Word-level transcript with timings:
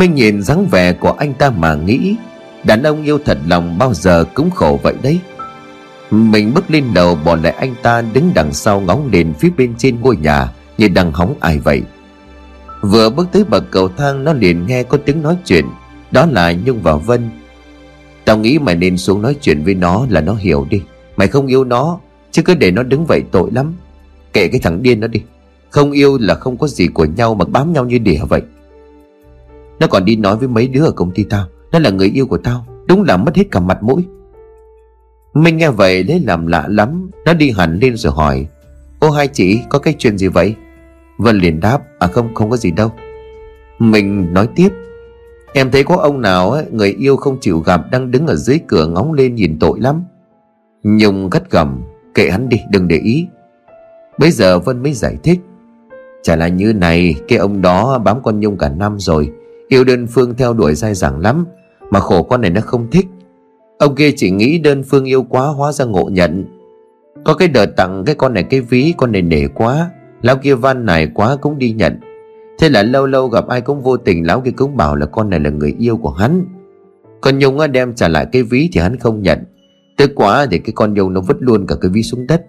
Minh 0.00 0.14
nhìn 0.14 0.42
dáng 0.42 0.66
vẻ 0.66 0.92
của 0.92 1.12
anh 1.12 1.34
ta 1.34 1.50
mà 1.50 1.74
nghĩ, 1.74 2.16
Đàn 2.64 2.82
ông 2.82 3.02
yêu 3.02 3.18
thật 3.24 3.38
lòng 3.46 3.78
bao 3.78 3.94
giờ 3.94 4.24
cũng 4.34 4.50
khổ 4.50 4.80
vậy 4.82 4.94
đấy. 5.02 5.20
Mình 6.10 6.54
bước 6.54 6.70
lên 6.70 6.84
đầu 6.94 7.18
bỏ 7.24 7.36
lại 7.36 7.52
anh 7.52 7.74
ta 7.82 8.02
đứng 8.12 8.30
đằng 8.34 8.52
sau 8.52 8.80
ngóng 8.80 9.08
lên 9.12 9.32
phía 9.38 9.50
bên 9.56 9.74
trên 9.78 10.00
ngôi 10.00 10.16
nhà 10.16 10.52
Như 10.78 10.88
đang 10.88 11.12
hóng 11.12 11.34
ai 11.40 11.58
vậy. 11.58 11.82
Vừa 12.82 13.10
bước 13.10 13.28
tới 13.32 13.44
bậc 13.44 13.70
cầu 13.70 13.88
thang, 13.88 14.24
nó 14.24 14.32
liền 14.32 14.66
nghe 14.66 14.82
có 14.82 14.98
tiếng 15.04 15.22
nói 15.22 15.36
chuyện, 15.44 15.64
Đó 16.10 16.26
là 16.26 16.52
Nhung 16.52 16.82
và 16.82 16.96
Vân. 16.96 17.30
Tao 18.24 18.38
nghĩ 18.38 18.58
mày 18.58 18.74
nên 18.74 18.96
xuống 18.96 19.22
nói 19.22 19.36
chuyện 19.40 19.64
với 19.64 19.74
nó 19.74 20.06
là 20.10 20.20
nó 20.20 20.34
hiểu 20.34 20.66
đi. 20.70 20.82
Mày 21.16 21.28
không 21.28 21.46
yêu 21.46 21.64
nó, 21.64 21.98
Chứ 22.30 22.42
cứ 22.42 22.54
để 22.54 22.70
nó 22.70 22.82
đứng 22.82 23.06
vậy 23.06 23.22
tội 23.30 23.50
lắm. 23.52 23.74
Kệ 24.32 24.48
cái 24.48 24.60
thằng 24.60 24.82
điên 24.82 25.00
đó 25.00 25.06
đi. 25.08 25.22
Không 25.70 25.92
yêu 25.92 26.18
là 26.20 26.34
không 26.34 26.56
có 26.56 26.66
gì 26.66 26.86
của 26.86 27.04
nhau 27.04 27.34
mà 27.34 27.44
bám 27.44 27.72
nhau 27.72 27.84
như 27.84 27.98
đỉa 27.98 28.20
vậy. 28.28 28.42
Nó 29.80 29.86
còn 29.86 30.04
đi 30.04 30.16
nói 30.16 30.36
với 30.36 30.48
mấy 30.48 30.68
đứa 30.68 30.84
ở 30.84 30.90
công 30.90 31.10
ty 31.10 31.24
tao 31.24 31.46
Nó 31.72 31.78
là 31.78 31.90
người 31.90 32.08
yêu 32.08 32.26
của 32.26 32.38
tao 32.38 32.66
Đúng 32.86 33.02
là 33.02 33.16
mất 33.16 33.36
hết 33.36 33.44
cả 33.50 33.60
mặt 33.60 33.82
mũi. 33.82 34.04
Minh 35.34 35.56
nghe 35.56 35.70
vậy 35.70 36.04
lấy 36.04 36.20
làm 36.20 36.46
lạ 36.46 36.66
lắm 36.68 37.10
Nó 37.24 37.34
đi 37.34 37.50
hẳn 37.50 37.78
lên 37.78 37.96
rồi 37.96 38.12
hỏi 38.12 38.46
Ô 38.98 39.10
hai 39.10 39.28
chị 39.28 39.60
có 39.68 39.78
cái 39.78 39.94
chuyện 39.98 40.18
gì 40.18 40.28
vậy? 40.28 40.54
Vân 41.18 41.38
liền 41.38 41.60
đáp 41.60 41.82
À 41.98 42.06
không 42.06 42.34
không 42.34 42.50
có 42.50 42.56
gì 42.56 42.70
đâu. 42.70 42.92
Mình 43.78 44.34
nói 44.34 44.48
tiếp 44.54 44.68
Em 45.52 45.70
thấy 45.70 45.84
có 45.84 45.96
ông 45.96 46.20
nào 46.20 46.50
ấy, 46.50 46.64
người 46.70 46.92
yêu 46.92 47.16
không 47.16 47.38
chịu 47.40 47.58
gặp 47.58 47.80
Đang 47.92 48.10
đứng 48.10 48.26
ở 48.26 48.34
dưới 48.34 48.60
cửa 48.68 48.86
ngóng 48.86 49.12
lên 49.12 49.34
nhìn 49.34 49.58
tội 49.58 49.80
lắm. 49.80 50.04
Nhung 50.82 51.30
gắt 51.30 51.50
gầm 51.50 51.82
Kệ 52.14 52.30
hắn 52.30 52.48
đi 52.48 52.60
đừng 52.70 52.88
để 52.88 52.96
ý. 52.96 53.26
Bây 54.18 54.30
giờ 54.30 54.58
Vân 54.58 54.82
mới 54.82 54.92
giải 54.92 55.16
thích 55.22 55.40
Chả 56.22 56.36
là 56.36 56.48
như 56.48 56.72
này 56.72 57.14
Cái 57.28 57.38
ông 57.38 57.62
đó 57.62 57.98
bám 57.98 58.22
con 58.22 58.40
Nhung 58.40 58.58
cả 58.58 58.68
năm 58.68 58.98
rồi 58.98 59.32
Yêu 59.70 59.84
đơn 59.84 60.06
phương 60.06 60.34
theo 60.34 60.52
đuổi 60.52 60.74
dai 60.74 60.94
dẳng 60.94 61.20
lắm, 61.20 61.46
Mà 61.90 62.00
khổ 62.00 62.22
con 62.22 62.40
này 62.40 62.50
nó 62.50 62.60
không 62.60 62.90
thích. 62.90 63.06
Ông 63.78 63.94
kia 63.94 64.10
chỉ 64.16 64.30
nghĩ 64.30 64.58
đơn 64.58 64.82
phương 64.82 65.04
yêu 65.04 65.22
quá 65.22 65.46
Hóa 65.46 65.72
ra 65.72 65.84
ngộ 65.84 66.08
nhận. 66.12 66.44
Có 67.24 67.34
cái 67.34 67.48
đợt 67.48 67.66
tặng 67.66 68.02
cái 68.06 68.14
con 68.14 68.34
này 68.34 68.42
cái 68.42 68.60
ví, 68.60 68.94
Con 68.96 69.12
này 69.12 69.22
nể 69.22 69.48
quá, 69.48 69.90
Lão 70.22 70.36
kia 70.36 70.54
van 70.54 70.86
này 70.86 71.10
quá 71.14 71.36
cũng 71.40 71.58
đi 71.58 71.72
nhận. 71.72 72.00
Thế 72.58 72.68
là 72.68 72.82
lâu 72.82 73.06
lâu 73.06 73.28
gặp 73.28 73.48
ai 73.48 73.60
cũng 73.60 73.82
vô 73.82 73.96
tình, 73.96 74.26
Lão 74.26 74.40
kia 74.40 74.50
cũng 74.50 74.76
bảo 74.76 74.96
là 74.96 75.06
con 75.06 75.30
này 75.30 75.40
là 75.40 75.50
người 75.50 75.76
yêu 75.78 75.96
của 75.96 76.10
hắn. 76.10 76.44
Còn 77.20 77.38
Nhung 77.38 77.72
đem 77.72 77.94
trả 77.94 78.08
lại 78.08 78.26
cái 78.32 78.42
ví 78.42 78.70
Thì 78.72 78.80
hắn 78.80 78.96
không 78.96 79.22
nhận. 79.22 79.38
Tức 79.96 80.10
quá 80.14 80.46
thì 80.50 80.58
cái 80.58 80.72
con 80.74 80.94
Nhung 80.94 81.12
nó 81.12 81.20
vứt 81.20 81.36
luôn 81.40 81.66
cả 81.66 81.74
cái 81.80 81.90
ví 81.90 82.02
xuống 82.02 82.26
đất. 82.26 82.46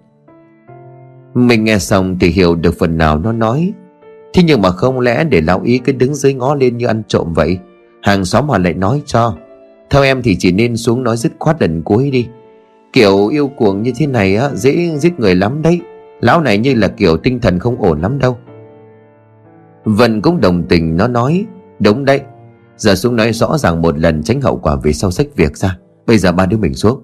Mình 1.33 1.63
nghe 1.63 1.79
xong 1.79 2.17
thì 2.19 2.27
hiểu 2.27 2.55
được 2.55 2.75
phần 2.79 2.97
nào 2.97 3.19
nó 3.19 3.31
nói. 3.31 3.73
Thế 4.33 4.43
nhưng 4.43 4.61
mà 4.61 4.71
không 4.71 4.99
lẽ 4.99 5.23
để 5.23 5.41
lão 5.41 5.61
ý 5.61 5.77
cứ 5.77 5.91
đứng 5.91 6.15
dưới 6.15 6.33
ngó 6.33 6.55
lên 6.55 6.77
như 6.77 6.87
ăn 6.87 7.03
trộm 7.07 7.33
vậy? 7.33 7.57
Hàng 8.01 8.25
xóm 8.25 8.49
họ 8.49 8.57
lại 8.57 8.73
nói 8.73 9.01
cho, 9.05 9.35
Theo 9.89 10.03
em 10.03 10.21
thì 10.21 10.35
chỉ 10.39 10.51
nên 10.51 10.77
xuống 10.77 11.03
nói 11.03 11.17
dứt 11.17 11.31
khoát 11.39 11.61
lần 11.61 11.81
cuối 11.81 12.11
đi. 12.11 12.27
Kiểu 12.93 13.27
yêu 13.27 13.47
cuồng 13.47 13.83
như 13.83 13.91
thế 13.97 14.07
này 14.07 14.35
á, 14.35 14.49
Dễ 14.53 14.97
giết 14.97 15.19
người 15.19 15.35
lắm 15.35 15.61
đấy. 15.61 15.81
Lão 16.21 16.41
này 16.41 16.57
như 16.57 16.73
là 16.73 16.87
kiểu 16.87 17.17
tinh 17.17 17.39
thần 17.39 17.59
không 17.59 17.81
ổn 17.81 18.01
lắm 18.01 18.19
đâu. 18.19 18.37
Vân 19.85 20.21
cũng 20.21 20.41
đồng 20.41 20.63
tình, 20.69 20.97
nó 20.97 21.07
nói, 21.07 21.45
Đúng 21.79 22.05
đấy. 22.05 22.21
Giờ 22.77 22.95
xuống 22.95 23.15
nói 23.15 23.33
rõ 23.33 23.57
ràng 23.57 23.81
một 23.81 23.99
lần 23.99 24.23
tránh 24.23 24.41
hậu 24.41 24.57
quả 24.57 24.75
về 24.75 24.93
sau 24.93 25.11
sách 25.11 25.27
việc 25.35 25.57
ra. 25.57 25.77
Bây 26.05 26.17
giờ 26.17 26.31
ba 26.31 26.45
đứa 26.45 26.57
mình 26.57 26.73
xuống. 26.73 27.03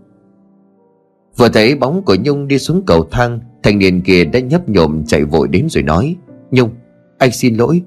Vừa 1.38 1.50
thấy 1.50 1.76
bóng 1.76 2.04
của 2.04 2.16
Nhung 2.24 2.48
đi 2.48 2.60
xuống 2.60 2.84
cầu 2.86 3.08
thang, 3.12 3.40
Thanh 3.64 3.80
niên 3.80 4.02
kia 4.02 4.26
đã 4.26 4.40
nhấp 4.40 4.70
nhộm 4.70 5.04
chạy 5.08 5.24
vội 5.24 5.48
đến 5.48 5.68
rồi 5.70 5.84
nói, 5.84 6.16
Nhung 6.52 6.70
anh 7.18 7.32
xin 7.32 7.56
lỗi. 7.56 7.82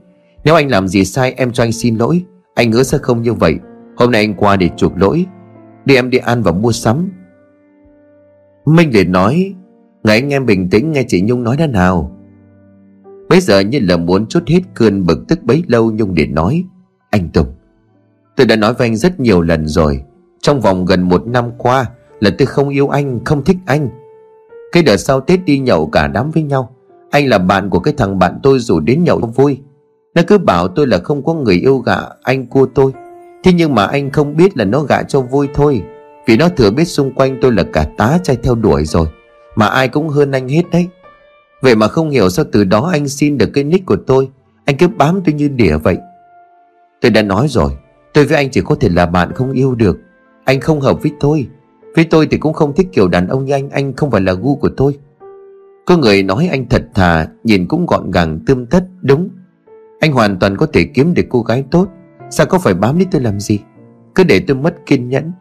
Nếu 0.44 0.54
anh 0.54 0.70
làm 0.70 0.88
gì 0.88 1.04
sai, 1.04 1.32
em 1.36 1.52
cho 1.52 1.64
anh 1.64 1.72
xin 1.72 1.96
lỗi. 1.96 2.24
Anh 2.54 2.72
hứa 2.72 2.82
sẽ 2.82 2.98
không 2.98 3.22
như 3.22 3.32
vậy. 3.32 3.54
Hôm 3.96 4.10
nay 4.10 4.20
anh 4.20 4.34
qua 4.34 4.56
để 4.56 4.68
chuộc 4.76 4.92
lỗi. 4.96 5.26
Đi 5.84 5.94
em 5.94 6.10
đi 6.10 6.18
ăn 6.18 6.42
và 6.42 6.52
mua 6.52 6.72
sắm. 6.72 7.10
Minh 8.64 8.90
liền 8.92 9.12
nói 9.12 9.54
Ngày 10.04 10.20
anh 10.20 10.32
em 10.32 10.46
bình 10.46 10.70
tĩnh, 10.70 10.92
nghe 10.92 11.04
chị 11.08 11.20
Nhung 11.20 11.44
nói 11.44 11.56
đã 11.56 11.66
nào. 11.66 12.16
Bây 13.28 13.40
giờ 13.40 13.60
như 13.60 13.78
là 13.82 13.96
muốn 13.96 14.26
chút 14.26 14.42
hết 14.46 14.60
cơn 14.74 15.06
bực 15.06 15.18
tức 15.28 15.42
bấy 15.42 15.64
lâu, 15.66 15.90
Nhung 15.90 16.14
liền 16.14 16.34
nói, 16.34 16.64
Anh 17.10 17.28
Tùng, 17.28 17.46
Tôi 18.36 18.46
đã 18.46 18.56
nói 18.56 18.74
với 18.74 18.86
anh 18.86 18.96
rất 18.96 19.20
nhiều 19.20 19.40
lần 19.40 19.66
rồi. 19.66 20.02
Trong 20.40 20.60
vòng 20.60 20.84
gần 20.84 21.02
một 21.02 21.26
năm 21.26 21.44
qua 21.58 21.86
Là 22.20 22.30
tôi 22.38 22.46
không 22.46 22.68
yêu 22.68 22.88
anh, 22.88 23.24
Không 23.24 23.44
thích 23.44 23.56
anh. 23.66 23.88
Cái 24.72 24.82
đợt 24.82 24.96
sau 24.96 25.20
Tết 25.20 25.44
đi 25.44 25.58
nhậu 25.58 25.86
cả 25.86 26.06
đám 26.06 26.30
với 26.30 26.42
nhau. 26.42 26.76
Anh 27.10 27.28
là 27.28 27.38
bạn 27.38 27.70
của 27.70 27.78
cái 27.78 27.94
thằng 27.96 28.18
bạn 28.18 28.40
tôi 28.42 28.58
rủ 28.58 28.80
đến 28.80 29.04
nhậu 29.04 29.18
vui. 29.18 29.60
Nó 30.14 30.22
cứ 30.26 30.38
bảo 30.38 30.68
tôi 30.68 30.86
là 30.86 30.98
không 30.98 31.24
có 31.24 31.34
người 31.34 31.54
yêu 31.54 31.78
gạ 31.78 31.98
Anh 32.22 32.46
cua 32.46 32.66
tôi. 32.74 32.92
Thế 33.44 33.52
nhưng 33.52 33.74
mà 33.74 33.86
anh 33.86 34.10
không 34.10 34.36
biết 34.36 34.56
là 34.56 34.64
nó 34.64 34.82
gạ 34.82 35.02
cho 35.02 35.20
vui 35.20 35.48
thôi. 35.54 35.82
Vì 36.26 36.36
nó 36.36 36.48
thừa 36.48 36.70
biết 36.70 36.84
xung 36.84 37.14
quanh 37.14 37.38
tôi 37.40 37.52
là 37.52 37.62
cả 37.62 37.86
tá 37.96 38.18
trai 38.22 38.36
theo 38.42 38.54
đuổi 38.54 38.84
rồi, 38.84 39.06
Mà 39.54 39.66
ai 39.66 39.88
cũng 39.88 40.08
hơn 40.08 40.32
anh 40.32 40.48
hết 40.48 40.62
đấy. 40.72 40.88
Vậy 41.62 41.76
mà 41.76 41.88
không 41.88 42.10
hiểu 42.10 42.30
sao 42.30 42.44
từ 42.52 42.64
đó 42.64 42.90
anh 42.92 43.08
xin 43.08 43.38
được 43.38 43.50
cái 43.54 43.64
nick 43.64 43.86
của 43.86 43.96
tôi. 44.06 44.28
Anh 44.64 44.76
cứ 44.76 44.88
bám 44.88 45.20
tôi 45.24 45.34
như 45.34 45.48
đỉa 45.48 45.76
vậy. 45.76 45.98
Tôi 47.00 47.10
đã 47.10 47.22
nói 47.22 47.48
rồi, 47.48 47.70
Tôi 48.12 48.24
với 48.24 48.36
anh 48.36 48.50
chỉ 48.50 48.60
có 48.60 48.74
thể 48.74 48.88
là 48.88 49.06
bạn 49.06 49.32
không 49.32 49.52
yêu 49.52 49.74
được. 49.74 49.98
Anh 50.44 50.60
không 50.60 50.80
hợp 50.80 51.02
với 51.02 51.12
tôi. 51.20 51.46
Với 51.94 52.04
tôi 52.04 52.28
thì 52.30 52.38
cũng 52.38 52.52
không 52.52 52.72
thích 52.74 52.86
kiểu 52.92 53.08
đàn 53.08 53.28
ông 53.28 53.44
như 53.44 53.52
anh 53.52 53.70
Anh 53.70 53.92
không 53.92 54.10
phải 54.10 54.20
là 54.20 54.32
gu 54.32 54.56
của 54.56 54.70
tôi. 54.76 54.98
Có 55.86 55.96
người 55.96 56.22
nói 56.22 56.48
anh 56.50 56.66
thật 56.68 56.82
thà 56.94 57.28
Nhìn 57.44 57.66
cũng 57.68 57.86
gọn 57.86 58.10
gàng 58.10 58.40
tươm 58.46 58.66
tất 58.66 58.84
Đúng. 59.02 59.28
Anh 60.00 60.12
hoàn 60.12 60.38
toàn 60.38 60.56
có 60.56 60.66
thể 60.66 60.84
kiếm 60.84 61.14
được 61.14 61.26
cô 61.28 61.42
gái 61.42 61.64
tốt. 61.70 61.88
Sao 62.30 62.46
có 62.46 62.58
phải 62.58 62.74
bám 62.74 62.96
lấy 62.96 63.06
tôi 63.10 63.22
làm 63.22 63.40
gì? 63.40 63.58
Cứ 64.14 64.24
để 64.24 64.40
tôi 64.46 64.56
mất 64.56 64.86
kiên 64.86 65.08
nhẫn. 65.08 65.32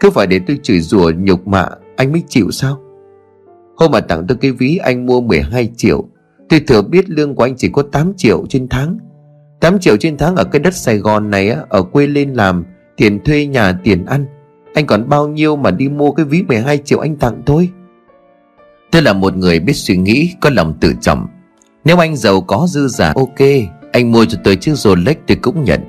Cứ 0.00 0.10
phải 0.10 0.26
để 0.26 0.40
tôi 0.46 0.58
chửi 0.62 0.80
rủa 0.80 1.10
nhục 1.18 1.46
mạ 1.46 1.68
Anh 1.96 2.12
mới 2.12 2.22
chịu 2.28 2.50
sao? 2.50 2.80
Hôm 3.76 3.90
mà 3.90 4.00
tặng 4.00 4.26
tôi 4.28 4.38
cái 4.40 4.52
ví 4.52 4.76
anh 4.76 5.06
mua 5.06 5.20
12 5.20 5.72
triệu. 5.76 6.04
Tôi 6.48 6.60
thừa 6.60 6.82
biết 6.82 7.10
lương 7.10 7.34
của 7.34 7.42
anh 7.42 7.56
chỉ 7.56 7.68
có 7.68 7.82
8 7.82 8.12
triệu 8.16 8.46
trên 8.48 8.68
tháng. 8.68 8.98
8 9.60 9.78
triệu 9.78 9.96
trên 9.96 10.16
tháng 10.16 10.36
ở 10.36 10.44
cái 10.44 10.60
đất 10.60 10.74
Sài 10.74 10.98
Gòn 10.98 11.30
này 11.30 11.50
á, 11.50 11.60
Ở 11.68 11.82
quê 11.82 12.06
lên 12.06 12.34
làm 12.34 12.64
Tiền 12.96 13.24
thuê 13.24 13.46
nhà 13.46 13.72
tiền 13.84 14.04
ăn. 14.04 14.26
Anh 14.74 14.86
còn 14.86 15.08
bao 15.08 15.28
nhiêu 15.28 15.56
mà 15.56 15.70
đi 15.70 15.88
mua 15.88 16.12
cái 16.12 16.26
ví 16.26 16.42
12 16.42 16.78
triệu 16.78 16.98
anh 16.98 17.16
tặng 17.16 17.42
tôi? 17.46 17.70
Tôi 18.90 19.02
là 19.02 19.12
một 19.12 19.36
người 19.36 19.60
biết 19.60 19.72
suy 19.72 19.96
nghĩ, 19.96 20.34
Có 20.40 20.50
lòng 20.50 20.74
tự 20.80 20.94
trọng. 21.00 21.26
Nếu 21.84 21.98
anh 21.98 22.16
giàu 22.16 22.40
có 22.40 22.66
dư 22.68 22.88
giả, 22.88 23.12
ok, 23.16 23.48
Anh 23.92 24.12
mua 24.12 24.24
cho 24.24 24.38
tôi 24.44 24.56
chiếc 24.56 24.74
Rolex 24.74 25.16
tôi 25.26 25.36
cũng 25.42 25.64
nhận. 25.64 25.80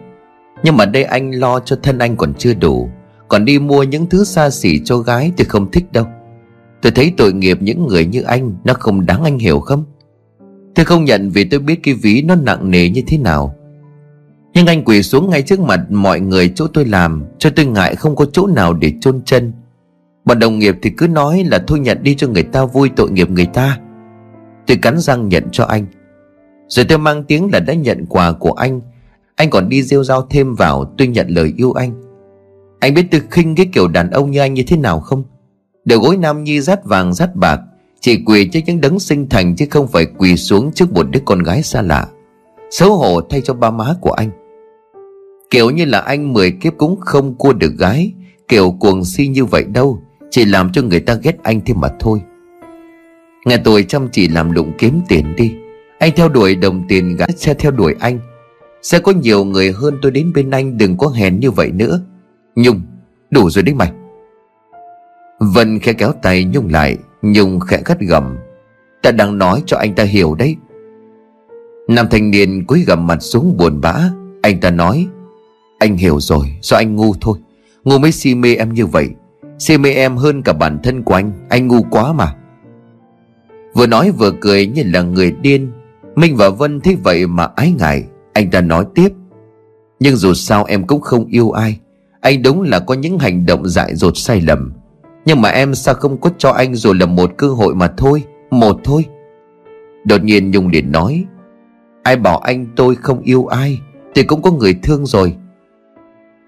Nhưng 0.63 0.77
mà 0.77 0.85
đây 0.85 1.03
anh 1.03 1.31
lo 1.31 1.59
cho 1.59 1.75
thân 1.83 1.97
anh 1.97 2.15
còn 2.15 2.33
chưa 2.33 2.53
đủ, 2.53 2.89
Còn 3.27 3.45
đi 3.45 3.59
mua 3.59 3.83
những 3.83 4.05
thứ 4.05 4.23
xa 4.23 4.49
xỉ 4.49 4.79
cho 4.85 4.97
gái 4.97 5.31
thì 5.37 5.43
không 5.43 5.71
thích 5.71 5.91
đâu. 5.91 6.05
Tôi 6.81 6.91
thấy 6.91 7.13
tội 7.17 7.33
nghiệp 7.33 7.57
những 7.61 7.87
người 7.87 8.05
như 8.05 8.21
anh, 8.21 8.53
Nó 8.63 8.73
không 8.73 9.05
đáng 9.05 9.23
anh 9.23 9.39
hiểu 9.39 9.59
không? 9.59 9.85
Tôi 10.75 10.85
không 10.85 11.05
nhận 11.05 11.29
vì 11.29 11.43
tôi 11.43 11.59
biết 11.59 11.79
cái 11.83 11.93
ví 11.93 12.21
nó 12.21 12.35
nặng 12.35 12.71
nề 12.71 12.89
như 12.89 13.03
thế 13.07 13.17
nào. 13.17 13.55
Nhưng 14.53 14.67
anh 14.67 14.83
quỳ 14.83 15.03
xuống 15.03 15.29
ngay 15.29 15.41
trước 15.41 15.59
mặt 15.59 15.79
mọi 15.89 16.19
người 16.19 16.51
chỗ 16.55 16.67
tôi 16.67 16.85
làm, 16.85 17.23
Cho 17.37 17.49
tôi 17.49 17.65
ngại 17.65 17.95
không 17.95 18.15
có 18.15 18.25
chỗ 18.25 18.47
nào 18.47 18.73
để 18.73 18.93
chôn 19.01 19.21
chân. 19.25 19.51
Bọn 20.29 20.39
đồng 20.39 20.59
nghiệp 20.59 20.75
thì 20.81 20.89
cứ 20.89 21.07
nói 21.07 21.43
là 21.51 21.59
thôi 21.67 21.79
nhận 21.79 22.03
đi 22.03 22.15
cho 22.15 22.27
người 22.27 22.43
ta 22.43 22.65
vui 22.65 22.89
tội 22.95 23.11
nghiệp 23.11 23.29
người 23.29 23.45
ta. 23.45 23.79
Tôi 24.67 24.77
cắn 24.77 24.99
răng 24.99 25.29
nhận 25.29 25.43
cho 25.51 25.63
anh. 25.65 25.85
Rồi 26.67 26.85
tôi 26.89 26.97
mang 26.97 27.23
tiếng 27.23 27.49
là 27.53 27.59
đã 27.59 27.73
nhận 27.73 28.05
quà 28.05 28.31
của 28.31 28.51
anh. 28.51 28.81
Anh 29.35 29.49
còn 29.49 29.69
đi 29.69 29.83
rêu 29.83 30.03
rao 30.03 30.27
thêm 30.29 30.55
vào, 30.55 30.93
tôi 30.97 31.07
nhận 31.07 31.27
lời 31.29 31.53
yêu 31.57 31.71
anh. 31.71 32.01
Anh 32.79 32.93
biết 32.93 33.05
tôi 33.11 33.21
khinh 33.31 33.55
cái 33.55 33.69
kiểu 33.73 33.87
đàn 33.87 34.09
ông 34.09 34.31
như 34.31 34.39
anh 34.39 34.53
như 34.53 34.63
thế 34.67 34.77
nào 34.77 34.99
không? 34.99 35.23
Đầu 35.85 35.99
gối 35.99 36.17
nam 36.17 36.43
nhi 36.43 36.61
rát 36.61 36.85
vàng 36.85 37.13
rát 37.13 37.35
bạc, 37.35 37.61
Chỉ 37.99 38.23
quỳ 38.25 38.49
cho 38.49 38.59
những 38.65 38.81
đấng 38.81 38.99
sinh 38.99 39.29
thành 39.29 39.55
Chứ 39.55 39.65
không 39.69 39.87
phải 39.87 40.05
quỳ 40.17 40.35
xuống 40.35 40.71
trước 40.71 40.93
một 40.93 41.07
đứa 41.11 41.19
con 41.25 41.43
gái 41.43 41.63
xa 41.63 41.81
lạ. 41.81 42.07
Xấu 42.71 42.95
hổ 42.95 43.21
thay 43.21 43.41
cho 43.41 43.53
ba 43.53 43.71
má 43.71 43.93
của 44.01 44.11
anh. 44.11 44.29
Kiểu 45.49 45.69
như 45.69 45.85
là 45.85 45.99
anh 45.99 46.33
mười 46.33 46.51
kiếp 46.51 46.73
cũng 46.77 46.99
không 46.99 47.35
cua 47.35 47.53
được 47.53 47.73
gái, 47.77 48.13
Kiểu 48.47 48.71
cuồng 48.71 49.05
si 49.05 49.27
như 49.27 49.45
vậy 49.45 49.63
đâu. 49.63 50.01
Chỉ 50.29 50.45
làm 50.45 50.71
cho 50.71 50.81
người 50.81 50.99
ta 50.99 51.13
ghét 51.23 51.43
anh 51.43 51.61
thêm 51.65 51.79
mà 51.79 51.89
thôi. 51.99 52.21
Nghe 53.45 53.57
tôi 53.57 53.83
chăm 53.83 54.07
chỉ 54.11 54.27
làm 54.27 54.51
lụng 54.51 54.71
kiếm 54.77 55.01
tiền 55.07 55.35
đi. 55.35 55.55
Anh 55.99 56.11
theo 56.15 56.29
đuổi 56.29 56.55
đồng 56.55 56.87
tiền 56.87 57.15
gã 57.15 57.25
sẽ 57.35 57.53
theo 57.53 57.71
đuổi 57.71 57.95
anh. 57.99 58.19
Sẽ 58.81 58.99
có 58.99 59.11
nhiều 59.11 59.45
người 59.45 59.71
hơn 59.71 59.97
tôi 60.01 60.11
đến 60.11 60.31
bên 60.35 60.51
anh, 60.51 60.77
Đừng 60.77 60.97
có 60.97 61.07
hèn 61.07 61.39
như 61.39 61.51
vậy 61.51 61.71
nữa. 61.71 62.01
Nhung, 62.55 62.81
đủ 63.31 63.49
rồi 63.49 63.63
đấy 63.63 63.75
mày. 63.75 63.91
Vân 65.39 65.79
khẽ 65.79 65.93
kéo 65.93 66.11
tay 66.21 66.43
Nhung 66.43 66.69
lại, 66.71 66.97
Nhung 67.21 67.59
khẽ 67.59 67.81
gắt 67.85 67.99
gầm. 67.99 68.37
Ta 69.01 69.11
đang 69.11 69.37
nói 69.37 69.63
cho 69.65 69.77
anh 69.77 69.95
ta 69.95 70.03
hiểu 70.03 70.35
đấy. 70.35 70.55
Nam 71.87 72.07
thanh 72.11 72.31
niên 72.31 72.65
cúi 72.65 72.83
gầm 72.87 73.07
mặt 73.07 73.17
xuống 73.21 73.57
buồn 73.57 73.81
bã. 73.81 73.95
Anh 74.41 74.59
ta 74.59 74.69
nói, 74.69 75.07
Anh 75.79 75.97
hiểu 75.97 76.19
rồi, 76.19 76.45
do 76.61 76.77
anh 76.77 76.95
ngu 76.95 77.13
thôi. 77.21 77.37
Ngu 77.83 77.97
mới 77.97 78.11
si 78.11 78.35
mê 78.35 78.55
em 78.55 78.73
như 78.73 78.85
vậy. 78.85 79.09
Si 79.59 79.77
mê 79.77 79.93
em 79.93 80.17
hơn 80.17 80.41
cả 80.41 80.53
bản 80.53 80.79
thân 80.83 81.03
của 81.03 81.13
anh 81.13 81.31
Anh 81.49 81.67
ngu 81.67 81.81
quá 81.83 82.13
mà. 82.13 82.35
Vừa 83.73 83.87
nói 83.87 84.11
vừa 84.11 84.31
cười 84.41 84.67
như 84.67 84.83
là 84.85 85.01
người 85.01 85.31
điên. 85.41 85.71
Minh 86.15 86.35
và 86.35 86.49
Vân 86.49 86.81
thấy 86.81 86.97
vậy 87.03 87.27
mà 87.27 87.47
ái 87.55 87.73
ngại. 87.79 88.03
Anh 88.33 88.51
ta 88.51 88.61
nói 88.61 88.85
tiếp. 88.95 89.09
Nhưng 89.99 90.15
dù 90.15 90.33
sao 90.33 90.65
em 90.65 90.87
cũng 90.87 91.01
không 91.01 91.25
yêu 91.25 91.51
ai. 91.51 91.79
Anh 92.21 92.43
đúng 92.43 92.61
là 92.61 92.79
có 92.79 92.93
những 92.93 93.19
hành 93.19 93.45
động 93.45 93.67
dại 93.67 93.95
dột 93.95 94.17
sai 94.17 94.41
lầm. 94.41 94.73
Nhưng 95.25 95.41
mà 95.41 95.49
em 95.49 95.75
sao 95.75 95.95
không 95.95 96.17
có 96.17 96.29
cho 96.37 96.49
anh 96.51 96.75
rồi 96.75 96.95
là 96.95 97.05
một 97.05 97.31
cơ 97.37 97.47
hội 97.47 97.75
mà 97.75 97.87
thôi, 97.97 98.23
Một 98.51 98.79
thôi. 98.83 99.05
Đột 100.05 100.23
nhiên 100.23 100.51
Nhung 100.51 100.67
liền 100.67 100.91
nói, 100.91 101.25
Ai 102.03 102.15
bảo 102.15 102.37
anh 102.37 102.67
tôi 102.75 102.95
không 102.95 103.21
yêu 103.21 103.45
ai 103.45 103.79
Thì 104.15 104.23
cũng 104.23 104.41
có 104.41 104.51
người 104.51 104.73
thương 104.83 105.05
rồi. 105.05 105.35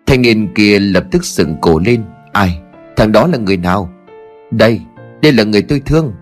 Thanh 0.06 0.22
niên 0.22 0.54
kia 0.56 0.80
lập 0.80 1.04
tức 1.12 1.26
sững 1.26 1.56
cổ 1.62 1.80
lên, 1.80 2.04
Ai? 2.32 2.62
Thằng 2.98 3.12
đó 3.12 3.28
là 3.28 3.38
người 3.38 3.58
nào? 3.58 3.90
Đây 4.52 4.82
Đây 5.22 5.32
là 5.34 5.44
người 5.44 5.62
tôi 5.62 5.82
thương. 5.86 6.14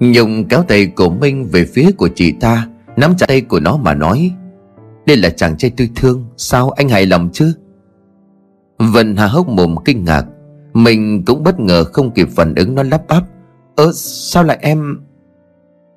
Nhung 0.00 0.44
kéo 0.48 0.62
tay 0.62 0.86
của 0.86 1.10
Minh 1.10 1.48
về 1.52 1.64
phía 1.64 1.90
của 1.92 2.08
chị 2.14 2.32
ta, 2.32 2.68
Nắm 2.96 3.16
chặt 3.16 3.26
tay 3.26 3.40
của 3.40 3.60
nó 3.60 3.76
mà 3.76 3.94
nói, 3.94 4.30
Đây 5.06 5.16
là 5.16 5.30
chàng 5.30 5.56
trai 5.56 5.70
tôi 5.76 5.90
thương, 5.96 6.24
Sao 6.36 6.70
anh 6.70 6.88
hài 6.88 7.06
lòng 7.06 7.28
chứ? 7.32 7.52
Vân 8.78 9.16
hà 9.16 9.26
hốc 9.26 9.48
mồm 9.48 9.76
kinh 9.84 10.04
ngạc. 10.04 10.24
Mình 10.74 11.24
cũng 11.26 11.42
bất 11.42 11.60
ngờ 11.60 11.84
không 11.84 12.10
kịp 12.10 12.28
phản 12.36 12.54
ứng, 12.54 12.74
nó 12.74 12.82
lắp 12.82 13.02
bắp, 13.08 13.22
Ơ, 13.76 13.92
sao 13.94 14.44
lại 14.44 14.58
em? 14.60 15.00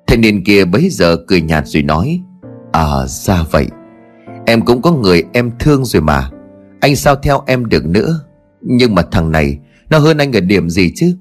Thanh 0.06 0.20
niên 0.20 0.44
kia 0.44 0.64
bấy 0.64 0.88
giờ 0.90 1.16
cười 1.26 1.40
nhạt 1.40 1.66
rồi 1.66 1.82
nói 1.82 2.22
À 2.72 3.06
ra 3.06 3.44
vậy. 3.50 3.66
Em 4.46 4.64
cũng 4.64 4.82
có 4.82 4.92
người 4.92 5.24
em 5.32 5.50
thương 5.58 5.84
rồi 5.84 6.02
mà. 6.02 6.30
Anh 6.80 6.96
sao 6.96 7.16
theo 7.16 7.42
em 7.46 7.66
được 7.66 7.86
nữa? 7.86 8.20
Nhưng 8.62 8.94
mà 8.94 9.02
thằng 9.02 9.32
này, 9.32 9.58
Nó 9.90 9.98
hơn 9.98 10.18
anh 10.18 10.32
ở 10.32 10.40
điểm 10.40 10.70
gì 10.70 10.92
chứ? 10.96 11.16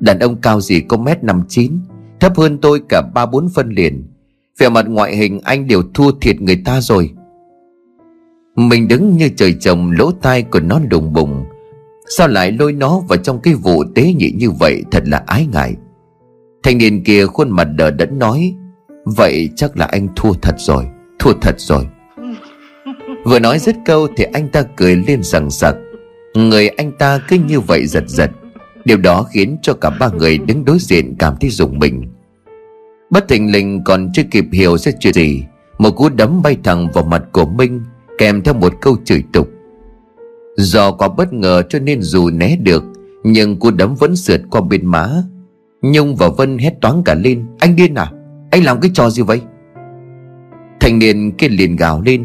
Đàn 0.00 0.18
ông 0.18 0.40
cao 0.40 0.60
gì 0.60 0.80
có 0.80 0.96
mét 0.96 1.24
năm 1.24 1.42
chín, 1.48 1.78
Thấp 2.20 2.36
hơn 2.36 2.58
tôi 2.58 2.80
cả 2.88 3.02
ba 3.14 3.26
bốn 3.26 3.48
phân 3.48 3.68
liền. 3.68 4.08
Về 4.58 4.68
mặt 4.68 4.86
ngoại 4.88 5.16
hình 5.16 5.40
anh 5.44 5.66
đều 5.66 5.82
thua 5.94 6.12
thiệt 6.20 6.40
người 6.40 6.62
ta 6.64 6.80
rồi. 6.80 7.10
Mình 8.56 8.88
đứng 8.88 9.16
như 9.16 9.28
trời 9.36 9.54
trồng, 9.60 9.92
lỗ 9.92 10.10
tai 10.12 10.42
của 10.42 10.60
nó 10.60 10.80
đùng 10.90 11.12
bùng. 11.12 11.44
Sao 12.08 12.28
lại 12.28 12.52
lôi 12.52 12.72
nó 12.72 13.00
vào 13.08 13.18
trong 13.18 13.40
cái 13.40 13.54
vụ 13.54 13.84
tế 13.94 14.12
nhị 14.12 14.32
như 14.38 14.50
vậy, 14.50 14.84
Thật 14.90 15.02
là 15.06 15.24
ái 15.26 15.46
ngại. 15.52 15.74
Thanh 16.62 16.78
niên 16.78 17.04
kia 17.04 17.26
khuôn 17.26 17.50
mặt 17.50 17.64
đờ 17.64 17.90
đẫn 17.90 18.18
nói, 18.18 18.54
Vậy 19.04 19.50
chắc 19.56 19.76
là 19.76 19.86
anh 19.86 20.08
thua 20.16 20.32
thật 20.32 20.54
rồi, 20.58 20.84
Thua 21.18 21.32
thật 21.40 21.54
rồi. 21.58 21.86
Vừa 23.24 23.38
nói 23.38 23.58
dứt 23.58 23.76
câu 23.84 24.08
thì 24.16 24.24
anh 24.32 24.48
ta 24.48 24.62
cười 24.76 24.96
lên 24.96 25.22
rằng 25.22 25.50
sặc. 25.50 25.76
Người 26.34 26.68
anh 26.68 26.92
ta 26.92 27.20
cứ 27.28 27.36
như 27.48 27.60
vậy 27.60 27.86
giật 27.86 28.04
giật. 28.06 28.30
Điều 28.84 28.96
đó 28.96 29.26
khiến 29.32 29.56
cho 29.62 29.74
cả 29.74 29.90
ba 29.90 30.08
người 30.08 30.38
đứng 30.38 30.64
đối 30.64 30.78
diện 30.78 31.14
cảm 31.18 31.36
thấy 31.40 31.50
rùng 31.50 31.78
mình. 31.78 32.02
Bất 33.10 33.28
thình 33.28 33.52
lình 33.52 33.84
còn 33.84 34.10
chưa 34.12 34.22
kịp 34.30 34.44
hiểu 34.52 34.76
sẽ 34.76 34.92
chuyện 35.00 35.12
gì, 35.12 35.44
Một 35.78 35.90
cú 35.90 36.08
đấm 36.08 36.42
bay 36.42 36.56
thẳng 36.64 36.88
vào 36.94 37.04
mặt 37.04 37.22
của 37.32 37.46
Minh, 37.46 37.80
Kèm 38.18 38.42
theo 38.42 38.54
một 38.54 38.72
câu 38.80 38.96
chửi 39.04 39.24
tục. 39.32 39.48
Do 40.56 40.90
có 40.90 41.08
bất 41.08 41.32
ngờ 41.32 41.62
cho 41.68 41.78
nên 41.78 42.02
dù 42.02 42.30
né 42.30 42.56
được, 42.56 42.84
Nhưng 43.24 43.56
cú 43.56 43.70
đấm 43.70 43.94
vẫn 43.94 44.16
sượt 44.16 44.40
qua 44.50 44.60
bên 44.60 44.86
má. 44.86 45.08
Nhung 45.82 46.16
và 46.16 46.28
Vân 46.28 46.58
hét 46.58 46.74
toáng 46.80 47.02
cả 47.04 47.14
lên, 47.14 47.46
Anh 47.58 47.76
điên 47.76 47.94
à? 47.94 48.12
Anh 48.50 48.64
làm 48.64 48.80
cái 48.80 48.90
trò 48.94 49.10
gì 49.10 49.22
vậy? 49.22 49.40
Thanh 50.80 50.98
niên 50.98 51.32
kia 51.32 51.48
liền 51.48 51.76
gào 51.76 52.02
lên, 52.02 52.24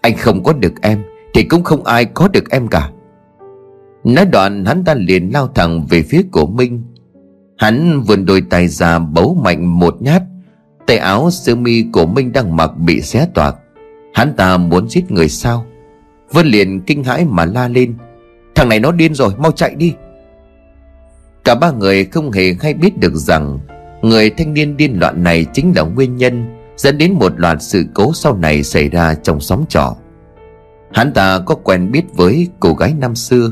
Anh 0.00 0.16
không 0.16 0.42
có 0.42 0.52
được 0.52 0.72
em 0.82 1.02
Thì 1.34 1.42
cũng 1.42 1.64
không 1.64 1.84
ai 1.84 2.04
có 2.04 2.28
được 2.28 2.50
em 2.50 2.68
cả. 2.68 2.90
Nói 4.04 4.24
đoạn 4.24 4.64
hắn 4.64 4.84
ta 4.84 4.94
liền 4.94 5.32
lao 5.32 5.48
thẳng 5.48 5.86
về 5.86 6.02
phía 6.02 6.22
của 6.32 6.46
Minh. 6.46 6.82
Hắn 7.58 8.00
vươn 8.00 8.24
đôi 8.24 8.42
tay 8.50 8.68
ra 8.68 8.98
bấu 8.98 9.34
mạnh 9.44 9.78
một 9.78 9.96
nhát. 10.02 10.22
Tay 10.86 10.98
áo 10.98 11.30
sơ 11.30 11.54
mi 11.54 11.84
của 11.92 12.06
Minh 12.06 12.32
đang 12.32 12.56
mặc 12.56 12.70
bị 12.76 13.00
xé 13.00 13.26
toạc. 13.34 13.56
Hắn 14.14 14.32
ta 14.36 14.56
muốn 14.56 14.88
giết 14.88 15.10
người 15.10 15.28
sao? 15.28 15.66
Vân 16.32 16.46
liền 16.46 16.80
kinh 16.80 17.04
hãi 17.04 17.24
mà 17.24 17.44
la 17.44 17.68
lên. 17.68 17.94
Thằng 18.54 18.68
này 18.68 18.80
nó 18.80 18.92
điên 18.92 19.14
rồi, 19.14 19.32
mau 19.38 19.52
chạy 19.52 19.74
đi. 19.74 19.94
Cả 21.44 21.54
ba 21.54 21.70
người 21.70 22.04
không 22.04 22.32
hề 22.32 22.54
hay 22.60 22.74
biết 22.74 22.98
được 22.98 23.14
rằng, 23.14 23.58
Người 24.02 24.30
thanh 24.30 24.54
niên 24.54 24.76
điên 24.76 24.98
loạn 25.00 25.22
này 25.22 25.46
chính 25.52 25.72
là 25.76 25.82
nguyên 25.82 26.16
nhân 26.16 26.60
Dẫn 26.80 26.98
đến 26.98 27.12
một 27.12 27.40
loạt 27.40 27.62
sự 27.62 27.84
cố 27.94 28.12
sau 28.14 28.36
này 28.36 28.62
xảy 28.62 28.88
ra 28.88 29.14
trong 29.14 29.40
xóm 29.40 29.64
trọ. 29.68 29.96
Hắn 30.92 31.12
ta 31.12 31.38
có 31.46 31.54
quen 31.54 31.90
biết 31.90 32.02
với 32.16 32.48
cô 32.60 32.74
gái 32.74 32.94
năm 32.98 33.14
xưa. 33.14 33.50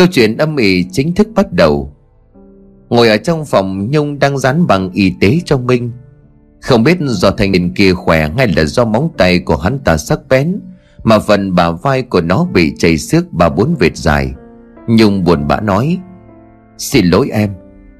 Câu 0.00 0.06
chuyện 0.06 0.36
âm 0.36 0.56
ỉ 0.56 0.84
chính 0.92 1.14
thức 1.14 1.28
bắt 1.34 1.52
đầu. 1.52 1.92
Ngồi 2.88 3.08
ở 3.08 3.16
trong 3.16 3.44
phòng, 3.44 3.90
Nhung 3.90 4.18
đang 4.18 4.38
dán 4.38 4.66
bằng 4.66 4.90
y 4.92 5.14
tế 5.20 5.38
cho 5.44 5.58
Minh. 5.58 5.90
Không 6.60 6.82
biết 6.82 6.98
do 7.00 7.30
thanh 7.30 7.52
niên 7.52 7.74
kia 7.74 7.94
khỏe 7.94 8.30
hay 8.36 8.48
là 8.56 8.64
do 8.64 8.84
móng 8.84 9.10
tay 9.16 9.38
của 9.38 9.56
hắn 9.56 9.78
ta 9.78 9.96
sắc 9.96 10.20
bén, 10.28 10.60
Mà 11.04 11.18
phần 11.18 11.54
bả 11.54 11.70
vai 11.70 12.02
của 12.02 12.20
nó 12.20 12.46
bị 12.52 12.72
chảy 12.78 12.98
xước 12.98 13.32
ba 13.32 13.48
bốn 13.48 13.74
vệt 13.78 13.96
dài. 13.96 14.32
Nhung 14.88 15.24
buồn 15.24 15.48
bã 15.48 15.60
nói, 15.60 15.98
Xin 16.78 17.06
lỗi 17.06 17.30
em, 17.32 17.50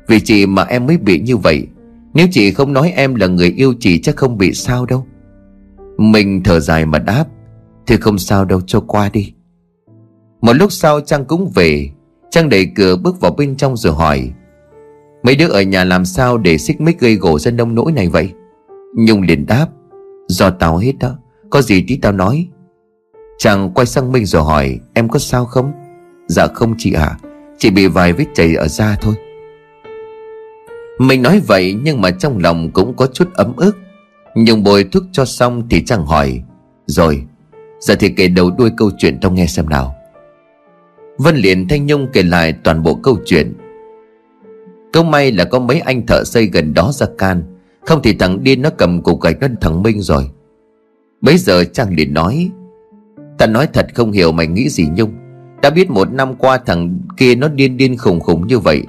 Vì 0.08 0.20
chị 0.20 0.46
mà 0.46 0.62
em 0.64 0.86
mới 0.86 0.96
bị 0.96 1.20
như 1.20 1.36
vậy. 1.36 1.66
Nếu 2.14 2.26
chị 2.30 2.50
không 2.50 2.72
nói 2.72 2.92
em 2.96 3.14
là 3.14 3.26
người 3.26 3.48
yêu 3.50 3.74
chị 3.80 4.00
chắc 4.00 4.16
không 4.16 4.38
bị 4.38 4.54
sao 4.54 4.86
đâu. 4.86 5.06
Mình 5.98 6.42
thở 6.44 6.60
dài 6.60 6.86
mà 6.86 6.98
đáp, 6.98 7.24
Thì 7.86 7.96
không 7.96 8.18
sao 8.18 8.44
đâu, 8.44 8.60
cho 8.66 8.80
qua 8.80 9.10
đi. 9.12 9.32
Một 10.40 10.52
lúc 10.52 10.72
sau 10.72 11.00
Trang 11.00 11.24
cũng 11.24 11.50
về. 11.54 11.90
Trang 12.30 12.48
đẩy 12.48 12.66
cửa 12.76 12.96
bước 12.96 13.20
vào 13.20 13.32
bên 13.32 13.56
trong 13.56 13.76
rồi 13.76 13.94
hỏi, 13.94 14.32
Mấy 15.22 15.36
đứa 15.36 15.48
ở 15.48 15.62
nhà 15.62 15.84
làm 15.84 16.04
sao 16.04 16.38
để 16.38 16.58
xích 16.58 16.80
mích 16.80 17.00
gây 17.00 17.14
gỗ 17.14 17.38
ra 17.38 17.50
nông 17.50 17.74
nỗi 17.74 17.92
này 17.92 18.08
vậy? 18.08 18.30
Nhung 18.96 19.22
liền 19.22 19.46
đáp, 19.46 19.66
Do 20.28 20.50
tao 20.50 20.76
hết 20.76 20.92
đó, 21.00 21.18
Có 21.50 21.62
gì 21.62 21.84
tí 21.88 21.96
tao 21.96 22.12
nói. 22.12 22.48
Chàng 23.38 23.70
quay 23.74 23.86
sang 23.86 24.12
Minh 24.12 24.26
rồi 24.26 24.42
hỏi, 24.42 24.78
Em 24.94 25.08
có 25.08 25.18
sao 25.18 25.46
không? 25.46 25.72
Dạ 26.28 26.46
không 26.46 26.74
chị 26.78 26.92
ạ 26.92 27.02
à. 27.02 27.18
Chỉ 27.58 27.70
bị 27.70 27.86
vài 27.86 28.12
vết 28.12 28.26
chảy 28.34 28.54
ở 28.54 28.68
da 28.68 28.96
thôi. 29.00 29.14
Mình 30.98 31.22
nói 31.22 31.40
vậy 31.46 31.76
nhưng 31.82 32.00
mà 32.00 32.10
trong 32.10 32.38
lòng 32.38 32.70
cũng 32.72 32.96
có 32.96 33.06
chút 33.06 33.34
ấm 33.34 33.56
ức. 33.56 33.76
Nhung 34.34 34.64
bồi 34.64 34.84
thuốc 34.84 35.02
cho 35.12 35.24
xong 35.24 35.68
thì 35.70 35.84
chàng 35.84 36.06
hỏi, 36.06 36.42
Rồi, 36.86 37.22
Giờ 37.80 37.94
thì 37.94 38.08
kể 38.08 38.28
đầu 38.28 38.50
đuôi 38.58 38.70
câu 38.76 38.90
chuyện 38.98 39.18
tao 39.20 39.32
nghe 39.32 39.46
xem 39.46 39.68
nào. 39.68 39.99
Vân 41.22 41.36
liền 41.36 41.68
thanh 41.68 41.86
Nhung 41.86 42.08
kể 42.12 42.22
lại 42.22 42.52
toàn 42.52 42.82
bộ 42.82 42.94
câu 42.94 43.16
chuyện. 43.24 43.54
Câu 44.92 45.04
may 45.04 45.32
là 45.32 45.44
có 45.44 45.58
mấy 45.58 45.80
anh 45.80 46.06
thợ 46.06 46.24
xây 46.24 46.46
gần 46.46 46.74
đó 46.74 46.90
ra 46.92 47.06
can. 47.18 47.42
Không 47.86 48.00
thì 48.02 48.14
thằng 48.14 48.44
điên 48.44 48.62
nó 48.62 48.70
cầm 48.78 49.02
cục 49.02 49.20
gạch 49.20 49.40
nó 49.40 49.46
thằng 49.60 49.82
Minh 49.82 50.00
rồi. 50.00 50.30
Bây 51.20 51.38
giờ 51.38 51.64
Trang 51.64 51.94
liền 51.94 52.14
nói, 52.14 52.50
Ta 53.38 53.46
nói 53.46 53.68
thật 53.72 53.86
không 53.94 54.12
hiểu 54.12 54.32
mày 54.32 54.46
nghĩ 54.46 54.68
gì 54.68 54.88
Nhung. 54.96 55.12
Đã 55.62 55.70
biết 55.70 55.90
một 55.90 56.12
năm 56.12 56.34
qua 56.34 56.58
thằng 56.58 56.98
kia 57.16 57.34
nó 57.34 57.48
điên 57.48 57.76
điên 57.76 57.96
khủng 57.96 58.20
khủng 58.20 58.46
như 58.46 58.58
vậy. 58.58 58.82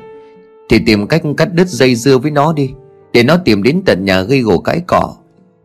Thì 0.70 0.80
tìm 0.86 1.08
cách 1.08 1.22
cắt 1.38 1.54
đứt 1.54 1.68
dây 1.68 1.96
dưa 1.96 2.18
với 2.18 2.32
nó 2.32 2.54
đi, 2.54 2.72
Để 3.14 3.24
nó 3.24 3.38
tìm 3.38 3.64
đến 3.64 3.82
tận 3.86 4.06
nhà 4.06 4.22
gây 4.22 4.42
gỗ 4.42 4.58
cãi 4.58 4.82
cỏ 4.88 5.14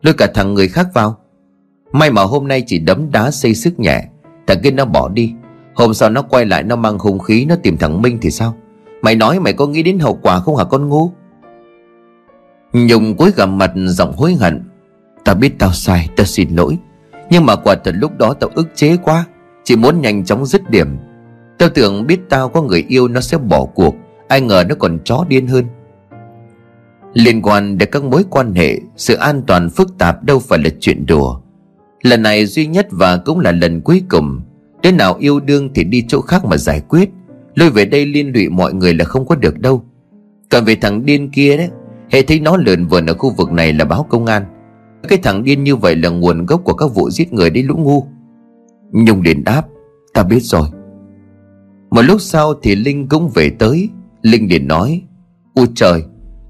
Lôi 0.02 0.14
cả 0.14 0.26
thằng 0.34 0.54
người 0.54 0.68
khác 0.68 0.86
vào. 0.94 1.18
May 1.92 2.10
mà 2.10 2.22
hôm 2.22 2.48
nay 2.48 2.62
chỉ 2.66 2.78
đấm 2.78 3.10
đá 3.12 3.30
xây 3.30 3.54
sức 3.54 3.80
nhẹ, 3.80 4.04
Thằng 4.46 4.58
kia 4.62 4.70
nó 4.70 4.84
bỏ 4.84 5.08
đi. 5.08 5.32
Hôm 5.76 5.94
sau 5.94 6.10
nó 6.10 6.22
quay 6.22 6.44
lại, 6.44 6.62
nó 6.62 6.76
mang 6.76 6.98
hung 6.98 7.18
khí, 7.18 7.44
Nó 7.44 7.56
tìm 7.62 7.76
thằng 7.76 8.02
Minh 8.02 8.18
thì 8.22 8.30
sao? 8.30 8.54
Mày 9.02 9.14
nói 9.14 9.40
mày 9.40 9.52
có 9.52 9.66
nghĩ 9.66 9.82
đến 9.82 9.98
hậu 9.98 10.18
quả 10.22 10.40
không 10.40 10.56
hả 10.56 10.64
con 10.64 10.88
ngu? 10.88 11.10
Nhung 12.72 13.16
cúi 13.16 13.32
gằm 13.36 13.58
mặt, 13.58 13.72
giọng 13.74 14.12
hối 14.16 14.34
hận. 14.34 14.62
Ta 15.24 15.34
biết 15.34 15.58
tao 15.58 15.72
sai 15.72 16.08
tao 16.16 16.26
xin 16.26 16.56
lỗi. 16.56 16.78
Nhưng 17.30 17.46
mà 17.46 17.56
quả 17.56 17.74
thật 17.84 17.94
lúc 17.94 18.18
đó 18.18 18.34
tao 18.40 18.50
ức 18.54 18.68
chế 18.74 18.96
quá, 18.96 19.24
chỉ 19.64 19.76
muốn 19.76 20.00
nhanh 20.00 20.24
chóng 20.24 20.46
dứt 20.46 20.70
điểm. 20.70 20.96
Tao 21.58 21.68
tưởng 21.68 22.06
biết 22.06 22.20
tao 22.28 22.48
có 22.48 22.62
người 22.62 22.84
yêu 22.88 23.08
nó 23.08 23.20
sẽ 23.20 23.38
bỏ 23.38 23.64
cuộc, 23.64 23.94
Ai 24.28 24.40
ngờ 24.40 24.64
nó 24.68 24.74
còn 24.74 24.98
chó 25.04 25.24
điên 25.28 25.46
hơn. 25.46 25.64
Liên 27.14 27.42
quan 27.42 27.78
đến 27.78 27.88
các 27.92 28.04
mối 28.04 28.24
quan 28.30 28.54
hệ, 28.54 28.78
Sự 28.96 29.14
an 29.14 29.42
toàn 29.46 29.70
phức 29.70 29.98
tạp 29.98 30.24
đâu 30.24 30.38
phải 30.38 30.58
là 30.58 30.70
chuyện 30.80 31.06
đùa. 31.06 31.40
Lần 32.02 32.22
này 32.22 32.46
duy 32.46 32.66
nhất 32.66 32.86
và 32.90 33.16
cũng 33.16 33.40
là 33.40 33.52
lần 33.52 33.80
cuối 33.80 34.02
cùng. 34.08 34.40
Đứa 34.86 34.92
nào 34.92 35.16
yêu 35.18 35.40
đương 35.40 35.70
thì 35.74 35.84
đi 35.84 36.04
chỗ 36.08 36.20
khác 36.20 36.44
mà 36.44 36.56
giải 36.56 36.80
quyết. 36.88 37.10
Lôi 37.54 37.70
về 37.70 37.84
đây 37.84 38.06
liên 38.06 38.32
lụy 38.32 38.48
mọi 38.48 38.74
người 38.74 38.94
là 38.94 39.04
không 39.04 39.26
có 39.26 39.34
được 39.34 39.58
đâu. 39.58 39.84
Còn 40.50 40.64
về 40.64 40.74
thằng 40.74 41.04
điên 41.04 41.30
kia 41.30 41.56
đấy 41.56 41.68
Hệ 42.10 42.22
thấy 42.22 42.40
nó 42.40 42.56
lượn 42.56 42.86
vườn 42.86 43.06
ở 43.06 43.14
khu 43.14 43.30
vực 43.36 43.52
này 43.52 43.72
là 43.72 43.84
báo 43.84 44.06
công 44.10 44.26
an. 44.26 44.44
Cái 45.08 45.18
thằng 45.22 45.44
điên 45.44 45.64
như 45.64 45.76
vậy 45.76 45.96
là 45.96 46.08
nguồn 46.08 46.46
gốc 46.46 46.60
của 46.64 46.74
các 46.74 46.86
vụ 46.94 47.10
giết 47.10 47.32
người 47.32 47.50
đấy 47.50 47.62
lũ 47.62 47.74
ngu. 47.76 48.06
Nhung 48.92 49.22
liền 49.22 49.44
đáp, 49.44 49.62
Ta 50.14 50.22
biết 50.22 50.40
rồi. 50.40 50.68
Một 51.90 52.02
lúc 52.02 52.20
sau 52.20 52.54
thì 52.62 52.74
Linh 52.74 53.08
cũng 53.08 53.30
về 53.34 53.50
tới. 53.50 53.88
Linh 54.22 54.48
liền 54.50 54.68
nói, 54.68 55.02
u 55.54 55.66
trời, 55.74 56.02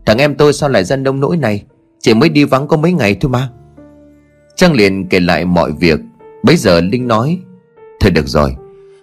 Thằng 0.06 0.18
em 0.18 0.34
tôi 0.34 0.52
sao 0.52 0.68
lại 0.68 0.84
ra 0.84 0.96
nông 0.96 1.20
nỗi 1.20 1.36
này? 1.36 1.64
Chỉ 2.00 2.14
mới 2.14 2.28
đi 2.28 2.44
vắng 2.44 2.68
có 2.68 2.76
mấy 2.76 2.92
ngày 2.92 3.16
thôi 3.20 3.30
mà. 3.30 3.50
Trang 4.56 4.72
liền 4.72 5.06
kể 5.08 5.20
lại 5.20 5.44
mọi 5.44 5.72
việc. 5.72 6.00
Bây 6.42 6.56
giờ 6.56 6.80
Linh 6.80 7.08
nói 7.08 7.38
Thôi 8.00 8.10
được 8.10 8.26
rồi. 8.26 8.56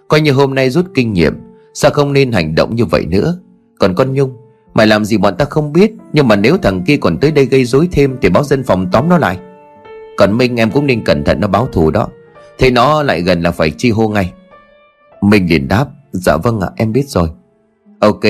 Coi 0.08 0.20
như 0.20 0.32
hôm 0.32 0.54
nay 0.54 0.70
rút 0.70 0.86
kinh 0.94 1.12
nghiệm, 1.12 1.34
Sao 1.74 1.90
không 1.90 2.12
nên 2.12 2.32
hành 2.32 2.54
động 2.54 2.74
như 2.74 2.84
vậy 2.84 3.06
nữa? 3.06 3.38
Còn 3.78 3.94
con 3.94 4.12
Nhung, 4.14 4.36
Mày 4.74 4.86
làm 4.86 5.04
gì 5.04 5.18
bọn 5.18 5.36
ta 5.36 5.44
không 5.44 5.72
biết, 5.72 5.92
Nhưng 6.12 6.28
mà 6.28 6.36
nếu 6.36 6.56
thằng 6.62 6.82
kia 6.86 6.96
còn 6.96 7.18
tới 7.18 7.30
đây 7.32 7.46
gây 7.46 7.64
rối 7.64 7.88
thêm 7.92 8.16
Thì 8.22 8.28
báo 8.28 8.44
dân 8.44 8.64
phòng 8.64 8.88
tóm 8.92 9.08
nó 9.08 9.18
lại. 9.18 9.38
Còn 10.16 10.38
Minh 10.38 10.56
em 10.56 10.70
cũng 10.70 10.86
nên 10.86 11.04
cẩn 11.04 11.24
thận 11.24 11.40
nó 11.40 11.48
báo 11.48 11.68
thù 11.72 11.90
đó. 11.90 12.08
Thế 12.58 12.70
nó 12.70 13.02
lại 13.02 13.20
gần 13.20 13.42
là 13.42 13.50
phải 13.50 13.70
chi 13.70 13.90
hô 13.90 14.08
ngay. 14.08 14.32
Minh 15.20 15.46
liền 15.50 15.68
đáp 15.68 15.86
Dạ 16.12 16.36
vâng 16.36 16.60
ạ, 16.60 16.68
em 16.76 16.92
biết 16.92 17.08
rồi. 17.08 17.28
Ok, 18.00 18.24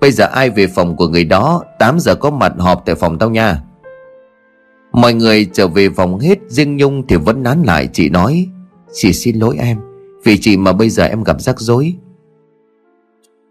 Bây 0.00 0.12
giờ 0.12 0.26
ai 0.26 0.50
về 0.50 0.66
phòng 0.66 0.96
của 0.96 1.08
người 1.08 1.24
đó 1.24 1.62
8 1.78 2.00
giờ 2.00 2.14
có 2.14 2.30
mặt 2.30 2.52
họp 2.58 2.82
tại 2.86 2.94
phòng 2.94 3.18
tao 3.18 3.30
nha. 3.30 3.62
Mọi 4.92 5.14
người 5.14 5.44
trở 5.52 5.68
về 5.68 5.88
phòng 5.90 6.18
hết, 6.18 6.38
Riêng 6.48 6.76
Nhung 6.76 7.06
thì 7.06 7.16
vẫn 7.16 7.42
nán 7.42 7.62
lại, 7.62 7.88
Chị 7.92 8.08
nói, 8.08 8.46
Chị 8.92 9.12
xin 9.12 9.36
lỗi 9.36 9.56
em. 9.58 9.89
Vì 10.24 10.38
chị 10.38 10.56
mà 10.56 10.72
bây 10.72 10.90
giờ 10.90 11.04
em 11.04 11.24
gặp 11.24 11.40
rắc 11.40 11.60
rối. 11.60 11.94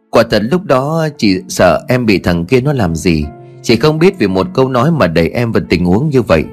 Quả 0.09 0.23
thật 0.29 0.41
lúc 0.51 0.63
đó 0.63 1.07
chị 1.17 1.41
sợ 1.47 1.85
em 1.87 2.05
bị 2.05 2.19
thằng 2.19 2.45
kia 2.45 2.61
nó 2.61 2.73
làm 2.73 2.95
gì. 2.95 3.25
Chị 3.61 3.75
không 3.75 3.99
biết 3.99 4.19
vì 4.19 4.27
một 4.27 4.47
câu 4.53 4.69
nói 4.69 4.91
mà 4.91 5.07
đẩy 5.07 5.29
em 5.29 5.51
vào 5.51 5.63
tình 5.69 5.85
huống 5.85 6.09
như 6.09 6.21
vậy. 6.21 6.43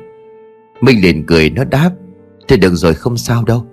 Minh 0.81 1.03
liền 1.03 1.27
cười, 1.27 1.51
nó 1.51 1.65
đáp 1.65 1.91
Thì 2.49 2.57
được 2.57 2.75
rồi, 2.75 2.95
không 2.95 3.17
sao 3.17 3.45
đâu. 3.45 3.67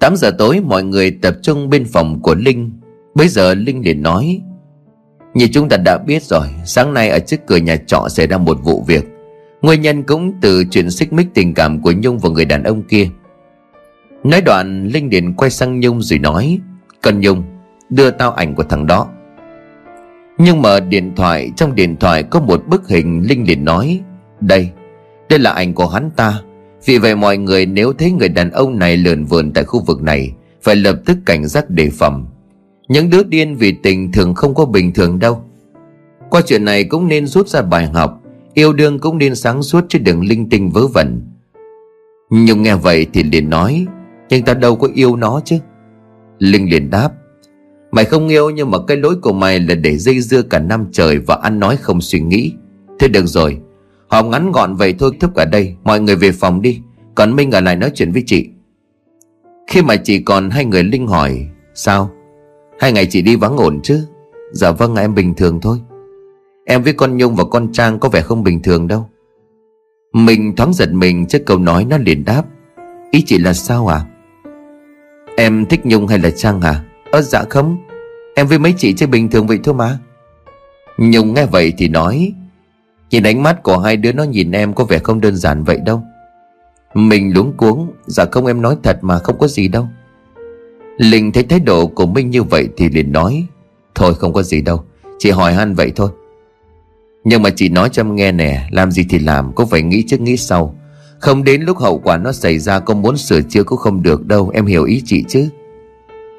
8 0.00 0.16
giờ 0.16 0.30
tối, 0.38 0.60
mọi 0.64 0.82
người 0.82 1.10
tập 1.10 1.34
trung 1.42 1.70
bên 1.70 1.84
phòng 1.84 2.22
của 2.22 2.34
Linh. 2.34 2.70
Bây 3.14 3.28
giờ 3.28 3.54
Linh 3.54 3.84
liền 3.84 4.02
nói, 4.02 4.40
Như 5.34 5.48
chúng 5.52 5.68
ta 5.68 5.76
đã 5.76 5.98
biết 5.98 6.22
rồi, 6.22 6.46
Sáng 6.64 6.94
nay 6.94 7.08
ở 7.08 7.18
trước 7.18 7.36
cửa 7.46 7.56
nhà 7.56 7.76
trọ 7.76 8.06
xảy 8.08 8.26
ra 8.26 8.38
một 8.38 8.58
vụ 8.62 8.84
việc. 8.86 9.04
Nguyên 9.62 9.80
nhân 9.80 10.02
cũng 10.02 10.32
từ 10.40 10.64
chuyện 10.70 10.90
xích 10.90 11.12
mích 11.12 11.26
tình 11.34 11.54
cảm 11.54 11.82
của 11.82 11.92
Nhung 11.92 12.18
và 12.18 12.30
người 12.30 12.44
đàn 12.44 12.62
ông 12.62 12.82
kia. 12.82 13.08
Nói 14.24 14.40
đoạn, 14.40 14.86
Linh 14.86 15.10
Điền 15.10 15.32
quay 15.32 15.50
sang 15.50 15.80
Nhung 15.80 16.02
rồi 16.02 16.18
nói, 16.18 16.58
Cần 17.02 17.20
Nhung, 17.20 17.42
đưa 17.90 18.10
tao 18.10 18.32
ảnh 18.32 18.54
của 18.54 18.62
thằng 18.62 18.86
đó. 18.86 19.08
Nhưng 20.38 20.62
mà 20.62 20.80
điện 20.80 21.12
thoại, 21.16 21.50
Trong 21.56 21.74
điện 21.74 21.96
thoại 21.96 22.22
có 22.22 22.40
một 22.40 22.62
bức 22.68 22.88
hình 22.88 23.22
Linh 23.28 23.46
liền 23.48 23.64
nói, 23.64 24.00
Đây 24.40 24.70
Đây 25.28 25.38
là 25.38 25.50
ảnh 25.50 25.74
của 25.74 25.86
hắn 25.86 26.10
ta. 26.16 26.40
Vì 26.84 26.98
vậy 26.98 27.16
mọi 27.16 27.36
người 27.36 27.66
nếu 27.66 27.92
thấy 27.92 28.12
người 28.12 28.28
đàn 28.28 28.50
ông 28.50 28.78
này 28.78 28.96
lượn 28.96 29.24
vườn 29.24 29.52
tại 29.52 29.64
khu 29.64 29.84
vực 29.86 30.02
này, 30.02 30.32
Phải 30.62 30.76
lập 30.76 30.96
tức 31.06 31.18
cảnh 31.26 31.46
giác 31.46 31.70
đề 31.70 31.90
phòng. 31.90 32.26
Những 32.88 33.10
đứa 33.10 33.22
điên 33.22 33.56
vì 33.56 33.72
tình 33.72 34.12
thường 34.12 34.34
không 34.34 34.54
có 34.54 34.64
bình 34.64 34.92
thường 34.92 35.18
đâu. 35.18 35.44
Qua 36.30 36.40
chuyện 36.46 36.64
này 36.64 36.84
cũng 36.84 37.08
nên 37.08 37.26
rút 37.26 37.48
ra 37.48 37.62
bài 37.62 37.86
học, 37.86 38.20
Yêu 38.54 38.72
đương 38.72 38.98
cũng 38.98 39.18
nên 39.18 39.34
sáng 39.34 39.62
suốt 39.62 39.84
chứ 39.88 39.98
đừng 39.98 40.24
linh 40.24 40.48
tinh 40.48 40.70
vớ 40.70 40.86
vẩn. 40.86 41.22
Nhưng 42.30 42.62
nghe 42.62 42.74
vậy 42.74 43.06
thì 43.12 43.22
liền 43.22 43.50
nói 43.50 43.86
nhưng 44.30 44.44
ta 44.44 44.54
đâu 44.54 44.76
có 44.76 44.88
yêu 44.94 45.16
nó 45.16 45.40
chứ. 45.44 45.56
Linh 46.38 46.70
liền 46.70 46.90
đáp, 46.90 47.12
Mày 47.92 48.04
không 48.04 48.28
yêu 48.28 48.50
nhưng 48.50 48.70
mà 48.70 48.78
cái 48.86 48.96
lỗi 48.96 49.16
của 49.22 49.32
mày 49.32 49.60
là 49.60 49.74
để 49.74 49.96
dây 49.98 50.20
dưa 50.20 50.42
cả 50.42 50.58
năm 50.58 50.86
trời 50.92 51.18
và 51.18 51.34
ăn 51.42 51.60
nói 51.60 51.76
không 51.76 52.00
suy 52.00 52.20
nghĩ. 52.20 52.52
Thế 52.98 53.08
được 53.08 53.26
rồi, 53.26 53.60
Họp 54.08 54.26
ngắn 54.26 54.52
gọn 54.52 54.74
vậy 54.74 54.94
thôi 54.98 55.10
thúc 55.20 55.30
cả 55.36 55.44
đây, 55.44 55.76
Mọi 55.84 56.00
người 56.00 56.16
về 56.16 56.32
phòng 56.32 56.62
đi, 56.62 56.80
Còn 57.14 57.36
Minh 57.36 57.50
ở 57.50 57.60
lại 57.60 57.76
nói 57.76 57.90
chuyện 57.94 58.12
với 58.12 58.22
chị. 58.26 58.48
Khi 59.66 59.82
mà 59.82 59.96
chị 59.96 60.18
còn 60.18 60.50
hai 60.50 60.64
người 60.64 60.84
Linh 60.84 61.06
hỏi, 61.06 61.48
Sao? 61.74 62.10
Hai 62.80 62.92
ngày 62.92 63.06
chị 63.06 63.22
đi 63.22 63.36
vắng 63.36 63.56
ổn 63.56 63.80
chứ? 63.82 64.06
Dạ 64.52 64.70
vâng 64.70 64.96
em 64.96 65.14
bình 65.14 65.34
thường 65.34 65.60
thôi. 65.60 65.78
Em 66.66 66.82
với 66.82 66.92
con 66.92 67.16
Nhung 67.16 67.34
và 67.34 67.44
con 67.44 67.72
Trang 67.72 67.98
có 67.98 68.08
vẻ 68.08 68.20
không 68.20 68.42
bình 68.42 68.62
thường 68.62 68.88
đâu. 68.88 69.08
Mình 70.12 70.56
thoáng 70.56 70.74
giật 70.74 70.92
mình 70.92 71.26
trước 71.26 71.46
câu 71.46 71.58
nói, 71.58 71.84
nó 71.84 71.98
liền 71.98 72.24
đáp, 72.24 72.42
Ý 73.10 73.22
chị 73.26 73.38
là 73.38 73.52
sao 73.52 73.86
à? 73.86 74.09
Em 75.40 75.66
thích 75.66 75.80
Nhung 75.84 76.06
hay 76.06 76.18
là 76.18 76.30
Trang 76.30 76.60
à? 76.60 76.84
Ơ 77.10 77.22
dạ 77.22 77.44
không. 77.50 77.78
Em 78.34 78.46
với 78.46 78.58
mấy 78.58 78.74
chị 78.78 78.92
chơi 78.92 79.06
bình 79.06 79.30
thường 79.30 79.46
vậy 79.46 79.58
thôi 79.64 79.74
mà. 79.74 79.98
Nhung 80.98 81.34
nghe 81.34 81.46
vậy 81.46 81.72
thì 81.78 81.88
nói, 81.88 82.32
Nhìn 83.10 83.22
ánh 83.22 83.42
mắt 83.42 83.62
của 83.62 83.78
hai 83.78 83.96
đứa 83.96 84.12
nó 84.12 84.22
nhìn 84.22 84.52
em 84.52 84.74
có 84.74 84.84
vẻ 84.84 84.98
không 84.98 85.20
đơn 85.20 85.36
giản 85.36 85.64
vậy 85.64 85.78
đâu. 85.86 86.02
Mình 86.94 87.34
luống 87.34 87.52
cuống 87.56 87.92
Dạ 88.06 88.24
không 88.32 88.46
em 88.46 88.62
nói 88.62 88.76
thật 88.82 88.98
mà 89.02 89.18
không 89.18 89.38
có 89.38 89.48
gì 89.48 89.68
đâu. 89.68 89.88
Linh 90.96 91.32
thấy 91.32 91.42
thái 91.42 91.60
độ 91.60 91.86
của 91.86 92.06
Minh 92.06 92.30
như 92.30 92.42
vậy 92.42 92.68
thì 92.76 92.88
liền 92.88 93.12
nói, 93.12 93.46
Thôi 93.94 94.14
không 94.14 94.32
có 94.32 94.42
gì 94.42 94.60
đâu, 94.60 94.84
Chị 95.18 95.30
hỏi 95.30 95.52
han 95.52 95.74
vậy 95.74 95.92
thôi. 95.96 96.10
Nhưng 97.24 97.42
mà 97.42 97.50
chị 97.50 97.68
nói 97.68 97.88
cho 97.92 98.00
em 98.02 98.14
nghe 98.14 98.32
nè, 98.32 98.68
Làm 98.70 98.90
gì 98.90 99.06
thì 99.10 99.18
làm, 99.18 99.54
Có 99.54 99.66
phải 99.66 99.82
nghĩ 99.82 100.04
trước 100.08 100.20
nghĩ 100.20 100.36
sau. 100.36 100.74
Không 101.20 101.44
đến 101.44 101.62
lúc 101.62 101.78
hậu 101.78 101.98
quả 101.98 102.16
nó 102.16 102.32
xảy 102.32 102.58
ra 102.58 102.80
con 102.80 103.02
muốn 103.02 103.16
sửa 103.16 103.40
chữa 103.42 103.64
cũng 103.64 103.78
không 103.78 104.02
được 104.02 104.26
đâu, 104.26 104.50
Em 104.54 104.66
hiểu 104.66 104.84
ý 104.84 105.02
chị 105.04 105.24
chứ? 105.28 105.48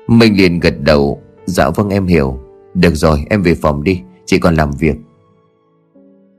Minh 0.08 0.38
liền 0.38 0.60
gật 0.60 0.82
đầu. 0.82 1.22
Dạ 1.46 1.70
vâng 1.70 1.90
em 1.90 2.08
hiểu. 2.08 2.40
Được 2.74 2.96
rồi, 2.96 3.26
em 3.30 3.42
về 3.42 3.56
phòng 3.56 3.84
đi, 3.84 4.02
Chị 4.26 4.40
còn 4.40 4.56
làm 4.56 4.72
việc. 4.72 4.96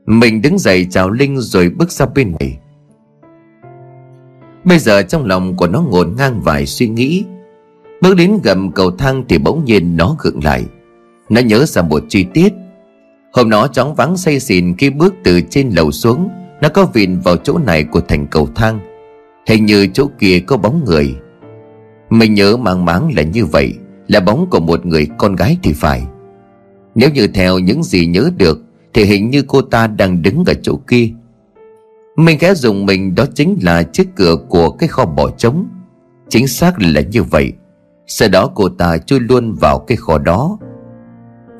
Mình 0.05 0.41
đứng 0.41 0.59
dậy 0.59 0.87
chào 0.89 1.09
Linh 1.09 1.37
rồi 1.37 1.69
bước 1.69 1.91
ra 1.91 2.05
bên 2.05 2.31
ngoài 2.31 2.59
Bây 4.63 4.79
giờ 4.79 5.01
trong 5.01 5.25
lòng 5.25 5.55
của 5.55 5.67
nó 5.67 5.81
ngổn 5.81 6.15
ngang 6.17 6.41
vài 6.41 6.65
suy 6.65 6.87
nghĩ. 6.87 7.25
Bước 8.01 8.15
đến 8.15 8.39
gầm 8.43 8.71
cầu 8.71 8.91
thang 8.91 9.23
thì 9.29 9.37
bỗng 9.37 9.65
nhiên 9.65 9.97
nó 9.97 10.15
gượng 10.19 10.43
lại. 10.43 10.65
Nó 11.29 11.41
nhớ 11.41 11.65
ra 11.65 11.81
một 11.81 12.03
chi 12.09 12.25
tiết. 12.33 12.53
Hôm 13.33 13.49
đó 13.49 13.67
chóng 13.67 13.95
vắng 13.95 14.17
say 14.17 14.39
xỉn 14.39 14.75
khi 14.77 14.89
bước 14.89 15.13
từ 15.23 15.41
trên 15.49 15.69
lầu 15.69 15.91
xuống. 15.91 16.29
Nó 16.63 16.69
có 16.69 16.85
vịn 16.85 17.19
vào 17.19 17.37
chỗ 17.37 17.57
này 17.57 17.83
của 17.83 18.01
thành 18.01 18.27
cầu 18.27 18.49
thang. 18.55 18.79
Hình 19.47 19.65
như 19.65 19.87
chỗ 19.87 20.09
kia 20.19 20.39
có 20.39 20.57
bóng 20.57 20.85
người. 20.85 21.15
Mình 22.09 22.33
nhớ 22.33 22.57
mang 22.57 22.85
máng 22.85 23.11
là 23.15 23.23
như 23.23 23.45
vậy, 23.45 23.73
Là 24.07 24.19
bóng 24.19 24.49
của 24.49 24.59
một 24.59 24.85
người 24.85 25.07
con 25.17 25.35
gái 25.35 25.57
thì 25.63 25.73
phải. 25.73 26.03
Nếu 26.95 27.09
như 27.09 27.27
theo 27.27 27.59
những 27.59 27.83
gì 27.83 28.05
nhớ 28.05 28.29
được, 28.37 28.61
Thì 28.93 29.03
hình 29.03 29.29
như 29.29 29.43
cô 29.47 29.61
ta 29.61 29.87
đang 29.87 30.21
đứng 30.21 30.43
ở 30.47 30.53
chỗ 30.61 30.75
kia. 30.87 31.09
Mình 32.15 32.39
khẽ 32.39 32.53
dùng 32.53 32.85
mình, 32.85 33.15
đó 33.15 33.25
chính 33.35 33.57
là 33.61 33.83
chiếc 33.83 34.07
cửa 34.15 34.35
của 34.49 34.71
cái 34.71 34.89
kho 34.89 35.05
bỏ 35.05 35.29
trống. 35.29 35.67
Chính 36.29 36.47
xác 36.47 36.81
là 36.81 37.01
như 37.01 37.23
vậy. 37.23 37.53
Sau 38.07 38.29
đó 38.29 38.51
cô 38.55 38.69
ta 38.69 38.97
chui 38.97 39.19
luôn 39.19 39.53
vào 39.53 39.79
cái 39.79 39.97
kho 39.97 40.17
đó. 40.17 40.57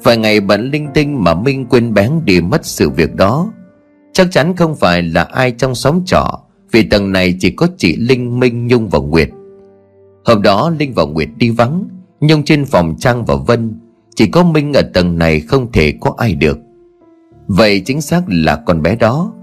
Vài 0.04 0.18
ngày 0.18 0.40
bận 0.40 0.72
linh 0.72 0.88
tinh 0.94 1.24
mà 1.24 1.34
Minh 1.34 1.66
quên 1.66 1.94
bén 1.94 2.12
đi 2.26 2.42
mất 2.42 2.66
sự 2.66 2.90
việc 2.90 3.16
đó. 3.16 3.50
Chắc 4.14 4.28
chắn 4.32 4.56
không 4.56 4.76
phải 4.76 5.02
là 5.02 5.24
ai 5.24 5.52
trong 5.52 5.76
xóm 5.76 6.06
trọ 6.06 6.40
Vì 6.72 6.84
tầng 6.84 7.12
này 7.12 7.36
chỉ 7.40 7.52
có 7.52 7.68
chị 7.78 7.96
Linh, 7.96 8.40
Minh, 8.40 8.68
Nhung 8.68 8.90
và 8.90 9.00
Nguyệt. 9.00 9.30
Hôm 10.26 10.42
đó 10.42 10.72
Linh 10.80 10.94
và 10.94 11.04
Nguyệt 11.04 11.30
đi 11.38 11.50
vắng 11.50 11.88
Nhưng 12.20 12.44
trên 12.44 12.66
phòng 12.66 12.96
Trang 13.00 13.26
và 13.26 13.36
Vân 13.36 13.80
Chỉ 14.16 14.28
có 14.28 14.44
Minh 14.44 14.74
ở 14.74 14.82
tầng 14.94 15.18
này 15.18 15.40
không 15.40 15.72
thể 15.72 15.94
có 16.02 16.14
ai 16.18 16.36
được. 16.36 16.58
Vậy 17.48 17.80
chính 17.86 18.02
xác 18.02 18.22
là 18.28 18.56
con 18.56 18.82
bé 18.82 18.96
đó. 18.96 19.34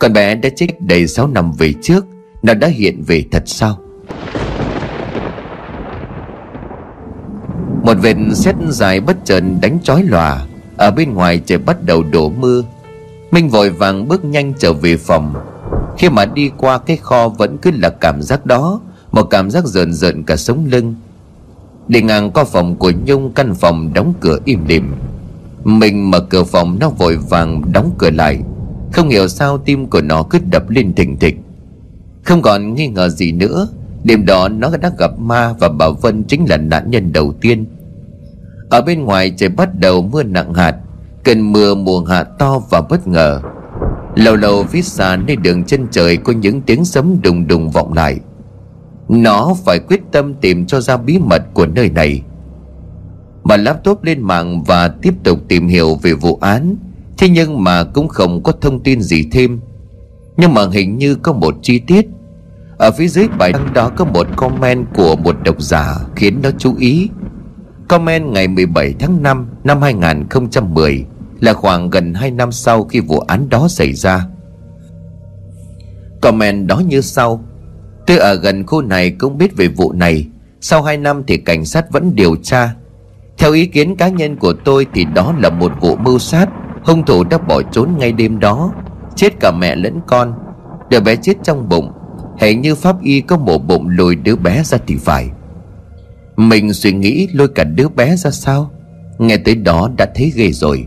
Con 0.00 0.12
bé 0.12 0.34
đã 0.34 0.48
chết 0.56 0.66
đầy 0.80 1.06
6 1.06 1.28
năm 1.28 1.52
về 1.58 1.72
trước 1.82 2.06
Nó 2.42 2.54
đã 2.54 2.68
hiện 2.68 3.02
về 3.06 3.24
thật 3.30 3.42
sao 3.46 3.78
Một 7.82 7.94
vệt 8.02 8.16
xét 8.34 8.54
dài 8.68 9.00
bất 9.00 9.16
chợt 9.24 9.42
đánh 9.62 9.78
chói 9.82 10.02
lòa 10.02 10.46
Ở 10.76 10.90
bên 10.90 11.14
ngoài 11.14 11.40
trời 11.46 11.58
bắt 11.58 11.82
đầu 11.82 12.02
đổ 12.02 12.30
mưa. 12.30 12.62
Minh 13.32 13.48
vội 13.48 13.70
vàng 13.70 14.08
bước 14.08 14.24
nhanh 14.24 14.52
trở 14.58 14.72
về 14.72 14.96
phòng. 14.96 15.34
Khi 15.98 16.08
mà 16.08 16.24
đi 16.24 16.50
qua 16.56 16.78
cái 16.78 16.96
kho 16.96 17.28
vẫn 17.28 17.58
cứ 17.58 17.70
là 17.70 17.88
cảm 17.88 18.22
giác 18.22 18.46
đó, 18.46 18.80
một 19.12 19.22
cảm 19.22 19.50
giác 19.50 19.64
rợn 19.66 19.92
rợn 19.92 20.22
cả 20.22 20.36
sống 20.36 20.66
lưng. 20.70 20.94
Đi 21.88 22.02
ngang 22.02 22.30
qua 22.30 22.44
phòng 22.44 22.76
của 22.76 22.92
Nhung, 23.04 23.32
Căn 23.32 23.54
phòng 23.54 23.92
đóng 23.94 24.14
cửa 24.20 24.38
im 24.44 24.64
lìm. 24.66 24.94
Mình 25.64 26.10
mở 26.10 26.20
cửa 26.20 26.44
phòng, 26.44 26.76
nó 26.80 26.88
vội 26.88 27.16
vàng 27.16 27.62
đóng 27.72 27.90
cửa 27.98 28.10
lại. 28.10 28.40
Không 28.92 29.08
hiểu 29.08 29.28
sao 29.28 29.58
tim 29.58 29.86
của 29.86 30.00
nó 30.00 30.22
cứ 30.22 30.38
đập 30.50 30.70
lên 30.70 30.94
thình 30.94 31.18
thịch. 31.18 31.36
Không 32.22 32.42
còn 32.42 32.74
nghi 32.74 32.88
ngờ 32.88 33.08
gì 33.08 33.32
nữa, 33.32 33.68
Đêm 34.04 34.26
đó 34.26 34.48
nó 34.48 34.76
đã 34.80 34.90
gặp 34.98 35.10
ma 35.18 35.52
Và 35.60 35.68
bà 35.68 35.88
Vân 35.88 36.24
chính 36.24 36.46
là 36.48 36.56
nạn 36.56 36.90
nhân 36.90 37.12
đầu 37.12 37.34
tiên. 37.40 37.66
Ở 38.70 38.82
bên 38.82 39.04
ngoài 39.04 39.34
trời 39.36 39.48
bắt 39.48 39.68
đầu 39.80 40.02
mưa 40.02 40.22
nặng 40.22 40.54
hạt. 40.54 40.76
Cơn 41.24 41.52
mưa 41.52 41.74
mùa 41.74 42.04
hạ 42.04 42.24
to 42.24 42.58
và 42.70 42.80
bất 42.80 43.06
ngờ. 43.06 43.40
Lâu 44.16 44.36
lâu 44.36 44.64
phía 44.64 44.82
xa 44.82 45.16
nơi 45.16 45.36
đường 45.36 45.64
chân 45.64 45.86
trời 45.90 46.16
Có 46.16 46.32
những 46.32 46.60
tiếng 46.60 46.84
sấm 46.84 47.16
đùng 47.22 47.46
đùng 47.46 47.70
vọng 47.70 47.92
lại. 47.92 48.20
Nó 49.08 49.54
phải 49.64 49.78
quyết 49.78 50.00
tâm 50.12 50.34
tìm 50.34 50.66
cho 50.66 50.80
ra 50.80 50.96
bí 50.96 51.18
mật 51.18 51.42
của 51.54 51.66
nơi 51.66 51.90
này. 51.90 52.22
Mà 53.44 53.56
laptop 53.56 54.04
lên 54.04 54.22
mạng 54.22 54.62
và 54.64 54.88
tiếp 54.88 55.14
tục 55.24 55.38
tìm 55.48 55.68
hiểu 55.68 55.94
về 56.02 56.12
vụ 56.12 56.38
án, 56.40 56.76
Thế 57.18 57.28
nhưng 57.28 57.64
mà 57.64 57.84
cũng 57.84 58.08
không 58.08 58.42
có 58.42 58.52
thông 58.60 58.80
tin 58.80 59.00
gì 59.00 59.28
thêm. 59.32 59.60
Nhưng 60.36 60.54
mà 60.54 60.62
hình 60.72 60.98
như 60.98 61.14
có 61.14 61.32
một 61.32 61.54
chi 61.62 61.78
tiết. 61.78 62.06
Ở 62.78 62.90
phía 62.90 63.08
dưới 63.08 63.28
bài 63.38 63.52
đăng 63.52 63.72
đó 63.72 63.90
có 63.96 64.04
một 64.04 64.26
comment 64.36 64.86
của 64.94 65.16
một 65.16 65.36
độc 65.44 65.62
giả 65.62 65.94
khiến 66.16 66.40
nó 66.42 66.50
chú 66.58 66.74
ý. 66.78 67.08
Comment 67.88 68.26
ngày 68.26 68.48
17 68.48 68.94
tháng 68.98 69.22
5 69.22 69.46
năm 69.64 69.82
2010 69.82 71.04
là 71.42 71.52
khoảng 71.52 71.90
gần 71.90 72.14
2 72.14 72.30
năm 72.30 72.52
sau 72.52 72.84
khi 72.84 73.00
vụ 73.00 73.18
án 73.18 73.48
đó 73.48 73.68
xảy 73.68 73.92
ra. 73.92 74.26
Comment 76.20 76.66
đó 76.66 76.78
như 76.78 77.00
sau, 77.00 77.44
Tôi 78.06 78.18
ở 78.18 78.34
gần 78.34 78.66
khu 78.66 78.82
này 78.82 79.10
cũng 79.10 79.38
biết 79.38 79.56
về 79.56 79.68
vụ 79.68 79.92
này. 79.92 80.26
Sau 80.60 80.82
2 80.82 80.96
năm 80.96 81.22
thì 81.26 81.36
cảnh 81.36 81.64
sát 81.64 81.90
vẫn 81.90 82.14
điều 82.14 82.36
tra. 82.36 82.74
Theo 83.38 83.52
ý 83.52 83.66
kiến 83.66 83.96
cá 83.96 84.08
nhân 84.08 84.36
của 84.36 84.52
tôi 84.64 84.86
thì 84.94 85.04
đó 85.04 85.34
là 85.38 85.50
một 85.50 85.72
vụ 85.80 85.96
mưu 85.96 86.18
sát. 86.18 86.48
Hung 86.84 87.04
thủ 87.06 87.24
đã 87.24 87.38
bỏ 87.38 87.62
trốn 87.62 87.90
ngay 87.98 88.12
đêm 88.12 88.40
đó. 88.40 88.72
Chết 89.16 89.40
cả 89.40 89.52
mẹ 89.58 89.76
lẫn 89.76 90.00
con. 90.06 90.34
Đứa 90.90 91.00
bé 91.00 91.16
chết 91.16 91.34
trong 91.42 91.68
bụng. 91.68 91.92
Hệ 92.38 92.54
như 92.54 92.74
pháp 92.74 93.02
y 93.02 93.20
có 93.20 93.36
mổ 93.36 93.58
bụng 93.58 93.88
lùi 93.88 94.16
đứa 94.16 94.36
bé 94.36 94.62
ra 94.64 94.78
thì 94.86 94.96
phải. 94.96 95.30
Mình 96.36 96.72
suy 96.72 96.92
nghĩ 96.92 97.28
lôi 97.32 97.48
cả 97.48 97.64
đứa 97.64 97.88
bé 97.88 98.16
ra 98.16 98.30
sao? 98.30 98.70
Nghe 99.18 99.36
tới 99.36 99.54
đó 99.54 99.90
đã 99.98 100.06
thấy 100.14 100.32
ghê 100.36 100.50
rồi. 100.52 100.86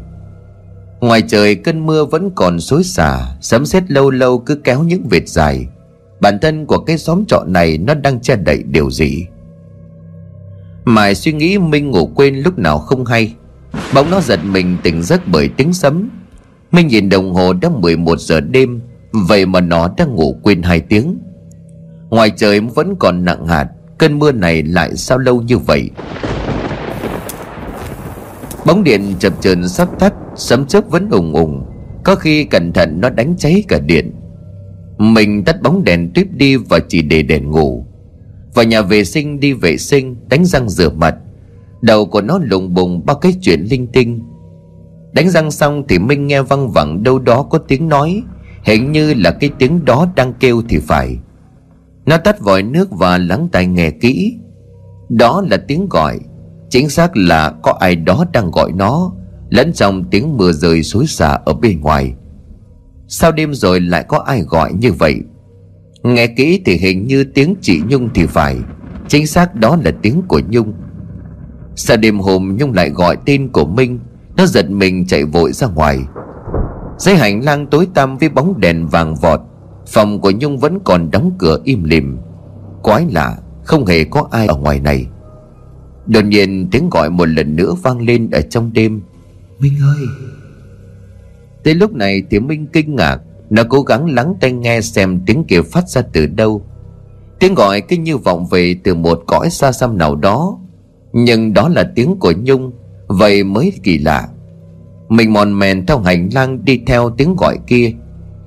Ngoài 1.06 1.22
trời, 1.22 1.56
cơn 1.56 1.86
mưa 1.86 2.06
vẫn 2.06 2.32
còn 2.36 2.60
xối 2.60 2.84
xả, 2.84 3.20
Sấm 3.42 3.66
sét 3.66 3.92
lâu 3.92 4.10
lâu 4.10 4.40
cứ 4.40 4.56
kéo 4.56 4.84
những 4.84 5.08
vệt 5.10 5.28
dài. 5.28 5.68
Bản 6.20 6.40
thân 6.42 6.66
của 6.66 6.78
cái 6.78 6.98
xóm 6.98 7.26
trọ 7.28 7.44
này, 7.48 7.78
Nó 7.78 7.94
đang 7.94 8.20
che 8.20 8.36
đậy 8.36 8.64
điều 8.64 8.92
gì? 8.92 9.28
Mãi 10.86 11.16
suy 11.16 11.34
nghĩ 11.34 11.58
Minh 11.58 11.92
ngủ 11.92 12.06
quên 12.16 12.36
lúc 12.36 12.60
nào 12.60 12.80
không 12.80 13.06
hay. 13.06 13.34
Bỗng 13.94 14.12
nó 14.12 14.22
giật 14.22 14.40
mình 14.46 14.78
tỉnh 14.84 15.04
giấc 15.04 15.22
bởi 15.28 15.50
tiếng 15.58 15.74
sấm. 15.74 16.10
Minh 16.72 16.88
nhìn 16.88 17.10
đồng 17.10 17.34
hồ 17.34 17.54
đã 17.54 17.70
11 17.70 18.20
giờ 18.20 18.40
đêm, 18.40 18.82
Vậy 19.12 19.46
mà 19.46 19.60
nó 19.60 19.90
đã 19.98 20.06
ngủ 20.06 20.40
quên 20.44 20.64
hai 20.64 20.80
tiếng. 20.80 21.18
Ngoài 22.10 22.32
trời 22.38 22.60
vẫn 22.60 22.96
còn 23.00 23.26
nặng 23.26 23.48
hạt, 23.48 23.68
Cơn 23.98 24.20
mưa 24.20 24.32
này 24.32 24.64
lại 24.64 24.96
sao 24.96 25.18
lâu 25.18 25.42
như 25.42 25.58
vậy? 25.58 25.90
Bóng 28.66 28.84
điện 28.84 29.14
chập 29.20 29.34
chờn 29.42 29.70
sắp 29.70 29.90
tắt. 30.00 30.14
Sấm 30.36 30.66
chớp 30.66 30.90
vẫn 30.90 31.10
ùng 31.10 31.34
ùng, 31.34 31.66
Có 32.04 32.16
khi 32.16 32.44
cẩn 32.44 32.74
thận 32.74 33.02
nó 33.02 33.10
đánh 33.10 33.36
cháy 33.38 33.64
cả 33.68 33.80
điện. 33.80 34.12
Mình 34.98 35.44
tắt 35.44 35.62
bóng 35.62 35.84
đèn 35.84 36.12
tuyếp 36.14 36.28
đi 36.32 36.56
Và 36.56 36.80
chỉ 36.90 37.02
để 37.02 37.22
đèn 37.22 37.52
ngủ. 37.52 37.86
Vào 38.54 38.66
nhà 38.66 38.82
vệ 38.82 39.04
sinh 39.04 39.40
đi 39.40 39.54
vệ 39.54 39.78
sinh 39.78 40.16
Đánh 40.30 40.46
răng 40.46 40.70
rửa 40.70 40.90
mặt. 40.90 41.16
Đầu 41.82 42.06
của 42.06 42.22
nó 42.22 42.40
lùng 42.44 42.74
bùng 42.74 43.06
bao 43.06 43.16
cái 43.16 43.34
chuyện 43.42 43.62
linh 43.70 43.88
tinh. 43.88 44.22
Đánh 45.14 45.30
răng 45.30 45.52
xong 45.52 45.84
thì 45.88 46.00
Minh 46.00 46.28
nghe 46.28 46.42
văng 46.42 46.72
vẳng 46.72 47.04
đâu 47.04 47.20
đó 47.20 47.44
có 47.44 47.58
tiếng 47.58 47.90
nói. 47.90 48.22
Hình 48.64 48.92
như 48.92 49.14
là 49.14 49.32
cái 49.32 49.50
tiếng 49.60 49.86
đó 49.86 50.08
đang 50.16 50.34
kêu 50.34 50.62
thì 50.70 50.78
phải. 50.78 51.18
Nó 52.06 52.18
tắt 52.18 52.42
vòi 52.42 52.64
nước 52.64 52.92
và 52.92 53.18
lắng 53.18 53.48
tai 53.52 53.68
nghe 53.68 53.92
kỹ. 53.92 54.38
Đó 55.10 55.44
là 55.50 55.58
tiếng 55.58 55.90
gọi. 55.90 56.20
Chính 56.70 56.90
xác 56.90 57.18
là 57.18 57.54
có 57.64 57.72
ai 57.72 57.96
đó 57.96 58.26
đang 58.34 58.52
gọi 58.52 58.72
nó. 58.72 59.12
Lẫn 59.56 59.74
trong 59.74 60.04
tiếng 60.04 60.38
mưa 60.38 60.52
rơi 60.52 60.84
xối 60.84 61.08
xả 61.08 61.40
ở 61.46 61.54
bên 61.54 61.82
ngoài. 61.82 62.14
Sau 63.08 63.32
đêm 63.32 63.54
rồi 63.54 63.80
lại 63.82 64.06
có 64.08 64.18
ai 64.18 64.42
gọi 64.42 64.74
như 64.74 64.94
vậy? 64.94 65.22
Nghe 66.04 66.28
kỹ 66.28 66.62
thì 66.66 66.78
hình 66.78 67.08
như 67.08 67.24
tiếng 67.24 67.56
chị 67.62 67.82
Nhung 67.88 68.10
thì 68.14 68.26
phải. 68.26 68.58
Chính 69.08 69.28
xác 69.28 69.56
đó 69.56 69.78
là 69.84 69.92
tiếng 70.02 70.22
của 70.28 70.42
Nhung. 70.50 70.74
Sao 71.76 71.98
đêm 71.98 72.20
hôm 72.20 72.56
Nhung 72.60 72.74
lại 72.74 72.90
gọi 72.90 73.18
tên 73.26 73.48
của 73.48 73.66
Minh. 73.66 74.00
Nó 74.38 74.46
giật 74.46 74.70
mình 74.70 75.06
chạy 75.08 75.26
vội 75.26 75.52
ra 75.52 75.68
ngoài. 75.68 76.00
Dưới 76.98 77.16
hành 77.16 77.44
lang 77.44 77.68
tối 77.68 77.88
tăm 77.94 78.18
với 78.18 78.30
bóng 78.30 78.60
đèn 78.60 78.88
vàng 78.88 79.16
vọt, 79.16 79.40
Phòng 79.88 80.22
của 80.22 80.32
Nhung 80.32 80.58
vẫn 80.58 80.80
còn 80.84 81.12
đóng 81.12 81.32
cửa 81.38 81.60
im 81.64 81.84
lìm. 81.84 82.18
Quái 82.82 83.06
lạ, 83.12 83.38
Không 83.64 83.86
hề 83.86 84.04
có 84.04 84.28
ai 84.32 84.48
ở 84.48 84.56
ngoài 84.56 84.80
này. 84.80 85.08
Đột 86.06 86.26
nhiên 86.26 86.68
tiếng 86.72 86.90
gọi 86.90 87.10
một 87.10 87.26
lần 87.26 87.56
nữa 87.56 87.74
vang 87.84 88.02
lên 88.02 88.30
ở 88.32 88.42
trong 88.42 88.74
đêm. 88.74 89.02
Minh 89.60 89.74
ơi. 89.98 90.08
Tới 91.64 91.74
lúc 91.74 91.94
này 91.94 92.24
thì 92.30 92.40
Minh 92.40 92.68
kinh 92.74 92.96
ngạc, 92.96 93.18
Nó 93.50 93.64
cố 93.70 93.82
gắng 93.82 94.14
lắng 94.14 94.34
tai 94.42 94.52
nghe 94.52 94.82
xem 94.82 95.20
tiếng 95.26 95.44
kia 95.44 95.62
phát 95.62 95.90
ra 95.90 96.02
từ 96.02 96.26
đâu. 96.26 96.66
Tiếng 97.40 97.56
gọi 97.56 97.82
cứ 97.82 97.96
như 97.98 98.18
vọng 98.18 98.46
về 98.46 98.76
từ 98.84 98.96
một 98.96 99.24
cõi 99.28 99.50
xa 99.50 99.72
xăm 99.72 99.98
nào 99.98 100.16
đó. 100.16 100.60
Nhưng 101.14 101.54
đó 101.54 101.70
là 101.70 101.92
tiếng 101.96 102.16
của 102.20 102.34
Nhung, 102.44 102.72
Vậy 103.08 103.44
mới 103.44 103.74
kỳ 103.84 103.98
lạ. 103.98 104.28
Mình 105.10 105.34
mòn 105.34 105.60
mèn 105.60 105.86
theo 105.86 106.00
hành 106.00 106.30
lang 106.34 106.66
đi 106.66 106.82
theo 106.88 107.10
tiếng 107.10 107.36
gọi 107.36 107.58
kia. 107.68 107.92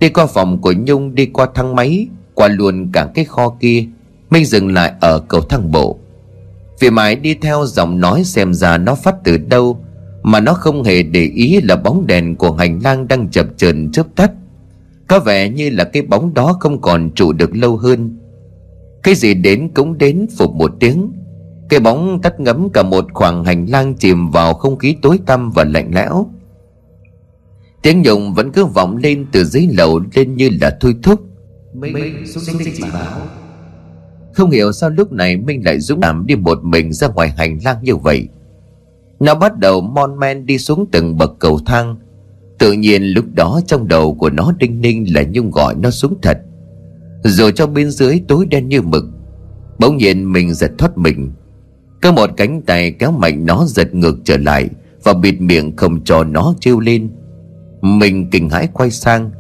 Đi 0.01 0.09
qua 0.09 0.27
phòng 0.27 0.61
của 0.61 0.73
Nhung, 0.73 1.15
đi 1.15 1.27
qua 1.27 1.49
thang 1.55 1.77
máy, 1.77 2.09
Qua 2.35 2.49
luôn 2.49 2.93
cả 2.93 3.09
cái 3.15 3.25
kho 3.25 3.49
kia. 3.61 3.85
Minh 4.31 4.45
dừng 4.45 4.73
lại 4.73 4.93
ở 5.01 5.21
cầu 5.21 5.41
thang 5.41 5.73
bộ. 5.73 5.99
Vì 6.81 6.91
mãi 6.91 7.17
đi 7.17 7.35
theo 7.35 7.65
giọng 7.67 8.01
nói 8.01 8.25
xem 8.25 8.55
ra 8.55 8.79
nó 8.79 8.95
phát 8.95 9.15
từ 9.25 9.37
đâu. 9.37 9.81
Mà 10.29 10.41
nó 10.41 10.55
không 10.55 10.83
hề 10.83 11.03
để 11.03 11.23
ý 11.35 11.61
là 11.61 11.77
bóng 11.77 12.07
đèn 12.07 12.37
của 12.37 12.53
hành 12.53 12.81
lang 12.85 13.09
đang 13.09 13.29
chập 13.31 13.47
chờn 13.57 13.93
chớp 13.93 14.07
tắt. 14.17 14.33
Có 15.07 15.21
vẻ 15.21 15.49
như 15.51 15.71
là 15.71 15.85
cái 15.85 16.03
bóng 16.03 16.35
đó 16.35 16.57
không 16.61 16.81
còn 16.81 17.11
trụ 17.15 17.33
được 17.33 17.57
lâu 17.57 17.77
hơn. 17.77 18.19
Cái 19.03 19.15
gì 19.15 19.35
đến 19.35 19.69
cũng 19.75 19.99
đến 19.99 20.27
phục 20.39 20.55
một 20.55 20.73
tiếng. 20.81 21.13
Cái 21.69 21.81
bóng 21.81 22.23
tắt 22.23 22.41
ngấm 22.41 22.69
cả 22.73 22.83
một 22.83 23.07
khoảng 23.13 23.45
hành 23.45 23.67
lang 23.67 23.95
chìm 23.95 24.31
vào 24.31 24.55
không 24.55 24.79
khí 24.79 24.97
tối 25.03 25.19
tăm 25.27 25.51
và 25.51 25.65
lạnh 25.65 25.91
lẽo. 25.95 26.27
Tiếng 27.83 28.03
nhung 28.03 28.35
vẫn 28.35 28.53
cứ 28.53 28.65
vọng 28.65 28.97
lên 28.97 29.27
từ 29.33 29.45
dưới 29.45 29.69
lầu 29.73 30.01
lên 30.15 30.37
như 30.37 30.51
là 30.61 30.77
thôi 30.81 30.95
thúc. 31.03 31.21
Minh 31.75 32.27
xuống 32.27 32.43
xin 32.45 32.73
chị 32.77 32.83
báo 32.93 33.21
không 34.39 34.51
hiểu 34.51 34.73
sao 34.73 34.91
lúc 34.91 35.13
này 35.13 35.37
Minh 35.37 35.65
lại 35.65 35.81
dũng 35.81 36.01
cảm 36.01 36.27
đi 36.27 36.37
một 36.37 36.65
mình 36.65 36.93
ra 36.93 37.09
ngoài 37.09 37.31
hành 37.37 37.59
lang 37.65 37.77
như 37.83 37.97
vậy 37.97 38.29
nó 39.21 39.35
bắt 39.35 39.59
đầu 39.59 39.81
mon 39.81 40.19
men 40.19 40.47
đi 40.47 40.59
xuống 40.59 40.87
từng 40.93 41.17
bậc 41.17 41.33
cầu 41.39 41.59
thang. 41.67 41.97
Tự 42.59 42.73
nhiên 42.73 43.03
lúc 43.03 43.25
đó 43.35 43.61
trong 43.67 43.89
đầu 43.89 44.15
của 44.15 44.31
nó 44.31 44.53
đinh 44.59 44.81
ninh 44.81 45.15
là 45.15 45.23
Nhung 45.31 45.51
gọi 45.51 45.75
nó 45.75 45.91
xuống 45.91 46.15
thật. 46.23 46.39
Rồi 47.25 47.53
cho 47.53 47.67
bên 47.67 47.91
dưới 47.91 48.21
tối 48.29 48.47
đen 48.47 48.69
như 48.69 48.83
mực, 48.83 49.05
Bỗng 49.79 49.97
nhiên 49.97 50.33
mình 50.33 50.55
giật 50.55 50.71
thoát 50.79 50.99
mình. 50.99 51.33
Có 52.03 52.13
một 52.13 52.31
cánh 52.37 52.63
tay 52.63 52.91
kéo 52.91 53.11
mạnh 53.11 53.47
nó 53.47 53.65
giật 53.67 53.95
ngược 53.95 54.17
trở 54.25 54.37
lại 54.37 54.69
Và 55.03 55.15
bịt 55.15 55.41
miệng 55.41 55.77
không 55.77 56.05
cho 56.05 56.25
nó 56.25 56.55
trêu 56.61 56.81
lên. 56.81 57.11
Mình 57.81 58.31
kinh 58.31 58.49
hãi 58.51 58.69
quay 58.73 58.91
sang. 58.91 59.31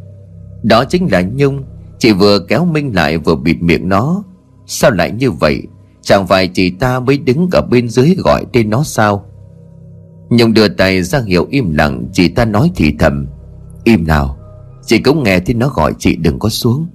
Đó 0.62 0.84
chính 0.84 1.08
là 1.12 1.22
Nhung, 1.22 1.64
Chị 1.98 2.12
vừa 2.12 2.38
kéo 2.38 2.64
Minh 2.64 2.94
lại 2.94 3.18
vừa 3.18 3.36
bịt 3.36 3.62
miệng 3.62 3.88
nó. 3.88 4.24
Sao 4.66 4.90
lại 4.90 5.10
như 5.10 5.30
vậy? 5.30 5.62
Chẳng 6.02 6.26
phải 6.26 6.48
chị 6.48 6.70
ta 6.70 7.00
mới 7.00 7.18
đứng 7.18 7.48
ở 7.52 7.62
bên 7.70 7.88
dưới 7.88 8.14
gọi 8.24 8.44
tên 8.52 8.70
nó 8.70 8.82
sao? 8.82 9.27
Nhung 10.30 10.54
đưa 10.54 10.68
tay 10.68 11.02
ra 11.02 11.22
hiệu 11.26 11.46
im 11.50 11.74
lặng, 11.74 12.08
Chị 12.12 12.28
ta 12.28 12.44
nói 12.44 12.70
thì 12.76 12.94
thầm. 12.98 13.26
Im 13.84 14.06
nào, 14.06 14.38
Chị 14.86 14.98
cũng 14.98 15.22
nghe 15.22 15.40
thấy 15.40 15.54
nó 15.54 15.68
gọi 15.68 15.94
chị 15.98 16.16
đừng 16.16 16.38
có 16.38 16.48
xuống. 16.48 16.86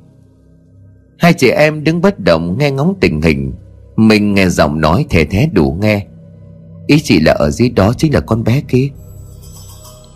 Hai 1.17 1.33
chị 1.33 1.49
em 1.49 1.83
đứng 1.83 2.01
bất 2.01 2.19
động 2.19 2.57
nghe 2.57 2.71
ngóng 2.71 2.93
tình 3.01 3.21
hình. 3.21 3.53
Mình 3.95 4.33
nghe 4.33 4.49
giọng 4.49 4.81
nói 4.81 5.05
thề 5.09 5.25
thế 5.25 5.49
đủ 5.53 5.77
nghe. 5.81 6.05
Ý 6.87 6.99
chị 6.99 7.19
là 7.19 7.31
ở 7.31 7.49
dưới 7.49 7.69
đó 7.69 7.93
chính 7.97 8.13
là 8.13 8.19
con 8.19 8.43
bé 8.43 8.61
kia. 8.67 8.87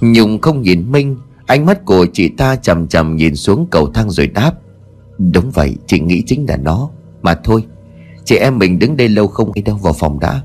Nhung 0.02 0.42
không 0.42 0.62
nhìn 0.62 0.92
Minh, 0.92 1.18
Ánh 1.46 1.66
mắt 1.66 1.86
của 1.86 2.06
chị 2.14 2.30
ta 2.30 2.56
chầm 2.56 2.88
chầm 2.88 3.16
nhìn 3.16 3.36
xuống 3.36 3.68
cầu 3.72 3.92
thang 3.94 4.10
rồi 4.10 4.28
đáp. 4.28 4.54
Đúng 5.18 5.52
vậy, 5.52 5.76
chị 5.88 6.00
nghĩ 6.00 6.24
chính 6.26 6.46
là 6.50 6.58
nó. 6.58 6.90
Mà 7.22 7.36
thôi, 7.44 7.64
Chị 8.26 8.36
em 8.36 8.58
mình 8.58 8.80
đứng 8.80 8.98
đây 8.98 9.10
lâu 9.10 9.28
không 9.28 9.54
đi 9.54 9.62
đâu 9.62 9.76
vào 9.76 9.94
phòng 9.94 10.20
đã. 10.20 10.42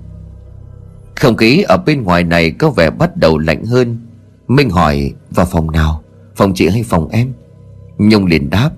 Không 1.23 1.37
khí 1.37 1.63
ở 1.63 1.77
bên 1.77 2.03
ngoài 2.03 2.25
này 2.25 2.51
có 2.51 2.71
vẻ 2.71 2.91
bắt 2.91 3.17
đầu 3.17 3.39
lạnh 3.39 3.65
hơn. 3.65 3.97
Minh 4.49 4.71
hỏi, 4.71 5.13
vào 5.31 5.47
phòng 5.47 5.71
nào? 5.71 6.03
Phòng 6.37 6.53
chị 6.55 6.69
hay 6.69 6.83
phòng 6.83 7.09
em? 7.09 7.33
Nhung 7.99 8.27
liền 8.27 8.51
đáp, 8.51 8.71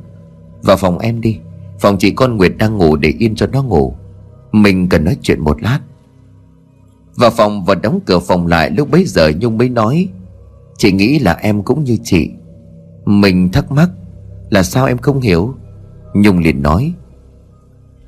Vào 0.62 0.76
phòng 0.76 0.98
em 0.98 1.20
đi. 1.20 1.38
Phòng 1.78 1.96
chị 1.98 2.11
con 2.11 2.37
Nguyệt 2.37 2.52
đang 2.59 2.78
ngủ 2.78 2.96
để 2.96 3.14
yên 3.18 3.35
cho 3.35 3.46
nó 3.46 3.62
ngủ. 3.62 3.94
Mình 4.52 4.88
cần 4.88 5.04
nói 5.04 5.16
chuyện 5.22 5.40
một 5.40 5.62
lát. 5.62 5.80
Vào 7.16 7.30
phòng 7.30 7.64
và 7.64 7.74
đóng 7.74 8.00
cửa 8.07 8.18
phòng 8.18 8.46
lại, 8.46 8.70
Lúc 8.70 8.90
bấy 8.90 9.04
giờ 9.04 9.30
Nhung 9.40 9.59
mới 9.59 9.68
nói, 9.68 10.09
Chị 10.76 10.92
nghĩ 10.92 11.18
là 11.18 11.33
em 11.33 11.62
cũng 11.62 11.85
như 11.85 11.98
chị. 12.02 12.30
Mình 13.04 13.52
thắc 13.52 13.72
mắc, 13.72 13.90
Là 14.50 14.62
sao 14.62 14.87
em 14.87 14.98
không 14.98 15.20
hiểu? 15.20 15.54
Nhung 16.14 16.38
liền 16.38 16.62
nói, 16.62 16.92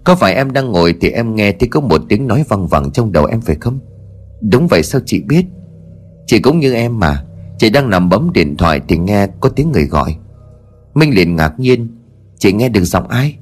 có 0.04 0.14
phải 0.14 0.34
em 0.34 0.52
đang 0.52 0.72
ngồi 0.72 0.94
thì 1.00 1.10
em 1.10 1.34
nghe 1.34 1.52
thấy 1.52 1.68
có 1.68 1.80
một 1.80 2.02
tiếng 2.08 2.26
nói 2.26 2.44
văng 2.48 2.66
vẳng 2.66 2.90
trong 2.90 3.12
đầu 3.12 3.24
em 3.26 3.40
phải 3.40 3.56
không? 3.60 3.78
Đúng 4.40 4.66
vậy 4.66 4.82
sao 4.82 5.00
chị 5.06 5.22
biết? 5.22 5.46
Chị 6.26 6.38
cũng 6.38 6.58
như 6.58 6.74
em 6.74 6.98
mà. 6.98 7.24
Chị 7.58 7.70
đang 7.70 7.90
nằm 7.90 8.08
bấm 8.08 8.32
điện 8.32 8.56
thoại 8.56 8.80
thì 8.88 8.96
nghe 8.96 9.26
có 9.40 9.48
tiếng 9.48 9.72
người 9.72 9.84
gọi. 9.86 10.16
Minh 10.94 11.14
liền 11.14 11.36
ngạc 11.36 11.60
nhiên. 11.60 11.88
Chị 12.38 12.52
nghe 12.52 12.68
được 12.68 12.84
giọng 12.84 13.08
ai? 13.08 13.36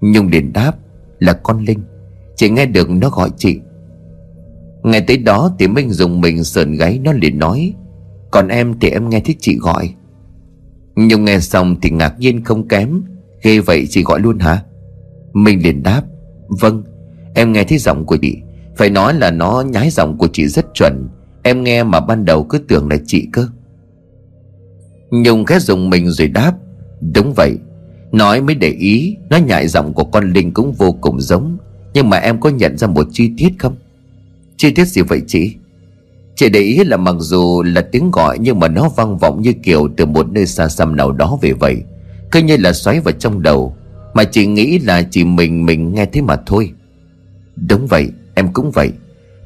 Nhung 0.00 0.28
liền 0.28 0.52
đáp, 0.52 0.72
là 1.18 1.32
con 1.32 1.64
Linh. 1.64 1.80
Chị 2.36 2.50
nghe 2.50 2.66
được 2.66 2.90
nó 2.90 3.10
gọi 3.10 3.30
chị. 3.36 3.60
Nghe 4.82 5.00
tới 5.00 5.16
đó 5.16 5.54
thì 5.58 5.68
Minh 5.68 5.90
dùng 5.90 6.20
mình 6.20 6.44
sờn 6.44 6.72
gáy 6.72 7.00
Nó 7.04 7.12
liền 7.12 7.38
nói, 7.38 7.74
Còn 8.30 8.48
em 8.48 8.78
thì 8.80 8.90
em 8.90 9.08
nghe 9.08 9.20
thấy 9.20 9.36
chị 9.38 9.56
gọi. 9.56 9.94
Nhung 10.96 11.24
nghe 11.24 11.40
xong 11.40 11.76
thì 11.82 11.90
ngạc 11.90 12.18
nhiên 12.18 12.44
không 12.44 12.68
kém. 12.68 13.02
Ghê 13.42 13.60
vậy 13.60 13.86
chị 13.90 14.02
gọi 14.02 14.20
luôn 14.20 14.38
hả? 14.38 14.62
Minh 15.32 15.62
liền 15.62 15.82
đáp 15.82 16.02
Vâng 16.48 16.82
Em 17.34 17.52
nghe 17.52 17.64
thấy 17.64 17.78
giọng 17.78 18.04
của 18.06 18.16
chị. 18.16 18.36
Phải 18.76 18.90
nói 18.90 19.14
là 19.14 19.30
nó 19.30 19.60
nhái 19.60 19.90
giọng 19.90 20.18
của 20.18 20.28
chị 20.32 20.46
rất 20.46 20.66
chuẩn. 20.74 21.08
Em 21.42 21.64
nghe 21.64 21.82
mà 21.82 22.00
ban 22.00 22.24
đầu 22.24 22.44
cứ 22.44 22.58
tưởng 22.58 22.90
là 22.90 22.96
chị 23.06 23.28
cơ. 23.32 23.48
Nhung 25.10 25.44
khẽ 25.44 25.58
dùng 25.58 25.90
mình 25.90 26.10
rồi 26.10 26.28
đáp. 26.28 26.52
Đúng 27.14 27.32
vậy. 27.36 27.56
Nói 28.12 28.40
mới 28.42 28.54
để 28.54 28.68
ý, 28.68 29.16
nó 29.30 29.36
nhại 29.36 29.68
giọng 29.68 29.92
của 29.92 30.04
con 30.04 30.32
Linh 30.32 30.52
cũng 30.52 30.72
vô 30.72 30.92
cùng 30.92 31.20
giống. 31.20 31.58
Nhưng 31.94 32.10
mà 32.10 32.16
em 32.16 32.40
có 32.40 32.50
nhận 32.50 32.78
ra 32.78 32.86
một 32.86 33.06
chi 33.12 33.30
tiết 33.36 33.50
không? 33.58 33.76
Chi 34.56 34.70
tiết 34.70 34.84
gì 34.84 35.02
vậy 35.02 35.20
chị? 35.26 35.54
Chị 36.36 36.48
để 36.48 36.60
ý 36.60 36.84
là 36.84 36.96
mặc 36.96 37.14
dù 37.18 37.62
là 37.62 37.80
tiếng 37.80 38.10
gọi 38.10 38.38
Nhưng 38.38 38.60
mà 38.60 38.68
nó 38.68 38.88
vang 38.88 39.18
vọng 39.18 39.42
như 39.42 39.52
kiểu 39.52 39.88
Từ 39.96 40.06
một 40.06 40.32
nơi 40.32 40.46
xa 40.46 40.68
xăm 40.68 40.96
nào 40.96 41.12
đó 41.12 41.38
về 41.42 41.52
vậy. 41.52 41.82
Cứ 42.30 42.40
như 42.40 42.56
là 42.56 42.72
xoáy 42.72 43.00
vào 43.00 43.12
trong 43.12 43.42
đầu. 43.42 43.76
Mà 44.14 44.24
chị 44.24 44.46
nghĩ 44.46 44.78
là 44.78 45.02
chỉ 45.10 45.24
mình 45.24 45.66
mình 45.66 45.94
nghe 45.94 46.06
thế 46.06 46.20
mà 46.20 46.36
thôi. 46.46 46.72
Đúng 47.56 47.86
vậy. 47.86 48.10
Em 48.34 48.52
cũng 48.52 48.70
vậy. 48.70 48.92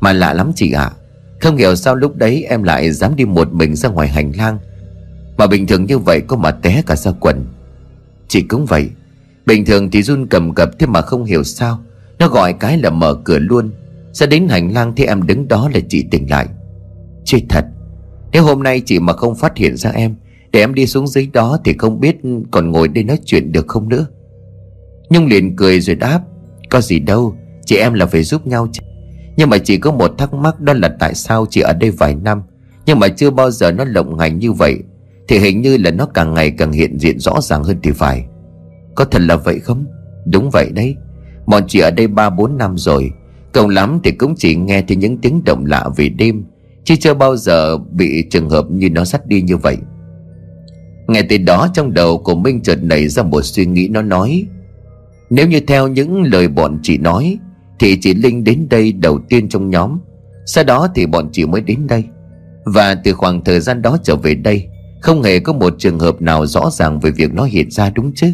Mà 0.01 0.12
lạ 0.12 0.33
lắm 0.33 0.53
chị 0.55 0.72
ạ. 0.72 0.83
À. 0.83 0.96
Không 1.40 1.57
hiểu 1.57 1.77
sao 1.77 1.94
lúc 1.94 2.16
đấy 2.16 2.46
em 2.48 2.62
lại 2.62 2.90
dám 2.90 3.16
đi 3.16 3.24
một 3.24 3.53
mình 3.53 3.77
ra 3.77 3.88
ngoài 3.88 4.09
hành 4.09 4.33
lang. 4.37 4.59
Mà 5.37 5.46
bình 5.46 5.66
thường 5.66 5.85
như 5.85 5.98
vậy 5.98 6.20
có 6.20 6.37
mà 6.37 6.51
té 6.51 6.83
cả 6.87 6.96
ra 6.96 7.12
quần. 7.20 7.46
Chị 8.29 8.42
cũng 8.42 8.66
vậy. 8.66 8.90
Bình 9.46 9.64
thường 9.64 9.90
thì 9.90 10.03
run 10.03 10.27
cầm 10.27 10.55
cập 10.55 10.70
thế 10.79 10.87
mà 10.87 11.01
không 11.01 11.24
hiểu 11.24 11.44
sao. 11.44 11.79
Nó 12.18 12.29
gọi 12.29 12.53
cái 12.53 12.79
là 12.79 12.90
mở 12.90 13.14
cửa 13.24 13.38
luôn. 13.38 13.70
Sẽ 14.12 14.27
đến 14.27 14.48
hành 14.48 14.72
lang 14.72 14.92
thì 14.96 15.05
em 15.05 15.27
đứng 15.27 15.48
đó 15.48 15.70
là 15.74 15.81
chị 15.88 16.05
tỉnh 16.11 16.31
lại. 16.31 16.46
Chị 17.24 17.44
thật. 17.48 17.64
Nếu 18.33 18.42
hôm 18.42 18.62
nay 18.62 18.81
chị 18.81 18.98
mà 18.98 19.12
không 19.12 19.35
phát 19.35 19.57
hiện 19.57 19.77
ra 19.77 19.90
em, 19.90 20.14
Để 20.53 20.61
em 20.61 20.74
đi 20.74 20.87
xuống 20.87 21.07
dưới 21.07 21.29
đó 21.33 21.59
thì 21.64 21.74
không 21.79 22.01
biết 22.01 22.16
còn 22.51 22.70
ngồi 22.70 22.88
đây 22.88 23.05
nói 23.05 23.18
chuyện 23.24 23.53
được 23.53 23.68
không 23.68 23.88
nữa. 23.88 24.07
Nhung 25.11 25.27
liền 25.27 25.57
cười 25.57 25.81
rồi 25.81 25.96
đáp, 25.96 26.20
Có 26.70 26.81
gì 26.81 26.98
đâu. 26.98 27.37
Chị 27.68 27.76
em 27.76 27.94
là 27.94 28.07
phải 28.07 28.22
giúp 28.22 28.46
nhau 28.46 28.68
chứ. 28.72 28.83
Nhưng 29.37 29.50
mà 29.50 29.59
chỉ 29.59 29.78
có 29.78 29.92
một 29.92 30.18
thắc 30.18 30.35
mắc, 30.35 30.61
đó 30.61 30.72
là 30.72 30.88
tại 31.00 31.14
sao 31.14 31.46
chị 31.50 31.61
ở 31.61 31.72
đây 31.72 31.90
vài 31.90 32.14
năm, 32.14 32.42
Nhưng 32.87 32.98
mà 32.98 33.09
chưa 33.09 33.31
bao 33.31 33.50
giờ 33.50 33.72
nó 33.72 33.85
lộng 33.85 34.18
hành 34.18 34.38
như 34.38 34.52
vậy. 34.52 34.78
Thì 35.28 35.38
hình 35.38 35.61
như 35.61 35.76
là 35.76 35.90
nó 35.90 36.07
càng 36.07 36.35
ngày 36.35 36.50
càng 36.50 36.72
hiện 36.72 36.98
diện 36.98 37.18
rõ 37.18 37.40
ràng 37.40 37.64
hơn 37.64 37.76
thì 37.83 37.90
phải. 37.90 38.24
Có 38.94 39.04
thật 39.04 39.22
là 39.22 39.37
vậy 39.37 39.61
không? 39.61 39.87
Đúng 40.26 40.50
vậy 40.52 40.70
đấy. 40.74 40.96
Bọn 41.46 41.62
chị 41.68 41.78
ở 41.78 41.90
đây 41.90 42.07
ba, 42.07 42.31
bốn 42.31 42.59
năm 42.59 42.78
rồi. 42.78 43.11
Cộng 43.52 43.68
lắm 43.68 44.00
thì 44.04 44.11
cũng 44.11 44.35
chỉ 44.37 44.57
nghe 44.57 44.83
thấy 44.83 44.96
những 44.96 45.18
tiếng 45.18 45.44
động 45.44 45.64
lạ 45.66 45.88
về 45.96 46.09
đêm, 46.09 46.44
Chứ 46.85 46.96
chưa 46.96 47.14
bao 47.14 47.37
giờ 47.37 47.78
bị 47.78 48.24
trường 48.31 48.50
hợp 48.50 48.70
như 48.70 48.90
nó 48.90 49.04
sắt 49.04 49.26
đi 49.26 49.42
như 49.42 49.57
vậy. 49.57 49.76
Ngay 51.09 51.26
từ 51.28 51.38
đó 51.38 51.68
trong 51.74 51.94
đầu 51.94 52.18
của 52.18 52.35
Minh 52.35 52.61
chợt 52.62 52.78
nảy 52.83 53.09
ra 53.09 53.22
một 53.22 53.42
suy 53.42 53.66
nghĩ, 53.66 53.88
nó 53.88 54.02
nói, 54.02 54.46
Nếu 55.31 55.48
như 55.48 55.61
theo 55.61 55.88
những 55.88 56.22
lời 56.22 56.48
bọn 56.48 56.78
chị 56.83 56.98
nói 56.98 57.38
thì 57.78 57.96
chị 58.00 58.14
Linh 58.14 58.44
đến 58.44 58.66
đây 58.70 58.92
đầu 58.92 59.18
tiên 59.28 59.48
trong 59.48 59.70
nhóm. 59.70 59.98
Sau 60.46 60.64
đó 60.64 60.88
thì 60.94 61.06
bọn 61.06 61.28
chị 61.32 61.46
mới 61.46 61.60
đến 61.60 61.86
đây. 61.86 62.04
Và 62.64 62.94
từ 62.94 63.12
khoảng 63.12 63.44
thời 63.44 63.60
gian 63.60 63.82
đó 63.82 63.98
trở 64.02 64.16
về 64.16 64.34
đây, 64.34 64.68
Không 65.00 65.22
hề 65.22 65.38
có 65.38 65.52
một 65.52 65.74
trường 65.78 65.98
hợp 65.98 66.22
nào 66.22 66.46
rõ 66.46 66.70
ràng 66.70 67.00
về 67.00 67.10
việc 67.10 67.34
nó 67.34 67.44
hiện 67.44 67.70
ra, 67.70 67.90
đúng 67.90 68.12
chứ? 68.14 68.32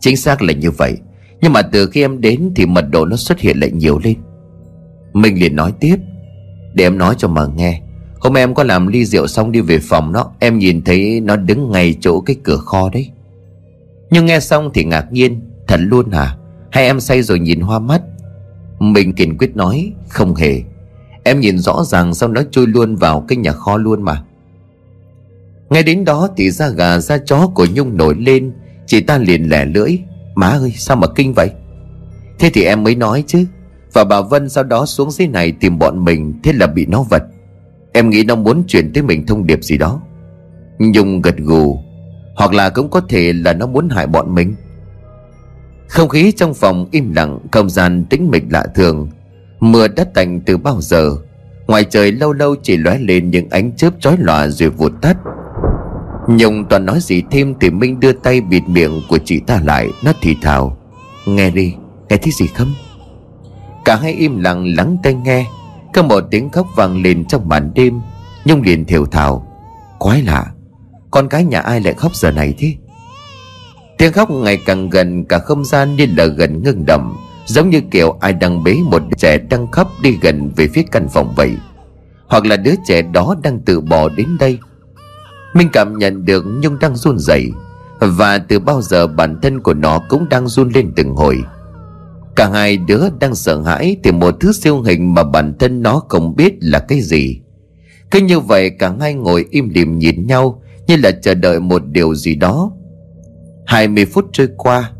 Chính 0.00 0.16
xác 0.16 0.42
là 0.42 0.52
như 0.52 0.70
vậy. 0.70 0.96
Nhưng 1.40 1.52
mà 1.52 1.62
từ 1.62 1.86
khi 1.86 2.04
em 2.04 2.20
đến 2.20 2.52
thì 2.56 2.66
mật 2.66 2.84
độ 2.90 3.04
nó 3.04 3.16
xuất 3.16 3.40
hiện 3.40 3.60
lại 3.60 3.70
nhiều 3.70 4.00
lên. 4.04 4.16
Mình 5.12 5.40
liền 5.40 5.56
nói 5.56 5.72
tiếp. 5.80 5.96
Để 6.74 6.86
em 6.86 6.98
nói 6.98 7.14
cho 7.18 7.28
mà 7.28 7.46
nghe. 7.56 7.80
Hôm 8.20 8.36
em 8.36 8.54
có 8.54 8.64
làm 8.64 8.86
ly 8.86 9.04
rượu 9.04 9.26
xong 9.26 9.52
đi 9.52 9.60
về 9.60 9.78
phòng 9.78 10.12
nó 10.12 10.30
Em 10.38 10.58
nhìn 10.58 10.84
thấy 10.84 11.20
nó 11.20 11.36
đứng 11.36 11.70
ngay 11.70 11.94
chỗ 12.00 12.20
cái 12.20 12.36
cửa 12.42 12.56
kho 12.56 12.90
đấy. 12.92 13.10
Nhưng 14.10 14.26
nghe 14.26 14.40
xong 14.40 14.70
thì 14.74 14.84
ngạc 14.84 15.12
nhiên, 15.12 15.40
Thật 15.66 15.80
luôn 15.80 16.10
hả? 16.10 16.36
Hay 16.70 16.84
em 16.84 17.00
say 17.00 17.22
rồi 17.22 17.38
nhìn 17.38 17.60
hoa 17.60 17.78
mắt. 17.78 18.02
Mình 18.78 19.12
kiên 19.12 19.38
quyết 19.38 19.56
nói, 19.56 19.92
Không 20.08 20.34
hề. 20.34 20.62
Em 21.24 21.40
nhìn 21.40 21.58
rõ 21.58 21.84
ràng 21.84 22.14
sau 22.14 22.28
nó 22.28 22.42
trôi 22.50 22.66
luôn 22.66 22.96
vào 22.96 23.24
cái 23.28 23.36
nhà 23.36 23.52
kho 23.52 23.76
luôn 23.76 24.02
mà. 24.02 24.22
Ngay 25.70 25.82
đến 25.82 26.04
đó 26.04 26.28
thì 26.36 26.50
da 26.50 26.68
gà, 26.68 26.98
da 26.98 27.18
chó 27.18 27.50
của 27.54 27.66
Nhung 27.74 27.96
nổi 27.96 28.14
lên. 28.18 28.52
Chị 28.86 29.00
ta 29.00 29.18
liền 29.18 29.48
lẻ 29.48 29.64
lưỡi, 29.64 29.98
Má 30.34 30.46
ơi, 30.48 30.72
sao 30.76 30.96
mà 30.96 31.06
kinh 31.16 31.32
vậy? 31.36 31.50
Thế 32.38 32.50
thì 32.54 32.64
em 32.64 32.84
mới 32.84 32.94
nói 32.94 33.24
chứ, 33.26 33.44
và 33.92 34.04
bà 34.04 34.20
Vân 34.20 34.48
sau 34.48 34.64
đó 34.64 34.86
xuống 34.86 35.10
dưới 35.10 35.28
này 35.28 35.52
tìm 35.52 35.78
bọn 35.78 36.04
mình, 36.04 36.34
Thế 36.42 36.52
là 36.52 36.66
bị 36.66 36.86
nó 36.86 37.02
vật. 37.02 37.22
Em 37.92 38.10
nghĩ 38.10 38.24
nó 38.24 38.34
muốn 38.34 38.64
chuyển 38.66 38.92
tới 38.92 39.02
mình 39.02 39.26
thông 39.26 39.46
điệp 39.46 39.64
gì 39.64 39.78
đó. 39.78 40.00
Nhung 40.78 41.22
gật 41.22 41.36
gù, 41.38 41.78
Hoặc 42.36 42.52
là 42.52 42.70
cũng 42.70 42.90
có 42.90 43.00
thể 43.00 43.32
là 43.32 43.52
nó 43.52 43.66
muốn 43.66 43.88
hại 43.88 44.06
bọn 44.06 44.34
mình. 44.34 44.54
Không 45.88 46.08
khí 46.08 46.32
trong 46.32 46.54
phòng 46.54 46.86
im 46.90 47.12
lặng 47.14 47.38
Không 47.52 47.70
gian 47.70 48.04
tĩnh 48.04 48.30
mịch 48.30 48.44
lạ 48.50 48.64
thường. 48.74 49.08
Mưa 49.60 49.88
đã 49.88 50.04
tạnh 50.14 50.40
từ 50.46 50.56
bao 50.56 50.80
giờ? 50.80 51.16
Ngoài 51.66 51.84
trời 51.84 52.12
lâu 52.12 52.32
lâu 52.32 52.54
chỉ 52.62 52.76
lóe 52.76 52.98
lên 52.98 53.30
những 53.30 53.50
ánh 53.50 53.76
chớp 53.76 53.90
chói 54.00 54.16
lòa 54.18 54.48
rồi 54.48 54.70
vụt 54.70 54.92
tắt. 55.02 55.16
Nhung 56.28 56.64
toàn 56.70 56.86
nói 56.86 56.98
gì 57.00 57.22
thêm 57.30 57.54
thì 57.60 57.70
Minh 57.70 58.00
đưa 58.00 58.12
tay 58.12 58.40
bịt 58.40 58.62
miệng 58.66 59.02
của 59.08 59.18
chị 59.24 59.40
ta 59.40 59.60
lại 59.64 59.88
Nó 60.04 60.12
thì 60.20 60.36
thào. 60.42 60.78
Nghe 61.26 61.50
đi, 61.50 61.74
nghe 62.08 62.16
thấy 62.16 62.32
gì 62.32 62.46
không? 62.46 62.74
Cả 63.84 63.96
hai 63.96 64.12
im 64.12 64.40
lặng 64.40 64.74
lắng 64.76 64.96
tai 65.02 65.14
nghe. 65.14 65.46
Có 65.94 66.02
một 66.02 66.24
tiếng 66.30 66.50
khóc 66.50 66.66
vang 66.76 67.02
lên 67.02 67.24
trong 67.24 67.48
màn 67.48 67.70
đêm. 67.74 68.00
Nhung 68.44 68.62
liền 68.62 68.84
thều 68.84 69.06
thào. 69.06 69.46
Quái 69.98 70.22
lạ 70.22 70.46
Con 71.10 71.28
cái 71.28 71.44
nhà 71.44 71.60
ai 71.60 71.80
lại 71.80 71.94
khóc 71.94 72.14
giờ 72.14 72.30
này 72.30 72.54
thế? 72.58 72.74
Tiếng 73.98 74.12
khóc 74.12 74.30
ngày 74.30 74.58
càng 74.66 74.90
gần, 74.90 75.24
Cả 75.24 75.38
không 75.38 75.64
gian 75.64 75.96
như 75.96 76.06
là 76.16 76.26
gần 76.26 76.62
ngưng 76.62 76.86
đầm, 76.86 77.16
Giống 77.46 77.70
như 77.70 77.80
kiểu 77.90 78.16
ai 78.20 78.32
đang 78.32 78.64
bế 78.64 78.74
một 78.90 78.98
đứa 78.98 79.16
trẻ 79.18 79.38
đang 79.38 79.70
khóc 79.70 79.88
đi 80.02 80.18
gần 80.22 80.50
về 80.56 80.68
phía 80.68 80.82
căn 80.90 81.08
phòng 81.08 81.34
vậy. 81.36 81.52
Hoặc 82.26 82.46
là 82.46 82.56
đứa 82.56 82.74
trẻ 82.86 83.02
đó 83.02 83.36
đang 83.42 83.60
tự 83.60 83.80
bỏ 83.80 84.08
đến 84.08 84.26
đây. 84.40 84.58
Minh 85.54 85.68
cảm 85.72 85.98
nhận 85.98 86.24
được 86.24 86.44
Nhung 86.62 86.78
đang 86.78 86.96
run 86.96 87.18
rẩy, 87.18 87.50
Và 88.00 88.38
từ 88.38 88.58
bao 88.58 88.82
giờ 88.82 89.06
bản 89.06 89.40
thân 89.42 89.60
của 89.60 89.74
nó 89.74 89.98
cũng 90.08 90.28
đang 90.28 90.48
run 90.48 90.68
lên 90.68 90.92
từng 90.96 91.14
hồi. 91.14 91.38
Cả 92.36 92.50
hai 92.52 92.76
đứa 92.76 93.02
đang 93.20 93.34
sợ 93.34 93.62
hãi 93.62 93.96
Thì 94.04 94.12
một 94.12 94.34
thứ 94.40 94.52
siêu 94.52 94.82
hình 94.82 95.14
mà 95.14 95.22
bản 95.24 95.54
thân 95.58 95.82
nó 95.82 96.02
không 96.08 96.36
biết 96.36 96.54
là 96.60 96.78
cái 96.78 97.00
gì. 97.00 97.40
Cứ 98.10 98.20
như 98.20 98.40
vậy 98.40 98.70
cả 98.70 98.92
hai 99.00 99.14
ngồi 99.14 99.46
im 99.50 99.68
lìm 99.68 99.98
nhìn 99.98 100.26
nhau, 100.26 100.62
Như 100.86 100.96
là 100.96 101.10
chờ 101.10 101.34
đợi 101.34 101.60
một 101.60 101.82
điều 101.86 102.14
gì 102.14 102.34
đó. 102.34 102.70
20 103.68 104.04
phút 104.04 104.28
trôi 104.32 104.48
qua, 104.56 104.90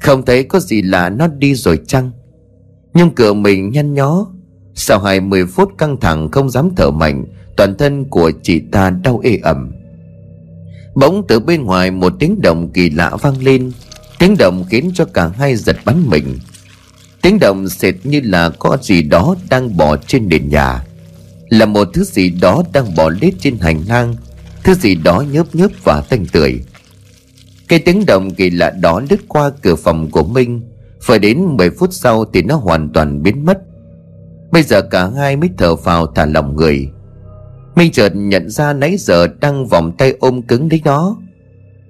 Không 0.00 0.24
thấy 0.24 0.44
có 0.44 0.60
gì 0.60 0.82
lạ, 0.82 1.08
nó 1.08 1.26
đi 1.26 1.54
rồi 1.54 1.80
chăng? 1.86 2.10
Nhưng 2.94 3.10
cửa 3.10 3.32
mình 3.32 3.70
nhăn 3.70 3.94
nhó. 3.94 4.26
Sau 4.74 4.98
20 4.98 5.46
phút 5.46 5.72
căng 5.78 6.00
thẳng 6.00 6.30
không 6.30 6.50
dám 6.50 6.70
thở 6.76 6.90
mạnh, 6.90 7.24
Toàn 7.56 7.76
thân 7.78 8.04
của 8.04 8.32
chị 8.42 8.60
ta 8.72 8.90
đau 8.90 9.20
ê 9.24 9.38
ẩm. 9.42 9.72
Bỗng 10.94 11.24
từ 11.28 11.40
bên 11.40 11.64
ngoài 11.64 11.90
một 11.90 12.12
tiếng 12.18 12.40
động 12.40 12.70
kỳ 12.72 12.90
lạ 12.90 13.16
vang 13.22 13.42
lên. 13.42 13.72
Tiếng 14.18 14.36
động 14.38 14.64
khiến 14.70 14.90
cho 14.94 15.04
cả 15.04 15.28
hai 15.28 15.56
giật 15.56 15.76
bắn 15.84 16.02
mình. 16.06 16.38
Tiếng 17.22 17.38
động 17.38 17.68
sệt 17.68 17.94
như 18.04 18.20
là 18.24 18.50
có 18.50 18.78
gì 18.82 19.02
đó 19.02 19.34
đang 19.50 19.76
bò 19.76 19.96
trên 19.96 20.28
nền 20.28 20.48
nhà. 20.48 20.84
Là 21.48 21.66
một 21.66 21.88
thứ 21.94 22.04
gì 22.04 22.30
đó 22.30 22.62
đang 22.72 22.94
bò 22.94 23.10
lết 23.20 23.34
trên 23.40 23.58
hành 23.58 23.82
lang. 23.88 24.14
Thứ 24.64 24.74
gì 24.74 24.94
đó 24.94 25.24
nhớp 25.32 25.54
nhớp 25.54 25.70
và 25.84 26.00
tanh 26.00 26.26
tưởi. 26.32 26.60
Cái 27.68 27.78
tiếng 27.78 28.06
động 28.06 28.30
kỳ 28.30 28.50
lạ 28.50 28.70
đó 28.70 29.00
lướt 29.10 29.20
qua 29.28 29.50
cửa 29.62 29.74
phòng 29.74 30.10
của 30.10 30.24
Minh. 30.24 30.60
Phải 31.00 31.18
đến 31.18 31.44
10 31.56 31.70
phút 31.70 31.92
sau 31.92 32.24
thì 32.24 32.42
nó 32.42 32.56
hoàn 32.56 32.92
toàn 32.92 33.22
biến 33.22 33.44
mất. 33.44 33.58
Bây 34.52 34.62
giờ 34.62 34.82
cả 34.82 35.10
hai 35.16 35.36
mới 35.36 35.50
thở 35.58 35.76
phào 35.76 36.06
thả 36.06 36.26
lòng 36.26 36.56
người. 36.56 36.90
Minh 37.76 37.92
chợt 37.92 38.12
nhận 38.14 38.50
ra 38.50 38.72
nãy 38.72 38.96
giờ 38.98 39.26
đang 39.40 39.66
vòng 39.66 39.92
tay 39.98 40.14
ôm 40.20 40.42
cứng 40.42 40.68
lấy 40.70 40.82
nó. 40.84 41.16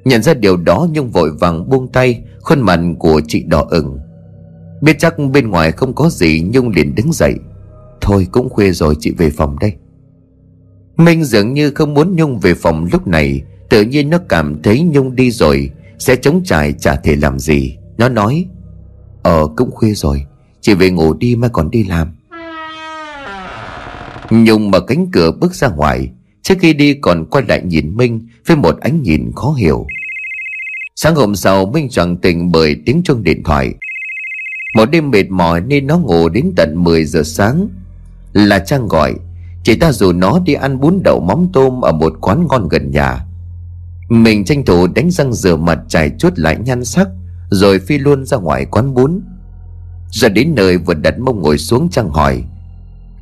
Nhận 0.05 0.23
ra 0.23 0.35
điều 0.35 0.57
đó 0.57 0.89
nhưng 0.93 1.11
vội 1.11 1.31
vàng 1.31 1.69
buông 1.69 1.89
tay, 1.93 2.23
Khuôn 2.41 2.61
mặt 2.61 2.81
của 2.99 3.21
chị 3.29 3.43
đỏ 3.43 3.67
ửng. 3.71 3.99
Biết 4.81 4.97
chắc 4.99 5.15
bên 5.33 5.51
ngoài 5.51 5.73
không 5.73 5.95
có 5.95 6.09
gì 6.11 6.45
Nhung 6.53 6.69
liền 6.69 6.95
đứng 6.95 7.13
dậy. 7.13 7.35
Thôi 8.01 8.27
cũng 8.33 8.49
khuya 8.49 8.73
rồi 8.73 8.95
chị 9.01 9.13
về 9.19 9.31
phòng 9.31 9.59
đây. 9.61 9.73
Minh 10.97 11.25
dường 11.25 11.53
như 11.53 11.71
không 11.71 11.95
muốn 11.95 12.17
Nhung 12.17 12.39
về 12.39 12.55
phòng 12.55 12.89
lúc 12.93 13.07
này. 13.07 13.43
Tự 13.69 13.83
nhiên 13.83 14.11
nó 14.11 14.19
cảm 14.29 14.63
thấy 14.63 14.83
Nhung 14.83 15.17
đi 15.17 15.31
rồi, 15.31 15.71
Sẽ 15.99 16.17
chống 16.17 16.43
trải 16.45 16.73
chả 16.73 16.97
thể 16.97 17.17
làm 17.17 17.39
gì. 17.39 17.77
Nó 17.99 18.09
nói 18.09 18.47
Ờ 19.23 19.49
cũng 19.57 19.71
khuya 19.71 19.95
rồi, 19.95 20.27
Chị 20.61 20.75
về 20.75 20.91
ngủ 20.91 21.15
đi 21.15 21.37
mà 21.37 21.49
còn 21.49 21.71
đi 21.71 21.85
làm. 21.85 22.15
Nhung 24.31 24.71
mở 24.71 24.81
cánh 24.81 25.07
cửa 25.13 25.31
bước 25.31 25.55
ra 25.55 25.69
ngoài. 25.69 26.11
Trước 26.43 26.55
khi 26.61 26.73
đi 26.73 26.95
còn 26.95 27.25
quay 27.31 27.45
lại 27.49 27.63
nhìn 27.65 27.97
Minh 27.97 28.29
Với 28.47 28.57
một 28.57 28.81
ánh 28.81 29.03
nhìn 29.03 29.33
khó 29.37 29.53
hiểu. 29.53 29.87
Sáng 30.97 31.15
hôm 31.15 31.37
sau, 31.37 31.67
Minh 31.67 31.89
choàng 31.89 32.17
tỉnh 32.17 32.53
bởi 32.53 32.77
tiếng 32.87 33.03
chuông 33.05 33.23
điện 33.23 33.43
thoại. 33.45 33.75
Một 34.75 34.91
đêm 34.91 35.11
mệt 35.11 35.31
mỏi 35.31 35.61
nên 35.61 35.87
nó 35.87 35.99
ngủ 35.99 36.29
đến 36.29 36.53
tận 36.57 36.85
10 36.85 37.05
giờ 37.05 37.23
sáng. 37.23 37.69
Là 38.33 38.59
Trang 38.59 38.89
gọi, 38.89 39.15
Chị 39.63 39.75
ta 39.75 39.93
rủ 39.93 40.13
nó 40.13 40.41
đi 40.45 40.55
ăn 40.55 40.81
bún 40.81 41.01
đậu 41.05 41.21
mắm 41.21 41.49
tôm 41.53 41.81
Ở 41.81 41.93
một 41.93 42.13
quán 42.21 42.47
ngon 42.49 42.69
gần 42.69 42.91
nhà. 42.91 43.28
Mình 44.09 44.45
tranh 44.45 44.65
thủ 44.65 44.87
đánh 44.87 45.11
răng 45.11 45.33
rửa 45.33 45.57
mặt 45.57 45.79
Trải 45.89 46.11
chuốt 46.19 46.39
lại 46.39 46.59
nhan 46.65 46.85
sắc, 46.85 47.09
Rồi 47.51 47.79
phi 47.79 47.99
luôn 47.99 48.27
ra 48.27 48.37
ngoài 48.37 48.65
quán 48.65 48.95
bún. 48.95 49.21
Giờ 50.11 50.29
đến 50.29 50.55
nơi 50.55 50.79
vừa 50.79 50.95
đặt 50.95 51.19
mông 51.19 51.43
ngồi 51.43 51.59
xuống 51.59 51.89
Trang 51.91 52.11
hỏi 52.11 52.45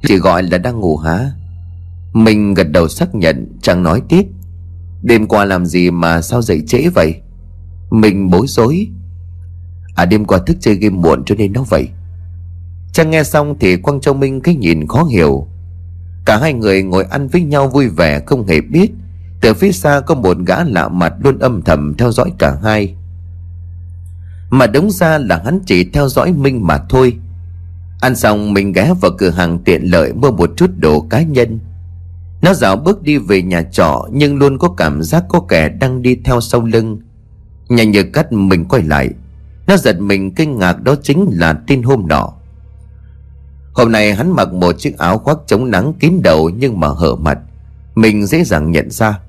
chỉ 0.03 0.16
gọi 0.16 0.42
là 0.42 0.59
đang 0.59 0.81
ngủ 0.81 0.96
hả? 0.96 1.31
Mình 2.12 2.55
gật 2.55 2.70
đầu 2.70 2.88
xác 2.88 3.14
nhận 3.14 3.59
Trang 3.62 3.83
nói 3.83 4.03
tiếp, 4.09 4.22
Đêm 5.03 5.27
qua 5.27 5.44
làm 5.44 5.66
gì 5.66 5.90
mà 5.90 6.22
sao 6.22 6.42
dậy 6.42 6.62
trễ 6.66 6.88
vậy? 6.94 7.14
Mình 7.90 8.31
bối 8.31 8.46
rối 8.49 8.88
À 9.96 10.05
đêm 10.05 10.25
qua 10.25 10.38
thức 10.38 10.57
chơi 10.61 10.75
game 10.75 10.96
muộn 10.96 11.25
cho 11.25 11.35
nên 11.35 11.53
nó 11.53 11.62
vậy. 11.62 11.88
Trang 12.92 13.11
nghe 13.11 13.25
xong 13.25 13.57
thì 13.61 13.77
Quang 13.77 14.01
Châu 14.01 14.14
Minh 14.14 14.40
cái 14.40 14.55
nhìn 14.55 14.87
khó 14.87 15.05
hiểu. 15.05 15.46
Cả 16.25 16.38
hai 16.38 16.53
người 16.53 16.83
ngồi 16.83 17.05
ăn 17.05 17.29
với 17.29 17.42
nhau 17.42 17.68
vui 17.68 17.88
vẻ 17.88 18.20
không 18.27 18.46
hề 18.46 18.61
biết. 18.61 18.90
Từ 19.40 19.55
phía 19.55 19.72
xa 19.72 20.01
có 20.01 20.14
một 20.14 20.37
gã 20.46 20.64
lạ 20.64 20.88
mặt 20.88 21.14
luôn 21.20 21.38
âm 21.38 21.62
thầm 21.62 21.94
theo 21.99 22.12
dõi 22.12 22.33
cả 22.38 22.57
hai. 22.62 22.94
Mà 24.51 24.66
đúng 24.66 24.90
ra 24.90 25.18
là 25.18 25.42
hắn 25.44 25.61
chỉ 25.66 25.90
theo 25.90 26.09
dõi 26.09 26.33
Minh 26.33 26.66
mà 26.66 26.79
thôi. 26.88 27.16
Ăn 28.01 28.16
xong 28.16 28.55
mình 28.55 28.72
ghé 28.72 28.92
vào 29.01 29.11
cửa 29.18 29.31
hàng 29.31 29.59
tiện 29.59 29.83
lợi 29.83 30.12
mua 30.12 30.31
một 30.31 30.51
chút 30.57 30.70
đồ 30.77 31.01
cá 31.01 31.22
nhân. 31.22 31.59
Nó 32.42 32.55
dạo 32.55 32.77
bước 32.77 33.03
đi 33.03 33.18
về 33.18 33.42
nhà 33.42 33.62
trọ, 33.62 34.09
Nhưng 34.12 34.37
luôn 34.37 34.59
có 34.59 34.68
cảm 34.77 35.03
giác 35.03 35.25
có 35.29 35.40
kẻ 35.49 35.68
đang 35.68 36.03
đi 36.03 36.16
theo 36.25 36.40
sau 36.40 36.61
lưng. 36.61 37.01
Nhà 37.68 37.85
như 37.85 38.03
cắt 38.03 38.33
mình 38.33 38.64
quay 38.64 38.83
lại. 38.83 39.11
Nó 39.66 39.77
giật 39.77 40.01
mình, 40.01 40.35
kinh 40.35 40.59
ngạc 40.59 40.83
đó 40.83 40.94
chính 41.03 41.29
là 41.33 41.53
tin 41.66 41.83
hôm 41.83 42.09
nọ. 42.09 42.33
Hôm 43.72 43.92
nay 43.92 44.14
hắn 44.14 44.31
mặc 44.31 44.53
một 44.53 44.79
chiếc 44.79 44.99
áo 44.99 45.18
khoác 45.18 45.38
chống 45.46 45.70
nắng 45.70 45.92
kín 46.01 46.20
đầu 46.22 46.51
nhưng 46.51 46.81
mà 46.81 46.88
hở 46.88 47.14
mặt. 47.14 47.38
Mình 47.94 48.27
dễ 48.27 48.44
dàng 48.44 48.70
nhận 48.70 48.90
ra. 48.90 49.20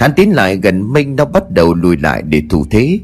Hắn 0.00 0.12
tiến 0.14 0.34
lại 0.34 0.56
gần 0.56 0.92
Minh 0.92 1.16
nó 1.16 1.24
bắt 1.24 1.50
đầu 1.50 1.74
lùi 1.74 1.96
lại 1.96 2.22
để 2.22 2.42
thủ 2.50 2.66
thế. 2.70 3.00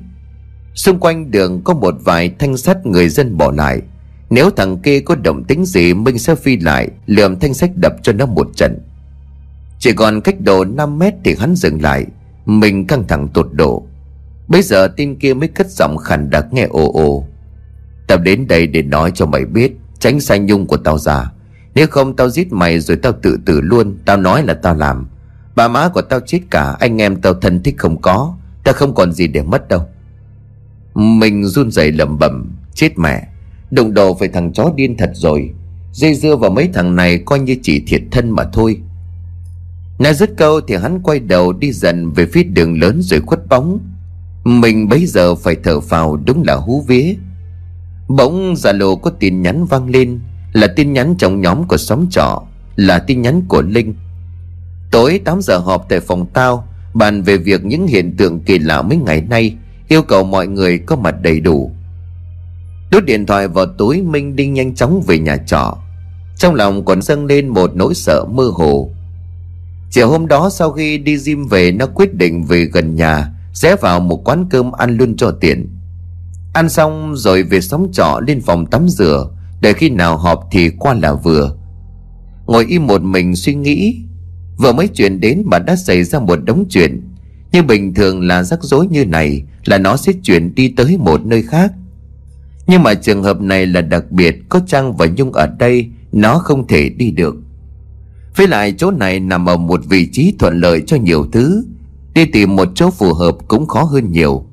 Xung 0.74 1.00
quanh 1.00 1.30
đường 1.30 1.60
có 1.64 1.74
một 1.74 1.94
vài 2.04 2.34
thanh 2.38 2.56
sắt 2.56 2.86
người 2.86 3.08
dân 3.08 3.36
bỏ 3.36 3.52
lại. 3.52 3.80
Nếu 4.30 4.50
thằng 4.50 4.78
kia 4.78 5.00
có 5.00 5.14
động 5.14 5.44
tính 5.44 5.64
gì, 5.64 5.94
Minh 5.94 6.18
sẽ 6.18 6.34
phi 6.34 6.56
lại, 6.56 6.88
Lượm 7.06 7.38
thanh 7.38 7.54
sách 7.54 7.70
đập 7.76 7.92
cho 8.02 8.12
nó 8.12 8.26
một 8.26 8.48
trận. 8.56 8.78
Chỉ 9.78 9.92
còn 9.92 10.20
cách 10.20 10.40
độ 10.40 10.64
5 10.64 10.98
mét 10.98 11.14
thì 11.24 11.34
hắn 11.38 11.54
dừng 11.54 11.82
lại. 11.82 12.06
Mình 12.46 12.86
căng 12.86 13.06
thẳng 13.08 13.28
tột 13.28 13.48
độ. 13.52 13.86
Bây 14.48 14.62
giờ 14.62 14.88
tin 14.88 15.14
kia 15.14 15.34
mới 15.34 15.48
cất 15.48 15.70
giọng 15.70 15.96
khàn 15.96 16.30
đặc 16.30 16.46
nghe 16.52 16.66
ồ 16.70 16.92
ồ. 16.92 17.26
Tao 18.06 18.18
đến 18.18 18.46
đây 18.48 18.66
để 18.66 18.82
nói 18.82 19.12
cho 19.14 19.26
mày 19.26 19.44
biết, 19.44 19.72
Tránh 19.98 20.20
xanh 20.20 20.46
nhung 20.46 20.66
của 20.66 20.76
tao 20.76 20.98
ra. 20.98 21.32
Nếu 21.74 21.86
không 21.86 22.16
tao 22.16 22.30
giết 22.30 22.52
mày 22.52 22.80
rồi 22.80 22.96
tao 22.96 23.12
tự 23.22 23.38
tử 23.46 23.60
luôn, 23.60 23.98
Tao 24.04 24.16
nói 24.16 24.42
là 24.42 24.54
tao 24.54 24.74
làm. 24.74 25.06
Bà 25.56 25.68
má 25.68 25.88
của 25.88 26.02
tao 26.02 26.20
chết 26.20 26.40
cả, 26.50 26.76
Anh 26.80 27.02
em 27.02 27.20
tao 27.20 27.34
thân 27.34 27.62
thích 27.62 27.74
không 27.78 28.00
có, 28.00 28.34
Tao 28.64 28.74
không 28.74 28.94
còn 28.94 29.12
gì 29.12 29.26
để 29.26 29.42
mất 29.42 29.68
đâu. 29.68 29.80
Mình 30.94 31.44
run 31.44 31.70
rẩy 31.70 31.92
lẩm 31.92 32.18
bẩm, 32.18 32.56
Chết 32.74 32.98
mẹ. 32.98 33.28
Đồng 33.70 33.94
đồ 33.94 34.14
phải 34.14 34.28
thằng 34.28 34.52
chó 34.52 34.72
điên 34.76 34.96
thật 34.96 35.10
rồi. 35.14 35.50
Dây 35.92 36.14
dưa 36.14 36.36
vào 36.36 36.50
mấy 36.50 36.68
thằng 36.74 36.96
này 36.96 37.18
coi 37.18 37.38
như 37.38 37.56
chỉ 37.62 37.82
thiệt 37.86 38.02
thân 38.10 38.30
mà 38.30 38.44
thôi. 38.52 38.80
Nói 39.98 40.14
dứt 40.14 40.30
câu 40.36 40.60
thì 40.60 40.76
hắn 40.76 41.00
quay 41.02 41.18
đầu 41.20 41.52
đi 41.52 41.72
dần 41.72 42.12
về 42.12 42.26
phía 42.26 42.42
đường 42.42 42.80
lớn 42.80 43.02
rồi 43.02 43.20
khuất 43.20 43.48
bóng. 43.48 43.78
Mình 44.44 44.88
bấy 44.88 45.06
giờ 45.06 45.34
phải 45.34 45.56
thở 45.64 45.80
phào 45.80 46.16
đúng 46.16 46.42
là 46.42 46.54
hú 46.54 46.80
vía. 46.80 47.14
Bỗng 48.08 48.54
Zalo 48.54 48.96
có 48.96 49.10
tin 49.10 49.42
nhắn 49.42 49.64
vang 49.64 49.90
lên, 49.90 50.20
Là 50.52 50.66
tin 50.76 50.92
nhắn 50.92 51.14
trong 51.18 51.40
nhóm 51.40 51.68
của 51.68 51.76
xóm 51.76 52.06
trọ, 52.10 52.42
Là 52.76 52.98
tin 52.98 53.22
nhắn 53.22 53.42
của 53.48 53.62
Linh. 53.62 53.94
Tối 54.90 55.20
8 55.24 55.42
giờ 55.42 55.58
họp 55.58 55.86
tại 55.88 56.00
phòng 56.00 56.26
tao, 56.26 56.68
Bàn 56.94 57.22
về 57.22 57.36
việc 57.36 57.64
những 57.64 57.86
hiện 57.86 58.16
tượng 58.16 58.40
kỳ 58.40 58.58
lạ 58.58 58.82
mấy 58.82 58.96
ngày 58.96 59.20
nay, 59.20 59.56
Yêu 59.88 60.02
cầu 60.02 60.24
mọi 60.24 60.46
người 60.46 60.78
có 60.78 60.96
mặt 60.96 61.14
đầy 61.22 61.40
đủ. 61.40 61.70
Đút 62.90 63.04
điện 63.04 63.26
thoại 63.26 63.48
vào 63.48 63.66
túi 63.78 64.02
Minh 64.02 64.36
đi 64.36 64.46
nhanh 64.46 64.74
chóng 64.74 65.02
về 65.06 65.18
nhà 65.18 65.36
trọ. 65.36 65.78
Trong 66.36 66.54
lòng 66.54 66.84
còn 66.84 67.02
dâng 67.02 67.26
lên 67.26 67.48
một 67.48 67.70
nỗi 67.74 67.94
sợ 67.94 68.24
mơ 68.24 68.50
hồ. 68.54 68.90
Chiều 69.90 70.08
hôm 70.10 70.26
đó 70.26 70.50
sau 70.50 70.72
khi 70.72 70.98
đi 70.98 71.16
gym 71.16 71.48
về, 71.48 71.72
Nó 71.72 71.86
quyết 71.86 72.14
định 72.14 72.44
về 72.44 72.64
gần 72.64 72.94
nhà, 72.94 73.28
Rẽ 73.52 73.76
vào 73.80 74.00
một 74.00 74.20
quán 74.24 74.46
cơm 74.50 74.72
ăn 74.72 74.96
luôn 74.96 75.16
cho 75.16 75.30
tiện. 75.30 75.68
Ăn 76.54 76.68
xong 76.68 77.16
rồi 77.16 77.42
về 77.42 77.60
sống 77.60 77.88
trọ 77.92 78.20
lên 78.26 78.40
phòng 78.40 78.66
tắm 78.66 78.88
rửa, 78.88 79.30
Để 79.60 79.72
khi 79.72 79.90
nào 79.90 80.16
họp 80.16 80.48
thì 80.50 80.70
qua 80.78 80.94
là 80.94 81.12
vừa. 81.12 81.56
Ngồi 82.46 82.66
im 82.68 82.86
một 82.86 83.02
mình 83.02 83.36
suy 83.36 83.54
nghĩ 83.54 84.05
Vừa 84.56 84.72
mới 84.72 84.88
chuyện 84.88 85.20
đến 85.20 85.42
mà 85.46 85.58
đã 85.58 85.76
xảy 85.76 86.04
ra 86.04 86.18
một 86.18 86.38
đống 86.44 86.64
chuyện. 86.68 87.02
Như 87.52 87.62
bình 87.62 87.94
thường 87.94 88.20
là 88.20 88.42
rắc 88.42 88.62
rối 88.62 88.86
như 88.86 89.06
này, 89.06 89.42
Là 89.64 89.78
nó 89.78 89.96
sẽ 89.96 90.12
chuyển 90.22 90.54
đi 90.54 90.68
tới 90.68 90.96
một 90.98 91.26
nơi 91.26 91.42
khác. 91.42 91.72
Nhưng 92.66 92.82
mà 92.82 92.94
trường 92.94 93.22
hợp 93.22 93.40
này 93.40 93.66
là 93.66 93.80
đặc 93.80 94.10
biệt, 94.10 94.36
Có 94.48 94.60
Trang 94.66 94.96
và 94.96 95.06
Nhung 95.06 95.32
ở 95.32 95.46
đây, 95.58 95.90
Nó 96.12 96.38
không 96.38 96.66
thể 96.66 96.88
đi 96.88 97.10
được. 97.10 97.36
Với 98.36 98.48
lại 98.48 98.74
chỗ 98.78 98.90
này 98.90 99.20
nằm 99.20 99.48
ở 99.48 99.56
một 99.56 99.80
vị 99.88 100.08
trí 100.12 100.34
thuận 100.38 100.60
lợi 100.60 100.82
cho 100.86 100.96
nhiều 100.96 101.26
thứ. 101.32 101.64
Đi 102.14 102.24
tìm 102.24 102.56
một 102.56 102.68
chỗ 102.74 102.90
phù 102.90 103.14
hợp 103.14 103.36
cũng 103.48 103.66
khó 103.66 103.82
hơn 103.82 104.12
nhiều. 104.12 104.44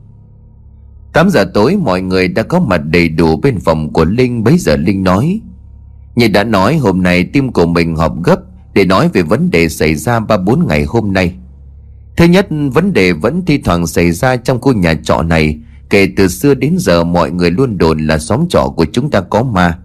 8 1.13 1.29
giờ 1.29 1.45
tối, 1.53 1.77
mọi 1.77 2.01
người 2.01 2.27
đã 2.27 2.43
có 2.43 2.59
mặt 2.59 2.81
đầy 2.85 3.09
đủ 3.09 3.37
bên 3.37 3.59
phòng 3.59 3.93
của 3.93 4.05
Linh. 4.05 4.43
Bấy 4.43 4.57
giờ 4.57 4.75
Linh 4.75 5.03
nói 5.03 5.41
Như 6.15 6.27
đã 6.27 6.43
nói 6.43 6.77
hôm 6.77 7.03
nay 7.03 7.23
tim 7.23 7.51
của 7.51 7.65
mình 7.65 7.95
họp 7.95 8.23
gấp 8.23 8.39
để 8.73 8.85
nói 8.85 9.09
về 9.13 9.21
vấn 9.21 9.51
đề 9.51 9.69
xảy 9.69 9.95
ra 9.95 10.19
3-4 10.19 10.67
ngày 10.67 10.83
hôm 10.83 11.13
nay. 11.13 11.35
Thứ 12.17 12.25
nhất, 12.25 12.47
vấn 12.73 12.93
đề 12.93 13.13
vẫn 13.13 13.45
thi 13.45 13.57
thoảng 13.57 13.87
xảy 13.87 14.11
ra 14.11 14.35
trong 14.35 14.61
khu 14.61 14.73
nhà 14.73 14.93
trọ 15.03 15.21
này. 15.21 15.59
Kể 15.89 16.07
từ 16.17 16.27
xưa 16.27 16.53
đến 16.53 16.75
giờ, 16.77 17.03
mọi 17.03 17.31
người 17.31 17.51
luôn 17.51 17.77
đồn 17.77 18.07
là 18.07 18.17
xóm 18.17 18.45
trọ 18.49 18.73
của 18.75 18.85
chúng 18.93 19.09
ta 19.09 19.21
có 19.21 19.43
ma. 19.43 19.79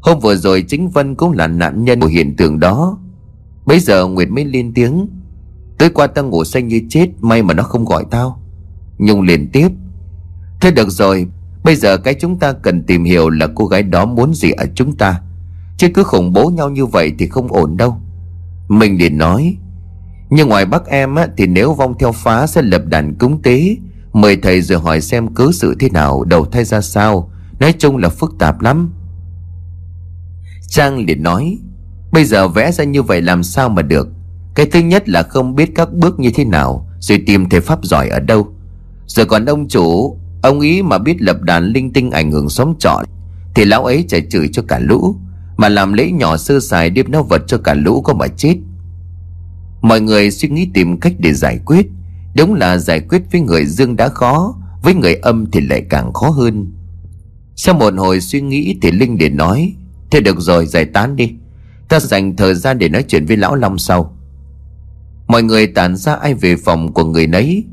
Hôm 0.00 0.20
vừa 0.20 0.36
rồi, 0.36 0.64
chính 0.68 0.88
Vân 0.88 1.14
cũng 1.14 1.32
là 1.32 1.46
nạn 1.46 1.84
nhân 1.84 2.00
của 2.00 2.06
hiện 2.06 2.36
tượng 2.36 2.60
đó. 2.60 2.98
Bây 3.66 3.80
giờ, 3.80 4.06
Nguyệt 4.06 4.28
mới 4.28 4.44
lên 4.44 4.74
tiếng. 4.74 5.06
Tối 5.78 5.90
qua 5.90 6.06
tao 6.06 6.24
ngủ 6.24 6.44
say 6.44 6.62
như 6.62 6.80
chết, 6.88 7.08
May 7.20 7.42
mà 7.42 7.54
nó 7.54 7.62
không 7.62 7.84
gọi 7.84 8.04
tao. 8.10 8.40
Nhung 8.98 9.22
liền 9.22 9.48
tiếp. 9.52 9.68
Thế 10.60 10.70
được 10.70 10.90
rồi, 10.90 11.28
Bây 11.64 11.76
giờ 11.76 11.96
cái 11.96 12.14
chúng 12.14 12.38
ta 12.38 12.52
cần 12.52 12.82
tìm 12.82 13.04
hiểu 13.04 13.30
là 13.30 13.48
cô 13.54 13.66
gái 13.66 13.82
đó 13.82 14.06
muốn 14.06 14.34
gì 14.34 14.50
ở 14.50 14.66
chúng 14.74 14.96
ta. 14.96 15.20
Chứ 15.76 15.88
cứ 15.94 16.02
khủng 16.02 16.32
bố 16.32 16.50
nhau 16.50 16.70
như 16.70 16.86
vậy 16.86 17.12
thì 17.18 17.26
không 17.26 17.52
ổn 17.52 17.76
đâu. 17.76 17.96
Mình 18.68 18.98
liền 18.98 19.18
nói 19.18 19.56
Nhưng 20.30 20.48
ngoài 20.48 20.66
bác 20.66 20.86
em 20.86 21.14
á, 21.14 21.26
thì 21.36 21.46
nếu 21.46 21.74
vong 21.74 21.94
theo 21.98 22.12
phá 22.12 22.46
sẽ 22.46 22.62
lập 22.62 22.82
đàn 22.86 23.14
cúng 23.14 23.42
tế 23.42 23.76
Mời 24.12 24.36
thầy 24.36 24.62
rồi 24.62 24.80
hỏi 24.80 25.00
xem 25.00 25.34
cứ 25.34 25.52
sự 25.52 25.76
thế 25.80 25.90
nào 25.90 26.24
Đầu 26.24 26.44
thay 26.44 26.64
ra 26.64 26.80
sao. 26.80 27.30
Nói 27.60 27.74
chung 27.78 27.96
là 27.96 28.08
phức 28.08 28.34
tạp 28.38 28.60
lắm. 28.60 28.92
Trang 30.68 31.04
liền 31.06 31.22
nói 31.22 31.58
Bây 32.12 32.24
giờ 32.24 32.48
vẽ 32.48 32.72
ra 32.72 32.84
như 32.84 33.02
vậy 33.02 33.22
làm 33.22 33.42
sao 33.42 33.68
mà 33.68 33.82
được? 33.82 34.08
Cái 34.54 34.66
thứ 34.66 34.80
nhất 34.80 35.08
là 35.08 35.22
không 35.22 35.54
biết 35.54 35.70
các 35.74 35.92
bước 35.92 36.20
như 36.20 36.30
thế 36.34 36.44
nào 36.44 36.88
Rồi 37.00 37.22
tìm 37.26 37.48
thầy 37.48 37.60
pháp 37.60 37.84
giỏi 37.84 38.08
ở 38.08 38.20
đâu. 38.20 38.48
Rồi 39.06 39.26
còn 39.26 39.44
ông 39.44 39.68
chủ 39.68 40.18
Ông 40.42 40.60
ý 40.60 40.82
mà 40.82 40.98
biết 40.98 41.22
lập 41.22 41.42
đàn 41.42 41.64
linh 41.64 41.92
tinh 41.92 42.10
ảnh 42.10 42.30
hưởng 42.30 42.48
xóm 42.48 42.74
trọ 42.78 43.02
Thì 43.54 43.64
lão 43.64 43.84
ấy 43.84 44.04
chạy 44.08 44.26
chửi 44.30 44.48
cho 44.52 44.62
cả 44.68 44.78
lũ. 44.78 45.16
Mà 45.56 45.68
làm 45.68 45.92
lễ 45.92 46.10
nhỏ 46.10 46.36
sơ 46.36 46.60
sài 46.60 46.90
điệp 46.90 47.08
nó 47.08 47.22
vật 47.22 47.42
cho 47.46 47.58
cả 47.58 47.74
lũ 47.74 48.00
có 48.00 48.14
mà 48.14 48.26
chết. 48.28 48.56
Mọi 49.82 50.00
người 50.00 50.30
suy 50.30 50.48
nghĩ 50.48 50.68
tìm 50.74 51.00
cách 51.00 51.12
để 51.18 51.32
giải 51.32 51.58
quyết. 51.66 51.86
Đúng 52.36 52.54
là 52.54 52.78
giải 52.78 53.00
quyết 53.00 53.22
với 53.32 53.40
người 53.40 53.66
dương 53.66 53.96
đã 53.96 54.08
khó, 54.08 54.56
Với 54.82 54.94
người 54.94 55.14
âm 55.14 55.50
thì 55.50 55.60
lại 55.60 55.86
càng 55.90 56.12
khó 56.12 56.28
hơn. 56.28 56.72
Sau 57.56 57.74
một 57.74 57.94
hồi 57.96 58.20
suy 58.20 58.40
nghĩ 58.40 58.78
thì 58.82 58.90
Linh 58.90 59.18
để 59.18 59.28
nói, 59.28 59.74
Thế 60.10 60.20
được 60.20 60.40
rồi, 60.40 60.66
giải 60.66 60.84
tán 60.84 61.16
đi. 61.16 61.32
Ta 61.88 62.00
dành 62.00 62.36
thời 62.36 62.54
gian 62.54 62.78
để 62.78 62.88
nói 62.88 63.04
chuyện 63.08 63.26
với 63.26 63.36
lão 63.36 63.54
Long 63.54 63.78
sau. 63.78 64.16
Mọi 65.26 65.42
người 65.42 65.66
tản 65.66 65.96
ra 65.96 66.14
ai 66.14 66.34
về 66.34 66.56
phòng 66.56 66.92
của 66.92 67.04
người 67.04 67.26
nấy. 67.26 67.64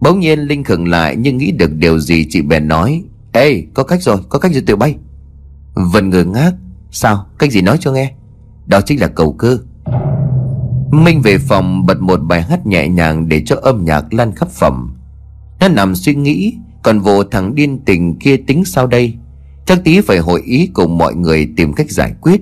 Bỗng 0.00 0.20
nhiên 0.20 0.40
Linh 0.40 0.64
khựng 0.64 0.88
lại 0.88 1.16
nhưng 1.16 1.38
nghĩ 1.38 1.52
được 1.52 1.72
điều 1.74 1.98
gì 1.98 2.26
chị 2.30 2.42
bèn 2.42 2.68
nói, 2.68 3.02
Ê, 3.32 3.64
có 3.74 3.82
cách 3.82 4.02
rồi, 4.02 4.16
có 4.28 4.38
cách 4.38 4.52
rồi 4.52 4.62
tiểu 4.66 4.76
bay? 4.76 4.96
Vân 5.74 6.10
ngơ 6.10 6.24
ngác. 6.24 6.52
Sao? 6.96 7.26
Cách 7.38 7.50
gì 7.50 7.62
nói 7.62 7.76
cho 7.80 7.92
nghe? 7.92 8.12
Đó 8.66 8.80
chính 8.80 9.00
là 9.00 9.08
cầu 9.08 9.32
cơ. 9.32 9.58
Minh 10.90 11.22
về 11.22 11.38
phòng 11.38 11.86
bật 11.86 12.00
một 12.00 12.16
bài 12.16 12.42
hát 12.42 12.66
nhẹ 12.66 12.88
nhàng 12.88 13.28
Để 13.28 13.42
cho 13.46 13.56
âm 13.62 13.84
nhạc 13.84 14.14
lan 14.14 14.34
khắp 14.34 14.48
phòng. 14.48 14.88
Nó 15.60 15.68
nằm 15.68 15.94
suy 15.94 16.14
nghĩ 16.14 16.58
Còn 16.82 17.00
vụ 17.00 17.24
thằng 17.24 17.54
điên 17.54 17.80
tình 17.84 18.18
kia 18.18 18.36
tính 18.36 18.64
sao 18.64 18.86
đây? 18.86 19.14
Chắc 19.66 19.84
tí 19.84 20.00
phải 20.00 20.18
hội 20.18 20.42
ý 20.42 20.70
cùng 20.74 20.98
mọi 20.98 21.14
người 21.14 21.48
Tìm 21.56 21.72
cách 21.72 21.90
giải 21.90 22.14
quyết. 22.20 22.40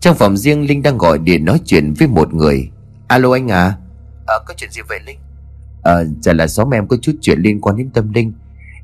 Trong 0.00 0.16
phòng 0.16 0.36
riêng 0.36 0.66
Linh 0.66 0.82
đang 0.82 0.98
gọi 0.98 1.18
điện 1.18 1.44
nói 1.44 1.60
chuyện 1.64 1.94
với 1.98 2.08
một 2.08 2.34
người. 2.34 2.70
Alo 3.08 3.32
anh 3.32 3.48
à? 3.48 3.76
Ờ 4.26 4.44
có 4.46 4.54
chuyện 4.56 4.70
gì 4.70 4.80
vậy 4.88 4.98
Linh? 5.06 5.18
Ờ 5.82 6.04
chả 6.22 6.32
là 6.32 6.46
xóm 6.46 6.70
em 6.70 6.88
có 6.88 6.96
chút 7.02 7.12
chuyện 7.20 7.40
liên 7.40 7.60
quan 7.60 7.76
đến 7.76 7.90
tâm 7.90 8.12
linh. 8.12 8.32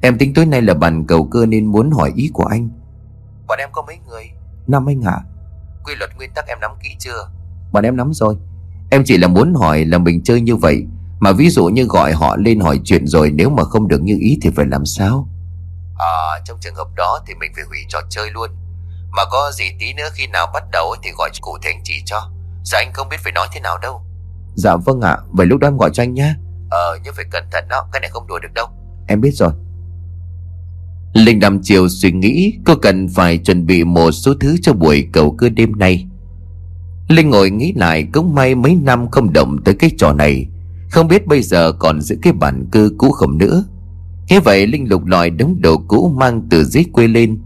Em 0.00 0.18
tính 0.18 0.34
tối 0.34 0.46
nay 0.46 0.62
là 0.62 0.74
bàn 0.74 1.04
cầu 1.06 1.24
cơ 1.24 1.46
nên 1.46 1.66
muốn 1.66 1.90
hỏi 1.90 2.12
ý 2.16 2.30
của 2.32 2.44
anh. 2.44 2.68
Bọn 3.46 3.58
em 3.58 3.68
có 3.72 3.82
mấy 3.86 3.98
người 4.08 4.24
Năm 4.66 4.88
anh 4.88 5.02
ạ. 5.02 5.18
Quy 5.84 5.94
luật 5.94 6.10
nguyên 6.16 6.30
tắc 6.34 6.46
em 6.46 6.60
nắm 6.60 6.70
kỹ 6.82 6.88
chưa? 6.98 7.28
Bọn 7.72 7.84
em 7.84 7.96
nắm 7.96 8.12
rồi. 8.12 8.36
Em 8.90 9.02
chỉ 9.04 9.18
là 9.18 9.28
muốn 9.28 9.54
hỏi 9.54 9.84
là 9.84 9.98
mình 9.98 10.22
chơi 10.22 10.40
như 10.40 10.56
vậy 10.56 10.86
Mà 11.20 11.32
ví 11.32 11.50
dụ 11.50 11.66
như 11.66 11.84
gọi 11.84 12.12
họ 12.12 12.36
lên 12.36 12.60
hỏi 12.60 12.80
chuyện 12.84 13.06
rồi 13.06 13.30
Nếu 13.30 13.50
mà 13.50 13.64
không 13.64 13.88
được 13.88 14.02
như 14.02 14.18
ý 14.20 14.38
thì 14.42 14.50
phải 14.56 14.66
làm 14.66 14.86
sao? 14.86 15.28
À 15.98 16.40
trong 16.44 16.58
trường 16.60 16.74
hợp 16.74 16.88
đó 16.96 17.20
thì 17.26 17.34
mình 17.34 17.52
phải 17.54 17.64
hủy 17.68 17.78
trò 17.88 18.00
chơi 18.10 18.30
luôn. 18.30 18.50
Mà 19.10 19.22
có 19.30 19.50
gì 19.52 19.64
tí 19.80 19.94
nữa 19.94 20.08
khi 20.12 20.26
nào 20.26 20.50
bắt 20.54 20.64
đầu 20.72 20.96
thì 21.02 21.10
gọi 21.18 21.30
cụ 21.40 21.58
thể 21.62 21.70
anh 21.70 21.80
chỉ 21.84 22.02
cho. 22.04 22.30
Dạ 22.64 22.78
anh 22.78 22.92
không 22.92 23.08
biết 23.08 23.16
phải 23.24 23.32
nói 23.32 23.48
thế 23.52 23.60
nào 23.60 23.78
đâu. 23.78 24.02
Dạ 24.54 24.76
vâng 24.76 25.00
ạ 25.00 25.18
Vậy 25.30 25.46
lúc 25.46 25.60
đó 25.60 25.68
em 25.68 25.76
gọi 25.76 25.90
cho 25.92 26.02
anh 26.02 26.14
nhé 26.14 26.34
Ờ 26.70 26.98
nhưng 27.04 27.14
phải 27.14 27.24
cẩn 27.30 27.44
thận 27.52 27.64
đó 27.68 27.88
Cái 27.92 28.00
này 28.00 28.10
không 28.10 28.26
đùa 28.26 28.38
được 28.38 28.52
đâu. 28.54 28.66
Em 29.08 29.20
biết 29.20 29.30
rồi 29.34 29.50
Linh 31.16 31.40
đăm 31.40 31.62
chiều 31.62 31.88
suy 31.88 32.12
nghĩ 32.12 32.54
Cô 32.64 32.74
cần 32.74 33.08
phải 33.08 33.38
chuẩn 33.38 33.66
bị 33.66 33.84
một 33.84 34.12
số 34.12 34.34
thứ 34.40 34.56
cho 34.62 34.72
buổi 34.72 35.08
cầu 35.12 35.30
cơ 35.30 35.48
đêm 35.48 35.72
nay. 35.76 36.06
Linh 37.08 37.30
ngồi 37.30 37.50
nghĩ 37.50 37.72
lại 37.76 38.08
cũng 38.12 38.34
may 38.34 38.54
mấy 38.54 38.74
năm 38.74 39.10
không 39.10 39.32
động 39.32 39.62
tới 39.64 39.74
cái 39.74 39.90
trò 39.98 40.12
này. 40.12 40.46
Không 40.90 41.08
biết 41.08 41.26
bây 41.26 41.42
giờ 41.42 41.72
còn 41.72 42.00
giữ 42.00 42.16
cái 42.22 42.32
bản 42.32 42.66
cư 42.72 42.94
cũ 42.98 43.10
không 43.10 43.38
nữa. 43.38 43.64
Thế 44.28 44.40
vậy, 44.40 44.66
Linh 44.66 44.88
lục 44.88 45.06
lọi 45.06 45.30
đống 45.30 45.56
đồ 45.60 45.76
cũ 45.88 46.12
mang 46.16 46.42
từ 46.50 46.64
dưới 46.64 46.84
quê 46.92 47.06
lên. 47.06 47.38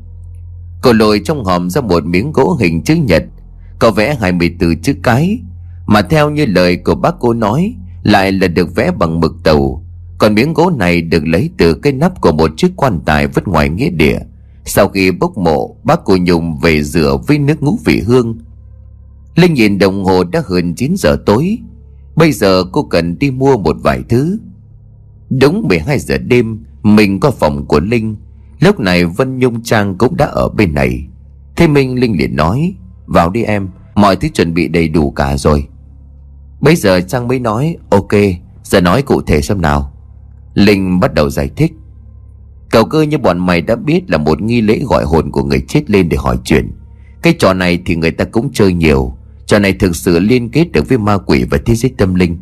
Cô 0.83 0.93
lồi 0.93 1.21
trong 1.25 1.45
hòm 1.45 1.71
ra 1.71 1.81
một 1.81 2.05
miếng 2.05 2.33
gỗ 2.33 2.57
hình 2.61 2.83
chữ 2.83 2.95
nhật, 2.95 3.25
Có 3.79 3.91
vẽ 3.91 4.17
24 4.21 4.81
chữ 4.83 4.95
cái. 5.03 5.39
Mà 5.87 6.03
theo 6.03 6.31
như 6.31 6.47
lời 6.47 6.77
của 6.77 6.95
bác 6.95 7.15
cô 7.21 7.33
nói, 7.33 7.75
Lại 8.03 8.33
là 8.33 8.49
được 8.49 8.75
vẽ 8.75 8.91
bằng 8.99 9.21
mực 9.21 9.33
tàu. 9.45 9.85
Còn 10.21 10.35
miếng 10.35 10.55
gỗ 10.55 10.71
này 10.71 11.03
được 11.03 11.27
lấy 11.27 11.51
từ 11.59 11.75
cái 11.75 11.93
nắp 11.93 12.21
của 12.21 12.33
một 12.33 12.51
chiếc 12.57 12.73
quan 12.77 13.01
tài 13.05 13.27
vứt 13.27 13.49
ngoài 13.49 13.69
nghĩa 13.69 13.91
địa. 13.91 14.19
Sau 14.65 14.89
khi 14.89 15.11
bốc 15.11 15.39
mộ, 15.39 15.77
Bác 15.85 16.01
cô 16.05 16.17
Nhung 16.17 16.59
về 16.59 16.83
rửa 16.83 17.17
với 17.27 17.39
nước 17.39 17.63
ngũ 17.63 17.79
vị 17.85 18.01
hương. 18.01 18.39
Linh 19.35 19.55
nhìn 19.55 19.79
đồng 19.79 20.05
hồ 20.05 20.25
đã 20.25 20.43
hơn 20.47 20.75
9 20.75 20.95
giờ 20.97 21.17
tối. 21.27 21.59
Bây 22.17 22.33
giờ 22.33 22.65
cô 22.73 22.83
cần 22.83 23.19
đi 23.19 23.31
mua 23.31 23.57
một 23.57 23.77
vài 23.83 24.03
thứ. 24.09 24.39
Đúng 25.31 25.69
12 25.69 25.99
giờ 25.99 26.19
đêm, 26.19 26.65
Mình 26.83 27.21
có 27.21 27.31
phòng 27.31 27.67
của 27.67 27.81
Linh. 27.81 28.17
Lúc 28.61 28.81
này 28.81 29.05
Vân 29.05 29.39
Nhung 29.39 29.63
Trang 29.63 29.99
cũng 29.99 30.17
đã 30.17 30.27
ở 30.27 30.49
bên 30.49 30.75
này. 30.75 31.07
Thế 31.57 31.67
Minh 31.67 32.01
Linh 32.01 32.19
liền 32.19 32.37
nói, 32.37 32.75
Vào 33.07 33.31
đi 33.31 33.43
em, 33.43 33.69
Mọi 33.95 34.17
thứ 34.17 34.29
chuẩn 34.29 34.55
bị 34.55 34.69
đầy 34.69 34.89
đủ 34.89 35.11
cả 35.11 35.37
rồi. 35.37 35.67
Bây 36.61 36.77
giờ 36.77 37.01
Trang 37.01 37.29
mới 37.29 37.39
nói, 37.39 37.77
Ok, 37.91 38.13
Giờ 38.63 38.81
nói 38.81 39.03
cụ 39.03 39.23
thể 39.23 39.41
xem 39.41 39.61
nào. 39.61 39.90
Linh 40.55 41.01
bắt 41.01 41.15
đầu 41.15 41.31
giải 41.31 41.51
thích. 41.57 41.73
Cầu 42.71 42.85
cơ 42.85 43.03
như 43.03 43.19
bọn 43.19 43.47
mày 43.47 43.61
đã 43.61 43.77
biết 43.77 44.11
là 44.11 44.19
một 44.19 44.43
nghi 44.43 44.61
lễ 44.61 44.81
gọi 44.89 45.05
hồn 45.05 45.31
của 45.31 45.45
người 45.45 45.65
chết 45.69 45.91
lên 45.91 46.09
để 46.09 46.17
hỏi 46.17 46.39
chuyện. 46.45 46.73
Cái 47.23 47.35
trò 47.39 47.55
này 47.55 47.83
thì 47.87 47.97
người 47.97 48.11
ta 48.11 48.25
cũng 48.25 48.53
chơi 48.53 48.73
nhiều. 48.73 49.17
Trò 49.47 49.59
này 49.59 49.73
thực 49.73 49.97
sự 49.97 50.19
liên 50.19 50.51
kết 50.51 50.73
được 50.73 50.89
với 50.89 50.99
ma 50.99 51.19
quỷ 51.19 51.45
và 51.51 51.59
thế 51.67 51.75
giới 51.75 51.93
tâm 51.99 52.15
linh. 52.15 52.39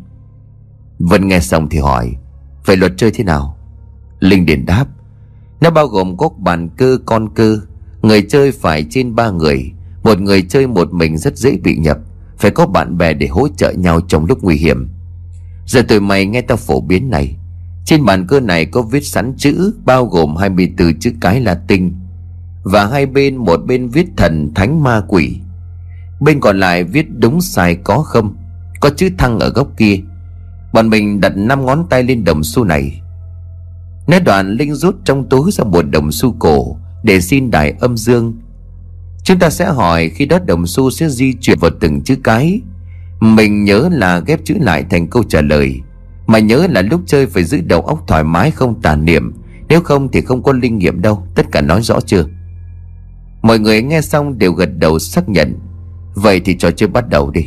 Vân 0.99 1.29
nghe 1.29 1.41
xong 1.41 1.69
thì 1.69 1.79
hỏi, 1.79 2.13
Vậy 2.65 2.77
luật 2.77 2.93
chơi 2.97 3.11
thế 3.11 3.25
nào? 3.25 3.59
Linh 4.21 4.47
điền 4.47 4.67
đáp, 4.67 4.87
Nó 5.61 5.71
bao 5.71 5.87
gồm 5.87 6.17
có 6.17 6.29
bàn 6.39 6.69
cơ, 6.77 6.99
con 7.07 7.35
cơ. 7.35 7.61
Người 8.03 8.23
chơi 8.23 8.53
phải 8.53 8.87
trên 8.91 9.15
ba 9.15 9.31
người. 9.31 9.73
Một 10.03 10.21
người 10.21 10.43
chơi 10.43 10.67
một 10.67 10.93
mình 10.93 11.19
rất 11.19 11.37
dễ 11.37 11.59
bị 11.63 11.77
nhập. 11.77 11.99
Phải 12.39 12.51
có 12.51 12.67
bạn 12.67 12.99
bè 12.99 13.13
để 13.13 13.27
hỗ 13.27 13.49
trợ 13.49 13.73
nhau 13.73 14.01
trong 14.01 14.25
lúc 14.25 14.43
nguy 14.43 14.57
hiểm. 14.57 14.89
Giờ 15.67 15.83
tụi 15.83 16.01
mày 16.01 16.27
nghe 16.27 16.41
tao 16.41 16.57
phổ 16.57 16.81
biến 16.81 17.11
này 17.11 17.38
trên 17.89 18.05
bàn 18.05 18.27
cơ 18.27 18.41
này 18.41 18.67
có 18.67 18.83
viết 18.83 19.07
sẵn 19.07 19.35
chữ, 19.37 19.75
Bao 19.85 20.07
gồm 20.07 20.37
24 20.37 20.99
chữ 20.99 21.13
cái 21.21 21.41
Latin 21.41 21.93
Và 22.63 22.87
hai 22.87 23.07
bên, 23.07 23.37
một 23.37 23.57
bên 23.67 23.89
viết 23.89 24.07
thần 24.17 24.55
thánh 24.55 24.83
ma 24.83 25.03
quỷ. 25.09 25.41
Bên 26.21 26.41
còn 26.41 26.61
lại 26.61 26.85
viết 26.85 27.07
đúng 27.19 27.41
sai 27.41 27.75
có 27.75 27.99
không, 27.99 28.37
Có 28.81 28.91
chữ 28.91 29.09
thăng 29.19 29.39
ở 29.39 29.49
góc 29.49 29.69
kia. 29.77 30.01
Bọn 30.73 30.89
mình 30.91 31.21
đặt 31.21 31.37
năm 31.37 31.67
ngón 31.67 31.87
tay 31.91 32.03
lên 32.03 32.25
đồng 32.25 32.45
xu 32.45 32.65
này. 32.65 33.01
Nét 34.07 34.21
đoạn 34.21 34.51
Linh 34.51 34.75
rút 34.75 34.97
trong 35.05 35.29
túi 35.29 35.51
ra 35.53 35.65
một 35.65 35.83
đồng 35.91 36.13
xu 36.13 36.37
cổ 36.39 36.77
Để 37.03 37.21
xin 37.21 37.51
đại 37.51 37.75
âm 37.81 37.97
dương. 37.97 38.35
Chúng 39.23 39.39
ta 39.39 39.51
sẽ 39.51 39.65
hỏi 39.65 40.09
khi 40.09 40.27
đó 40.27 40.39
đồng 40.47 40.67
xu 40.67 40.91
sẽ 40.91 41.09
di 41.09 41.35
chuyển 41.41 41.59
vào 41.59 41.71
từng 41.81 42.03
chữ 42.03 42.17
cái. 42.25 42.61
Mình 43.21 43.65
nhớ 43.65 43.89
là 43.93 44.19
ghép 44.19 44.41
chữ 44.45 44.55
lại 44.61 44.85
thành 44.91 45.07
câu 45.07 45.23
trả 45.23 45.41
lời. 45.41 45.81
Mà 46.29 46.39
nhớ 46.39 46.67
là 46.71 46.83
lúc 46.83 47.01
chơi 47.07 47.27
phải 47.27 47.45
giữ 47.45 47.61
đầu 47.61 47.81
óc 47.81 48.05
thoải 48.07 48.25
mái 48.25 48.51
không 48.51 48.83
tàn 48.83 49.05
niệm. 49.05 49.33
Nếu 49.69 49.81
không 49.81 50.09
thì 50.09 50.21
không 50.21 50.43
có 50.43 50.53
linh 50.53 50.79
nghiệm 50.79 51.03
đâu, 51.03 51.23
Tất 51.35 51.47
cả 51.53 51.61
nói 51.61 51.83
rõ 51.83 52.01
chưa? 52.01 52.25
Mọi 53.43 53.59
người 53.59 53.83
nghe 53.83 54.01
xong 54.01 54.39
đều 54.39 54.53
gật 54.53 54.71
đầu 54.79 54.99
xác 54.99 55.29
nhận. 55.29 55.55
Vậy 56.15 56.41
thì 56.41 56.57
trò 56.57 56.71
chơi 56.71 56.89
bắt 56.89 57.09
đầu 57.09 57.31
đi. 57.31 57.47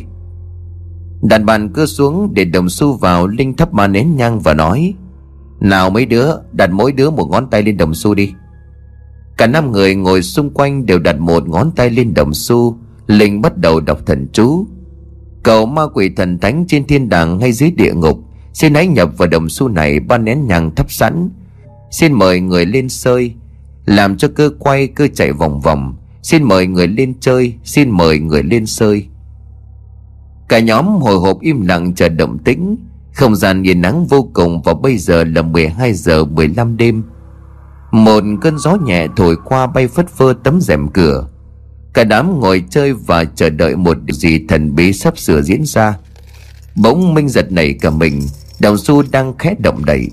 Đàn 1.22 1.46
bàn 1.46 1.72
cưa 1.72 1.86
xuống 1.86 2.34
để 2.34 2.44
đồng 2.44 2.68
xu 2.68 2.92
vào 2.92 3.26
Linh 3.26 3.56
thắp 3.56 3.72
ba 3.72 3.86
nén 3.86 4.16
nhang 4.16 4.40
và 4.40 4.54
nói, 4.54 4.94
Nào 5.60 5.90
mấy 5.90 6.06
đứa, 6.06 6.30
đặt 6.52 6.70
mỗi 6.70 6.92
đứa 6.92 7.10
một 7.10 7.28
ngón 7.30 7.50
tay 7.50 7.62
lên 7.62 7.76
đồng 7.76 7.94
xu 7.94 8.14
đi. 8.14 8.32
Cả 9.36 9.46
năm 9.46 9.72
người 9.72 9.94
ngồi 9.94 10.22
xung 10.22 10.50
quanh 10.50 10.86
đều 10.86 10.98
đặt 10.98 11.20
một 11.20 11.48
ngón 11.48 11.70
tay 11.76 11.90
lên 11.90 12.14
đồng 12.14 12.34
xu. 12.34 12.78
Linh 13.06 13.40
bắt 13.40 13.56
đầu 13.56 13.80
đọc 13.80 13.98
thần 14.06 14.28
chú. 14.32 14.66
Cầu 15.42 15.66
ma 15.66 15.82
quỷ 15.94 16.10
thần 16.16 16.38
thánh 16.38 16.64
trên 16.68 16.86
thiên 16.86 17.08
đàng 17.08 17.40
hay 17.40 17.52
dưới 17.52 17.70
địa 17.70 17.92
ngục 17.94 18.18
Xin 18.54 18.74
hãy 18.74 18.86
nhập 18.86 19.10
vào 19.16 19.28
đồng 19.28 19.48
xu 19.48 19.68
này 19.68 20.00
ba 20.00 20.18
nén 20.18 20.46
nhang 20.46 20.74
thắp 20.74 20.92
sẵn. 20.92 21.30
Xin 21.90 22.12
mời 22.12 22.40
người 22.40 22.66
lên 22.66 22.88
sơi, 22.88 23.34
Làm 23.86 24.16
cho 24.16 24.28
cơ 24.28 24.50
quay 24.58 24.86
cơ 24.86 25.08
chạy 25.14 25.32
vòng 25.32 25.60
vòng. 25.60 25.96
Xin 26.22 26.42
mời 26.42 26.66
người 26.66 26.88
lên 26.88 27.14
chơi, 27.20 27.54
Xin 27.64 27.90
mời 27.90 28.18
người 28.18 28.42
lên 28.42 28.66
sơi. 28.66 29.06
Cả 30.48 30.58
nhóm 30.58 30.86
hồi 30.86 31.18
hộp 31.18 31.40
im 31.40 31.66
lặng 31.66 31.94
chờ 31.94 32.08
động 32.08 32.38
tĩnh. 32.38 32.76
Không 33.14 33.36
gian 33.36 33.62
yên 33.62 33.80
nắng 33.80 34.06
vô 34.06 34.30
cùng 34.32 34.62
Và 34.62 34.74
bây 34.74 34.98
giờ 34.98 35.24
là 35.24 35.42
12 35.42 35.92
giờ 35.92 36.24
15 36.24 36.76
đêm. 36.76 37.02
Một 37.90 38.24
cơn 38.40 38.58
gió 38.58 38.76
nhẹ 38.84 39.06
thổi 39.16 39.36
qua 39.44 39.66
bay 39.66 39.88
phất 39.88 40.08
phơ 40.08 40.34
tấm 40.44 40.60
rèm 40.60 40.88
cửa. 40.88 41.28
Cả 41.94 42.04
đám 42.04 42.40
ngồi 42.40 42.64
chơi 42.70 42.92
và 42.92 43.24
chờ 43.24 43.50
đợi 43.50 43.76
một 43.76 43.96
điều 44.04 44.14
gì 44.14 44.46
thần 44.48 44.74
bí 44.74 44.92
sắp 44.92 45.18
sửa 45.18 45.42
diễn 45.42 45.64
ra. 45.64 45.98
Bỗng 46.74 47.14
Minh 47.14 47.28
giật 47.28 47.52
nảy 47.52 47.72
cả 47.80 47.90
mình. 47.90 48.22
Đào 48.62 48.76
Du 48.76 49.02
đang 49.10 49.38
khẽ 49.38 49.54
động 49.58 49.84
đậy. 49.84 50.08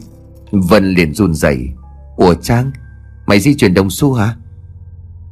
Vân 0.52 0.90
liền 0.90 1.14
run 1.14 1.34
rẩy. 1.34 1.70
Ủa 2.16 2.34
Trang 2.34 2.72
Mày 3.28 3.40
di 3.40 3.56
chuyển 3.56 3.74
đồng 3.74 3.90
xu 3.90 4.14
hả? 4.14 4.36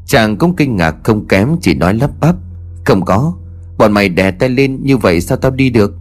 Chàng 0.05 0.37
cũng 0.37 0.55
kinh 0.55 0.75
ngạc, 0.75 0.95
không 1.03 1.27
kém 1.27 1.55
Chỉ 1.61 1.73
nói 1.73 1.93
lắp 1.93 2.11
bắp. 2.19 2.35
Không 2.85 3.05
có, 3.05 3.33
Bọn 3.77 3.91
mày 3.91 4.09
đè 4.09 4.31
tay 4.31 4.49
lên 4.49 4.83
như 4.83 4.97
vậy 4.97 5.21
sao 5.21 5.37
tao 5.37 5.51
đi 5.51 5.69
được? 5.69 5.93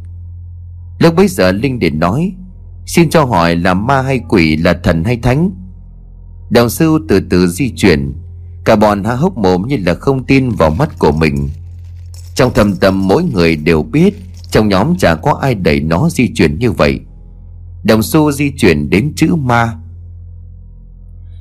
Lúc 0.98 1.14
bấy 1.14 1.28
giờ 1.28 1.52
Linh 1.52 1.78
để 1.78 1.90
nói, 1.90 2.32
Xin 2.86 3.10
cho 3.10 3.24
hỏi 3.24 3.56
là 3.56 3.74
ma 3.74 4.02
hay 4.02 4.20
quỷ, 4.28 4.56
là 4.56 4.80
thần 4.82 5.04
hay 5.04 5.16
thánh? 5.16 5.50
Đào 6.50 6.68
sư 6.68 6.98
từ 7.08 7.20
từ 7.30 7.46
di 7.46 7.72
chuyển. 7.76 8.12
Cả 8.64 8.76
bọn 8.76 9.04
há 9.04 9.14
hốc 9.14 9.38
mồm 9.38 9.62
như 9.68 9.76
là 9.86 9.94
không 9.94 10.24
tin 10.24 10.48
vào 10.50 10.70
mắt 10.70 10.98
của 10.98 11.12
mình. 11.12 11.48
Trong 12.34 12.52
thầm 12.54 12.76
tâm 12.76 13.08
mỗi 13.08 13.24
người 13.24 13.56
đều 13.56 13.82
biết 13.82 14.14
trong 14.50 14.68
nhóm 14.68 14.96
chả 14.96 15.14
có 15.14 15.38
ai 15.42 15.54
đẩy 15.54 15.80
nó 15.80 16.08
di 16.10 16.34
chuyển 16.34 16.58
như 16.58 16.72
vậy. 16.72 17.00
Đồng 17.84 18.02
xu 18.02 18.32
di 18.32 18.52
chuyển 18.58 18.90
đến 18.90 19.12
chữ 19.16 19.34
ma. 19.34 19.76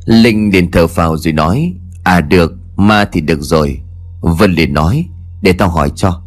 Linh 0.06 0.52
liền 0.54 0.72
thở 0.72 0.88
phào 0.88 1.18
rồi 1.18 1.34
nói 1.34 1.74
À 2.04 2.22
được, 2.22 2.54
Ma 2.76 3.06
thì 3.06 3.22
được 3.22 3.41
rồi. 3.41 3.82
Vân 4.22 4.52
liền 4.52 4.74
nói, 4.74 5.06
Để 5.41 5.54
tao 5.54 5.70
hỏi 5.70 5.91
cho. 5.96 6.22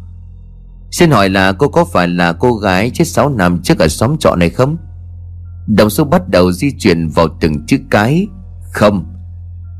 Xin 0.91 1.11
hỏi 1.11 1.29
là 1.29 1.51
cô 1.51 1.67
có 1.67 1.85
phải 1.85 2.07
là 2.07 2.33
cô 2.33 2.55
gái 2.55 2.91
chết 2.93 3.07
sáu 3.07 3.29
năm 3.29 3.61
trước 3.63 3.79
ở 3.79 3.87
xóm 3.87 4.17
trọ 4.17 4.35
này 4.35 4.49
không? 4.49 4.77
Đồng 5.67 5.89
xu 5.89 6.05
bắt 6.05 6.29
đầu 6.29 6.51
di 6.51 6.71
chuyển 6.71 7.07
vào 7.07 7.27
từng 7.41 7.65
chữ 7.65 7.77
cái. 7.89 8.27
Không. 8.73 9.05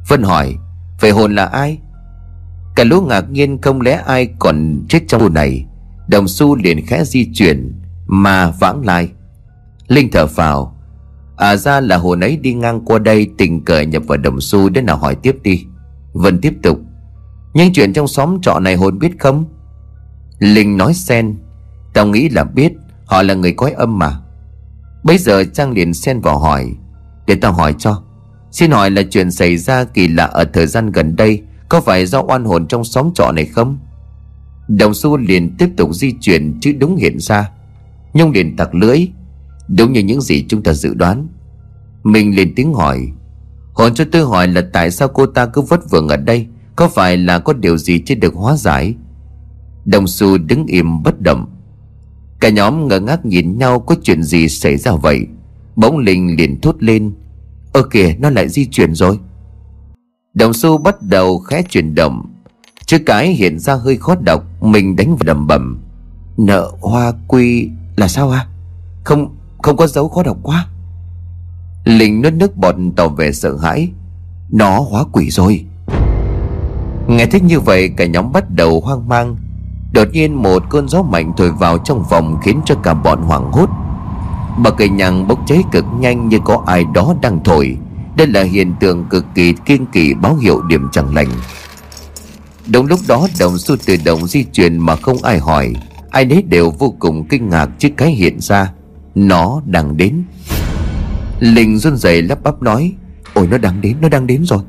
Vân 0.09 0.23
hỏi, 0.23 0.55
Vậy 0.99 1.11
hồn 1.11 1.35
là 1.35 1.45
ai? 1.45 1.77
Cả 2.75 2.83
lũ 2.83 3.01
ngạc 3.01 3.29
nhiên 3.29 3.61
không 3.61 3.81
lẽ 3.81 4.01
ai 4.05 4.29
còn 4.39 4.85
chết 4.89 4.99
trong 5.07 5.21
hồn 5.21 5.33
này. 5.33 5.65
Đồng 6.09 6.27
xu 6.27 6.55
liền 6.55 6.85
khẽ 6.85 7.03
di 7.03 7.33
chuyển, 7.33 7.81
Mà 8.07 8.51
vãng 8.59 8.85
lai. 8.85 9.09
Linh 9.87 10.11
thở 10.11 10.27
phào. 10.27 10.75
À 11.37 11.55
ra 11.55 11.79
là 11.79 11.97
hồn 11.97 12.19
ấy 12.19 12.37
đi 12.37 12.53
ngang 12.53 12.85
qua 12.85 12.99
đây, 12.99 13.29
Tình 13.37 13.65
cờ 13.65 13.81
nhập 13.81 14.03
vào 14.07 14.17
đồng 14.17 14.41
xu, 14.41 14.69
đến 14.69 14.85
nào 14.85 14.97
hỏi 14.97 15.15
tiếp 15.15 15.35
đi. 15.43 15.65
Vân 16.13 16.41
tiếp 16.41 16.53
tục. 16.63 16.79
Nhưng 17.53 17.73
chuyện 17.73 17.93
trong 17.93 18.07
xóm 18.07 18.41
trọ 18.41 18.59
này 18.59 18.75
hồn 18.75 18.99
biết 18.99 19.11
không? 19.19 19.45
Linh 20.39 20.77
nói 20.77 20.93
xen. 20.93 21.35
Tao 21.93 22.05
nghĩ 22.05 22.29
là 22.29 22.43
biết, 22.43 22.73
Họ 23.05 23.23
là 23.23 23.33
người 23.33 23.51
cõi 23.51 23.71
âm 23.71 23.99
mà. 23.99 24.19
Bây 25.03 25.17
giờ 25.17 25.43
Trang 25.43 25.71
liền 25.71 25.93
xen 25.93 26.19
vào 26.19 26.39
hỏi. 26.39 26.71
Để 27.27 27.35
tao 27.35 27.53
hỏi 27.53 27.75
cho. 27.77 28.03
Xin 28.51 28.71
hỏi 28.71 28.91
là 28.91 29.01
chuyện 29.09 29.31
xảy 29.31 29.57
ra 29.57 29.83
kỳ 29.83 30.07
lạ 30.07 30.25
ở 30.25 30.43
thời 30.53 30.67
gian 30.67 30.91
gần 30.91 31.15
đây, 31.15 31.41
Có 31.69 31.81
phải 31.81 32.05
do 32.05 32.21
oan 32.21 32.45
hồn 32.45 32.67
trong 32.67 32.83
xóm 32.83 33.11
trọ 33.15 33.31
này 33.31 33.45
không? 33.45 33.79
Đồng 34.69 34.93
xu 34.93 35.17
liền 35.17 35.55
tiếp 35.57 35.69
tục 35.77 35.95
di 35.95 36.11
chuyển 36.21 36.59
Chứ 36.61 36.73
đúng 36.79 36.95
hiện 36.95 37.19
ra. 37.19 37.51
Nhung 38.13 38.31
liền 38.31 38.55
tặc 38.55 38.75
lưỡi, 38.75 39.07
Đúng 39.67 39.93
như 39.93 39.99
những 39.99 40.21
gì 40.21 40.45
chúng 40.47 40.63
ta 40.63 40.73
dự 40.73 40.93
đoán. 40.93 41.27
Mình 42.03 42.35
liền 42.35 42.55
tiếng 42.55 42.73
hỏi, 42.73 43.07
Hồn 43.73 43.93
cho 43.93 44.05
tôi 44.11 44.25
hỏi 44.25 44.47
là 44.47 44.61
tại 44.73 44.91
sao 44.91 45.07
cô 45.07 45.25
ta 45.25 45.45
cứ 45.45 45.61
vất 45.61 45.89
vưởng 45.89 46.07
ở 46.07 46.17
đây? 46.17 46.47
Có 46.75 46.89
phải 46.89 47.17
là 47.17 47.39
có 47.39 47.53
điều 47.53 47.77
gì 47.77 47.99
chưa 48.05 48.15
được 48.15 48.33
hóa 48.33 48.57
giải? 48.57 48.95
Đồng 49.85 50.07
xu 50.07 50.37
đứng 50.37 50.65
im 50.65 51.03
bất 51.03 51.21
động. 51.21 51.45
Cả 52.39 52.49
nhóm 52.49 52.87
ngơ 52.87 52.99
ngác 52.99 53.25
nhìn 53.25 53.57
nhau 53.57 53.79
có 53.79 53.95
chuyện 54.03 54.23
gì 54.23 54.47
xảy 54.49 54.77
ra 54.77 54.91
vậy. 54.91 55.27
Bỗng 55.75 55.97
Linh 55.97 56.35
liền 56.37 56.61
thốt 56.61 56.75
lên, 56.79 57.13
Ơ 57.73 57.83
kìa, 57.91 58.15
nó 58.19 58.29
lại 58.29 58.49
di 58.49 58.65
chuyển 58.65 58.95
rồi. 58.95 59.19
Đồng 60.33 60.53
xu 60.53 60.77
bắt 60.77 61.01
đầu 61.01 61.39
khẽ 61.39 61.61
chuyển 61.69 61.95
động. 61.95 62.33
Chữ 62.89 62.97
cái 63.05 63.27
hiện 63.27 63.59
ra 63.59 63.75
hơi 63.75 63.97
khó 63.97 64.15
đọc, 64.21 64.43
Mình 64.61 64.95
đánh 64.95 65.09
vào 65.09 65.23
đầm 65.25 65.47
bẩm 65.47 65.81
Nợ 66.37 66.71
hoa 66.81 67.11
quy 67.27 67.69
là 67.95 68.07
sao 68.07 68.31
à 68.31 68.47
Không 69.03 69.35
không 69.61 69.77
có 69.77 69.87
dấu 69.87 70.09
khó 70.09 70.23
đọc 70.23 70.37
quá. 70.43 70.67
Linh 71.85 72.21
nuốt 72.21 72.33
nước 72.33 72.55
bọt 72.55 72.75
tỏ 72.95 73.07
vẻ 73.07 73.31
sợ 73.31 73.57
hãi. 73.57 73.89
Nó 74.51 74.79
hóa 74.79 75.03
quỷ 75.11 75.29
rồi. 75.29 75.65
Nghe 77.07 77.25
thích 77.25 77.43
như 77.43 77.59
vậy, 77.59 77.89
cả 77.97 78.05
nhóm 78.05 78.31
bắt 78.31 78.49
đầu 78.49 78.81
hoang 78.81 79.09
mang. 79.09 79.35
Đột 79.93 80.07
nhiên 80.11 80.33
một 80.33 80.63
cơn 80.69 80.89
gió 80.89 81.01
mạnh 81.01 81.33
thổi 81.37 81.51
vào 81.51 81.77
trong 81.77 82.03
phòng 82.09 82.37
Khiến 82.43 82.61
cho 82.65 82.75
cả 82.75 82.93
bọn 82.93 83.21
hoảng 83.21 83.51
hốt. 83.51 83.69
Bà 84.63 84.69
cây 84.69 84.89
nhằng 84.89 85.27
bốc 85.27 85.39
cháy 85.47 85.63
cực 85.71 85.85
nhanh 85.99 86.29
như 86.29 86.39
có 86.45 86.63
ai 86.65 86.85
đó 86.93 87.15
đang 87.21 87.43
thổi. 87.43 87.77
Đây 88.15 88.27
là 88.27 88.43
hiện 88.43 88.75
tượng 88.79 89.05
cực 89.05 89.25
kỳ 89.35 89.53
kiên 89.53 89.85
kỳ 89.85 90.13
báo 90.13 90.35
hiệu 90.35 90.61
điểm 90.61 90.87
chẳng 90.91 91.15
lành. 91.15 91.29
Đúng 92.71 92.85
lúc 92.85 92.99
đó 93.07 93.27
đồng 93.39 93.57
xu 93.57 93.75
tự 93.85 93.95
động 94.05 94.27
di 94.27 94.43
chuyển 94.43 94.77
mà 94.77 94.95
không 94.95 95.23
ai 95.23 95.39
hỏi. 95.39 95.73
Ai 96.09 96.25
nấy 96.25 96.41
đều 96.41 96.71
vô 96.71 96.95
cùng 96.99 97.27
kinh 97.27 97.49
ngạc 97.49 97.69
trước 97.79 97.89
cái 97.97 98.11
hiện 98.11 98.39
ra. 98.39 98.73
Nó 99.15 99.61
đang 99.65 99.97
đến. 99.97 100.23
Linh 101.39 101.77
run 101.77 101.97
rẩy 101.97 102.21
lắp 102.21 102.43
bắp 102.43 102.61
nói 102.61 102.93
Ôi 103.33 103.47
nó 103.51 103.57
đang 103.57 103.81
đến, 103.81 103.97
nó 104.01 104.09
đang 104.09 104.27
đến 104.27 104.45
rồi. 104.45 104.59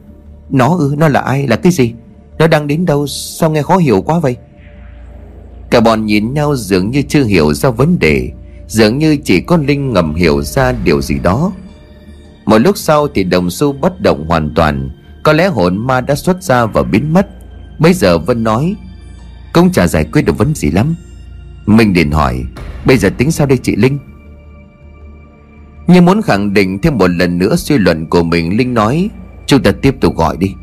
Nó 0.50 0.76
ư, 0.78 0.94
nó 0.98 1.08
là 1.08 1.20
ai, 1.20 1.46
là 1.46 1.56
cái 1.56 1.72
gì? 1.72 1.92
Nó 2.38 2.46
đang 2.46 2.66
đến 2.66 2.86
đâu, 2.86 3.06
sao 3.06 3.50
nghe 3.50 3.62
khó 3.62 3.76
hiểu 3.76 4.02
quá 4.02 4.18
vậy? 4.18 4.36
Cả 5.70 5.80
bọn 5.80 6.06
nhìn 6.06 6.34
nhau 6.34 6.56
dường 6.56 6.90
như 6.90 7.02
chưa 7.02 7.24
hiểu 7.24 7.54
ra 7.54 7.70
vấn 7.70 7.98
đề 7.98 8.30
Dường 8.70 8.98
như 8.98 9.16
chỉ 9.16 9.40
có 9.40 9.56
Linh 9.56 9.92
ngầm 9.92 10.14
hiểu 10.14 10.42
ra 10.42 10.72
điều 10.84 11.02
gì 11.02 11.18
đó. 11.18 11.52
Một 12.44 12.58
lúc 12.58 12.78
sau 12.78 13.08
thì 13.08 13.24
đồng 13.24 13.50
xu 13.50 13.72
bất 13.72 14.00
động 14.00 14.26
hoàn 14.28 14.52
toàn. 14.54 14.90
Có 15.22 15.32
lẽ 15.32 15.48
hồn 15.48 15.86
ma 15.86 16.00
đã 16.00 16.14
xuất 16.14 16.42
ra 16.42 16.66
và 16.66 16.82
biến 16.82 17.12
mất. 17.12 17.26
Bây 17.80 17.94
giờ 17.94 18.18
Vân 18.18 18.44
nói 18.44 18.76
Cũng 19.52 19.72
chả 19.72 19.86
giải 19.86 20.04
quyết 20.12 20.22
được 20.22 20.38
vấn 20.38 20.54
gì 20.54 20.70
lắm? 20.70 20.94
Minh 21.66 21.92
liền 21.96 22.10
hỏi, 22.10 22.44
Bây 22.84 22.98
giờ 22.98 23.10
tính 23.18 23.30
sao 23.30 23.46
đây 23.46 23.58
chị 23.58 23.76
Linh? 23.76 23.98
Nhưng 25.86 26.04
muốn 26.04 26.22
khẳng 26.22 26.54
định 26.54 26.78
thêm 26.78 26.98
một 26.98 27.10
lần 27.10 27.38
nữa 27.38 27.56
suy 27.56 27.78
luận 27.78 28.06
của 28.06 28.22
mình, 28.22 28.56
Linh 28.56 28.74
nói, 28.74 29.10
Chúng 29.46 29.62
ta 29.62 29.72
tiếp 29.82 29.94
tục 30.00 30.16
gọi 30.16 30.36
đi. 30.36 30.54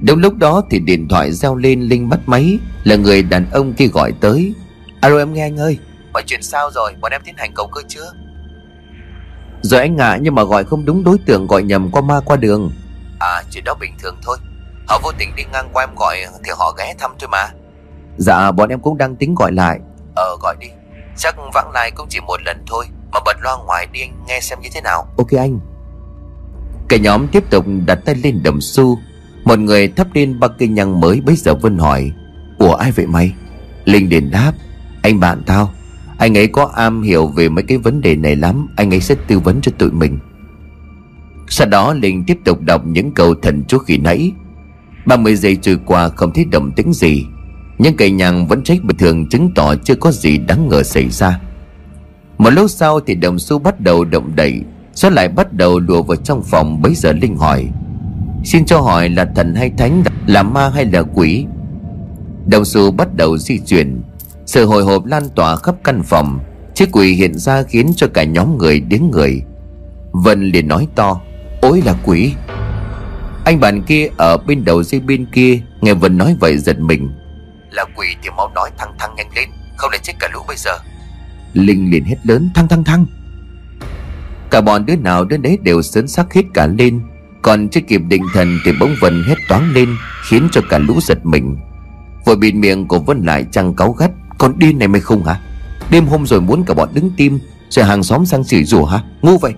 Đúng 0.00 0.18
lúc 0.18 0.36
đó 0.36 0.62
thì 0.70 0.78
điện 0.78 1.08
thoại 1.08 1.32
reo 1.32 1.56
lên, 1.56 1.80
Linh 1.80 2.08
bắt 2.08 2.20
máy, 2.26 2.58
Là 2.84 2.96
người 2.96 3.22
đàn 3.22 3.50
ông 3.50 3.72
kia 3.72 3.86
gọi 3.86 4.12
tới. 4.20 4.54
Alo, 5.00 5.18
em 5.18 5.32
nghe 5.32 5.42
anh 5.42 5.56
ơi, 5.56 5.78
Mọi 6.12 6.22
chuyện 6.26 6.42
sao 6.42 6.70
rồi? 6.74 6.92
Bọn 7.00 7.12
em 7.12 7.20
tiến 7.24 7.34
hành 7.38 7.52
cầu 7.54 7.66
cơ 7.66 7.80
chưa? 7.88 8.12
Rồi 9.62 9.80
anh 9.80 9.96
ngại 9.96 10.18
nhưng 10.22 10.34
mà 10.34 10.44
gọi 10.44 10.64
không 10.64 10.84
đúng 10.84 11.04
đối 11.04 11.18
tượng, 11.18 11.46
Gọi 11.46 11.62
nhầm 11.62 11.90
qua 11.90 12.02
ma 12.02 12.20
qua 12.24 12.36
đường. 12.36 12.70
À 13.18 13.42
chuyện 13.50 13.64
đó 13.64 13.74
bình 13.80 13.92
thường 14.02 14.16
thôi. 14.22 14.36
Họ 14.86 15.00
vô 15.02 15.12
tình 15.18 15.28
đi 15.36 15.42
ngang 15.52 15.68
qua 15.72 15.84
em 15.84 15.94
gọi 15.96 16.16
Thì 16.44 16.50
họ 16.58 16.74
ghé 16.78 16.94
thăm 16.98 17.10
thôi 17.18 17.28
mà. 17.32 17.48
Dạ 18.16 18.50
bọn 18.50 18.68
em 18.68 18.80
cũng 18.80 18.98
đang 18.98 19.16
tính 19.16 19.34
gọi 19.34 19.52
lại. 19.52 19.80
Ờ 20.16 20.36
gọi 20.42 20.56
đi. 20.60 20.66
Chắc 21.16 21.34
vãng 21.54 21.70
lai 21.70 21.90
cũng 21.90 22.06
chỉ 22.10 22.20
một 22.20 22.42
lần 22.42 22.64
thôi 22.66 22.86
Mà 23.12 23.20
bật 23.24 23.36
loa 23.42 23.56
ngoài 23.66 23.86
đi 23.92 24.00
anh 24.00 24.24
nghe 24.28 24.40
xem 24.40 24.60
như 24.60 24.68
thế 24.74 24.80
nào. 24.80 25.06
Ok 25.16 25.30
anh. 25.38 25.60
Cả 26.88 26.96
nhóm 26.96 27.28
tiếp 27.28 27.50
tục 27.50 27.64
đặt 27.86 27.98
tay 28.04 28.14
lên 28.14 28.42
đồng 28.42 28.60
xu. 28.60 28.98
Một 29.44 29.58
người 29.58 29.88
thắp 29.88 30.06
lên 30.14 30.40
ba 30.40 30.48
cây 30.58 30.68
nhang 30.68 31.00
mới 31.00 31.20
Bây 31.20 31.36
giờ 31.36 31.54
Vân 31.54 31.78
hỏi 31.78 32.12
Ủa 32.58 32.74
ai 32.74 32.92
vậy 32.92 33.06
mày? 33.06 33.34
Linh 33.84 34.08
đền 34.08 34.30
đáp 34.30 34.52
Anh 35.02 35.20
bạn 35.20 35.42
tao. 35.46 35.70
Anh 36.18 36.36
ấy 36.36 36.46
có 36.46 36.70
am 36.74 37.02
hiểu 37.02 37.26
về 37.26 37.48
mấy 37.48 37.64
cái 37.68 37.78
vấn 37.78 38.00
đề 38.00 38.16
này 38.16 38.36
lắm 38.36 38.68
Anh 38.76 38.94
ấy 38.94 39.00
sẽ 39.00 39.14
tư 39.26 39.38
vấn 39.38 39.60
cho 39.60 39.72
tụi 39.78 39.90
mình. 39.90 40.18
Sau 41.48 41.66
đó 41.66 41.94
Linh 41.94 42.24
tiếp 42.26 42.38
tục 42.44 42.60
đọc 42.60 42.82
những 42.86 43.14
câu 43.14 43.34
thần 43.42 43.64
chú 43.68 43.78
khi 43.78 43.98
nãy 43.98 44.32
30 45.06 45.36
giây 45.36 45.56
trôi 45.56 45.78
qua 45.86 46.08
không 46.08 46.32
thấy 46.32 46.44
động 46.44 46.72
tĩnh 46.72 46.92
gì. 46.92 47.24
Nhưng 47.78 47.96
cây 47.96 48.10
nhang 48.10 48.46
vẫn 48.46 48.62
trách 48.62 48.84
bình 48.84 48.96
thường 48.96 49.28
Chứng 49.28 49.50
tỏ 49.54 49.74
chưa 49.84 49.94
có 49.94 50.12
gì 50.12 50.38
đáng 50.38 50.68
ngờ 50.68 50.82
xảy 50.82 51.10
ra. 51.10 51.40
Một 52.38 52.50
lúc 52.50 52.70
sau 52.70 53.00
thì 53.00 53.14
đồng 53.14 53.38
xu 53.38 53.58
bắt 53.58 53.80
đầu 53.80 54.04
động 54.04 54.36
đậy 54.36 54.60
số 54.94 55.10
lại 55.10 55.28
bắt 55.28 55.52
đầu 55.52 55.78
lùa 55.78 56.02
vào 56.02 56.16
trong 56.16 56.42
phòng 56.42 56.82
Bấy 56.82 56.94
giờ 56.94 57.12
Linh 57.12 57.36
hỏi. 57.36 57.68
Xin 58.44 58.64
cho 58.64 58.80
hỏi 58.80 59.08
là 59.08 59.24
thần 59.36 59.54
hay 59.54 59.70
thánh, 59.78 60.02
Là 60.26 60.42
ma 60.42 60.68
hay 60.68 60.84
là 60.84 61.02
quỷ? 61.02 61.46
Đồng 62.46 62.64
xu 62.64 62.90
bắt 62.90 63.14
đầu 63.16 63.38
di 63.38 63.58
chuyển. 63.58 64.02
Sự 64.46 64.66
hồi 64.66 64.84
hộp 64.84 65.06
lan 65.06 65.22
tỏa 65.34 65.56
khắp 65.56 65.74
căn 65.84 66.02
phòng, 66.02 66.38
Chiếc 66.74 66.88
quỷ 66.92 67.14
hiện 67.14 67.34
ra 67.34 67.62
khiến 67.62 67.92
cho 67.96 68.06
cả 68.14 68.24
nhóm 68.24 68.58
người 68.58 68.80
đến 68.80 69.10
người. 69.10 69.42
Vân 70.12 70.44
liền 70.44 70.68
nói 70.68 70.88
to, 70.94 71.20
Ôi 71.60 71.82
là 71.84 71.94
quỷ. 72.04 72.32
Anh 73.44 73.60
bạn 73.60 73.82
kia 73.82 74.08
ở 74.16 74.36
bên 74.36 74.64
đầu 74.64 74.82
dây 74.82 75.00
bên 75.00 75.26
kia 75.26 75.60
Nghe 75.80 75.94
Vân 75.94 76.18
nói 76.18 76.36
vậy 76.40 76.58
giật 76.58 76.80
mình. 76.80 77.10
Là 77.70 77.84
quỷ 77.96 78.06
thì 78.22 78.30
mau 78.36 78.50
nói 78.54 78.70
thăng 78.78 78.94
thăng 78.98 79.14
nhanh 79.16 79.28
lên 79.36 79.48
Không 79.76 79.90
để 79.92 79.98
chết 80.02 80.12
cả 80.18 80.28
lũ 80.32 80.40
bây 80.48 80.56
giờ. 80.56 80.70
Linh 81.52 81.90
liền 81.90 82.04
hét 82.04 82.16
lớn 82.22 82.50
thăng 82.54 82.68
thăng 82.68 82.84
thăng! 82.84 83.06
Cả 84.50 84.60
bọn 84.60 84.86
đứa 84.86 84.96
nào 84.96 85.24
đứa 85.24 85.36
đấy 85.36 85.58
đều 85.62 85.82
sớn 85.82 86.08
sắc 86.08 86.34
hết 86.34 86.42
cả 86.54 86.66
lên. 86.66 87.00
Còn 87.42 87.68
chưa 87.68 87.80
kịp 87.80 88.00
định 88.08 88.22
thần 88.34 88.58
thì 88.64 88.72
bỗng 88.80 88.94
Vân 89.00 89.24
hét 89.28 89.34
toáng 89.48 89.72
lên 89.72 89.88
Khiến 90.28 90.48
cho 90.52 90.60
cả 90.70 90.78
lũ 90.78 91.00
giật 91.00 91.26
mình. 91.26 91.56
Vội 92.24 92.36
bịt 92.36 92.54
miệng 92.54 92.88
của 92.88 92.98
Vân 92.98 93.22
lại 93.22 93.46
trăng 93.52 93.74
cáu 93.74 93.92
gắt 93.92 94.10
Con 94.38 94.58
điên 94.58 94.78
này 94.78 94.88
mày 94.88 95.00
không 95.00 95.24
hả? 95.24 95.40
Đêm 95.90 96.06
hôm 96.06 96.26
rồi 96.26 96.40
muốn 96.40 96.64
cả 96.64 96.74
bọn 96.74 96.88
đứng 96.94 97.10
tim 97.16 97.38
Rồi 97.68 97.84
hàng 97.84 98.02
xóm 98.02 98.26
sang 98.26 98.44
xỉ 98.44 98.64
rủa 98.64 98.84
hả? 98.84 99.02
Ngu 99.22 99.38
vậy! 99.38 99.54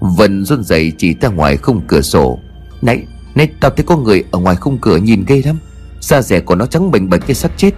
Vân 0.00 0.44
run 0.44 0.64
rẩy 0.64 0.92
chỉ 0.98 1.14
ra 1.20 1.28
ngoài 1.28 1.56
khung 1.56 1.80
cửa 1.88 2.02
sổ 2.02 2.38
Nãy 2.84 3.06
Nãy 3.34 3.48
tao 3.60 3.70
thấy 3.70 3.84
có 3.86 3.96
người 3.96 4.24
ở 4.30 4.38
ngoài 4.38 4.56
khung 4.56 4.78
cửa 4.78 4.96
nhìn 4.96 5.24
ghê 5.26 5.42
lắm. 5.44 5.58
Da 6.00 6.22
rẻ 6.22 6.40
của 6.40 6.54
nó 6.54 6.66
trắng 6.66 6.90
bềnh 6.90 7.10
bệch 7.10 7.28
như 7.28 7.34
xác 7.34 7.52
chết. 7.56 7.70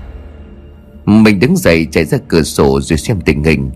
Mình 1.05 1.41
đứng 1.41 1.57
dậy 1.57 1.87
chạy 1.91 2.05
ra 2.05 2.19
cửa 2.29 2.43
sổ 2.43 2.81
rồi 2.81 2.99
xem 2.99 3.21
tình 3.21 3.45
hình. 3.45 3.71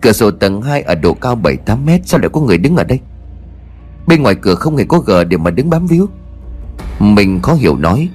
Cửa 0.00 0.12
sổ 0.12 0.30
tầng 0.30 0.62
2 0.62 0.82
ở 0.82 0.94
độ 0.94 1.14
cao 1.14 1.36
7-8 1.36 1.84
mét, 1.84 2.00
Sao 2.08 2.20
lại 2.20 2.28
có 2.32 2.40
người 2.40 2.58
đứng 2.58 2.76
ở 2.76 2.84
đây? 2.84 3.00
Bên 4.06 4.22
ngoài 4.22 4.34
cửa 4.34 4.54
không 4.54 4.76
hề 4.76 4.84
có 4.84 4.98
gờ 4.98 5.24
để 5.24 5.36
mà 5.36 5.50
đứng 5.50 5.70
bám 5.70 5.86
víu. 5.86 6.08
Mình 6.98 7.40
khó 7.42 7.54
hiểu 7.54 7.76
nói, 7.76 8.08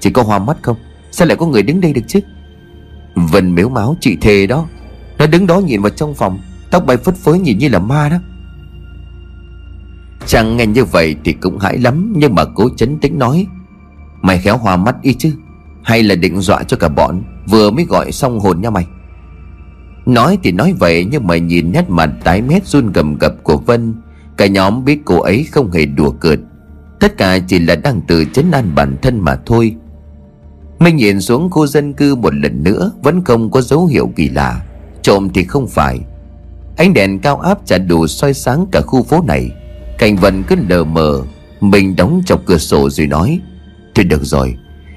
Chỉ 0.00 0.10
có 0.10 0.22
hoa 0.22 0.38
mắt 0.38 0.56
không? 0.62 0.76
Sao 1.10 1.28
lại 1.28 1.36
có 1.36 1.46
người 1.46 1.62
đứng 1.62 1.80
đây 1.80 1.92
được 1.92 2.02
chứ? 2.08 2.20
Vân 3.14 3.54
miếu 3.54 3.68
máu, 3.68 3.96
chị 4.00 4.16
thề 4.20 4.46
đó. 4.46 4.66
Nó 5.18 5.26
đứng 5.26 5.46
đó 5.46 5.60
nhìn 5.60 5.82
vào 5.82 5.90
trong 5.90 6.14
phòng, 6.14 6.38
Tóc 6.70 6.86
bay 6.86 6.96
phất 6.96 7.16
phới 7.16 7.38
nhìn 7.38 7.58
như 7.58 7.68
là 7.68 7.78
ma 7.78 8.08
đó. 8.08 8.16
Chàng 10.26 10.56
nghe 10.56 10.66
như 10.66 10.84
vậy 10.84 11.16
thì 11.24 11.32
cũng 11.32 11.58
hãi 11.58 11.78
lắm, 11.78 12.12
Nhưng 12.16 12.34
mà 12.34 12.44
cố 12.44 12.68
chấn 12.76 12.98
tĩnh 12.98 13.18
nói, 13.18 13.46
Mày 14.22 14.38
khéo 14.38 14.56
hoa 14.56 14.76
mắt 14.76 14.96
y 15.02 15.14
chứ, 15.14 15.32
Hay 15.82 16.02
là 16.02 16.14
định 16.14 16.40
dọa 16.40 16.62
cho 16.62 16.76
cả 16.76 16.88
bọn, 16.88 17.22
Vừa 17.46 17.70
mới 17.70 17.84
gọi 17.84 18.12
xong 18.12 18.40
hồn 18.40 18.60
nha 18.60 18.70
mày. 18.70 18.86
Nói 20.06 20.38
thì 20.42 20.52
nói 20.52 20.74
vậy, 20.78 21.06
nhưng 21.10 21.26
mà 21.26 21.36
nhìn 21.36 21.72
nét 21.72 21.90
mặt 21.90 22.10
tái 22.24 22.42
mét 22.42 22.66
run 22.66 22.92
gầm 22.92 23.18
gập 23.18 23.34
của 23.42 23.56
Vân, 23.56 23.94
Cả 24.36 24.46
nhóm 24.46 24.84
biết 24.84 25.00
cô 25.04 25.20
ấy 25.20 25.46
không 25.52 25.70
hề 25.70 25.86
đùa 25.86 26.10
cợt. 26.10 26.38
Tất 27.00 27.16
cả 27.18 27.38
chỉ 27.38 27.58
là 27.58 27.74
đang 27.74 28.00
tự 28.00 28.24
chấn 28.24 28.50
an 28.50 28.72
bản 28.74 28.96
thân 29.02 29.20
mà 29.20 29.36
thôi. 29.46 29.76
Minh 30.78 30.96
nhìn 30.96 31.20
xuống 31.20 31.50
khu 31.50 31.66
dân 31.66 31.92
cư 31.92 32.14
một 32.14 32.34
lần 32.34 32.64
nữa, 32.64 32.92
Vẫn 33.02 33.24
không 33.24 33.50
có 33.50 33.60
dấu 33.60 33.86
hiệu 33.86 34.10
kỳ 34.16 34.28
lạ. 34.28 34.62
Trộm 35.02 35.28
thì 35.34 35.44
không 35.44 35.68
phải. 35.68 36.00
Ánh 36.76 36.94
đèn 36.94 37.18
cao 37.18 37.36
áp 37.36 37.58
chả 37.66 37.78
đủ 37.78 38.06
soi 38.06 38.34
sáng 38.34 38.66
cả 38.72 38.80
khu 38.80 39.02
phố 39.02 39.22
này. 39.26 39.50
Cảnh 40.04 40.16
Vân 40.16 40.42
cứ 40.42 40.56
lờ 40.68 40.84
mờ, 40.84 41.22
Mình 41.60 41.96
đóng 41.96 42.22
chọc 42.26 42.46
cửa 42.46 42.58
sổ 42.58 42.90
rồi 42.90 43.06
nói 43.06 43.40
Thôi 43.94 44.04
được 44.04 44.24
rồi, 44.24 44.56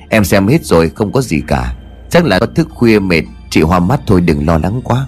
Em 0.09 0.23
xem 0.23 0.47
hết 0.47 0.65
rồi, 0.65 0.89
không 0.89 1.11
có 1.11 1.21
gì 1.21 1.41
cả. 1.47 1.75
Chắc 2.09 2.25
là 2.25 2.39
có 2.39 2.45
thức 2.45 2.67
khuya 2.69 2.99
mệt, 2.99 3.23
Chị 3.49 3.61
hoa 3.61 3.79
mắt 3.79 3.99
thôi, 4.07 4.21
đừng 4.21 4.45
lo 4.47 4.57
lắng 4.57 4.81
quá. 4.83 5.07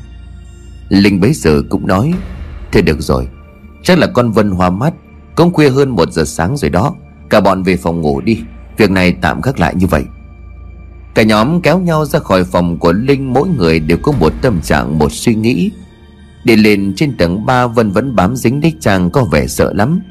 Linh 0.89 1.19
bấy 1.19 1.33
giờ 1.33 1.61
cũng 1.69 1.87
nói 1.87 2.13
Thôi 2.71 2.81
được 2.81 3.01
rồi, 3.01 3.27
Chắc 3.83 3.97
là 3.97 4.07
con 4.07 4.31
Vân 4.31 4.51
hoa 4.51 4.69
mắt, 4.69 4.93
Cũng 5.35 5.53
khuya 5.53 5.69
hơn 5.69 5.89
một 5.89 6.11
giờ 6.11 6.23
sáng 6.25 6.57
rồi 6.57 6.69
đó. 6.69 6.95
Cả 7.29 7.39
bọn 7.39 7.63
về 7.63 7.77
phòng 7.77 8.01
ngủ 8.01 8.21
đi, 8.21 8.39
Việc 8.77 8.91
này 8.91 9.15
tạm 9.21 9.41
gác 9.41 9.59
lại 9.59 9.75
như 9.75 9.87
vậy. 9.87 10.03
Cả 11.13 11.23
nhóm 11.23 11.61
kéo 11.61 11.79
nhau 11.79 12.05
ra 12.05 12.19
khỏi 12.19 12.43
phòng 12.43 12.77
của 12.77 12.91
Linh, 12.91 13.33
Mỗi 13.33 13.47
người 13.47 13.79
đều 13.79 13.97
có 14.03 14.11
một 14.11 14.33
tâm 14.41 14.61
trạng, 14.61 14.99
Một 14.99 15.11
suy 15.11 15.35
nghĩ. 15.35 15.71
Đi 16.43 16.55
lên 16.55 16.93
trên 16.95 17.17
tầng 17.17 17.45
3 17.45 17.67
Vân 17.67 17.91
vẫn 17.91 18.15
bám 18.15 18.35
dính 18.35 18.61
đích 18.61 18.75
Trang 18.79 19.09
có 19.09 19.23
vẻ 19.23 19.47
sợ 19.47 19.73
lắm. 19.73 20.01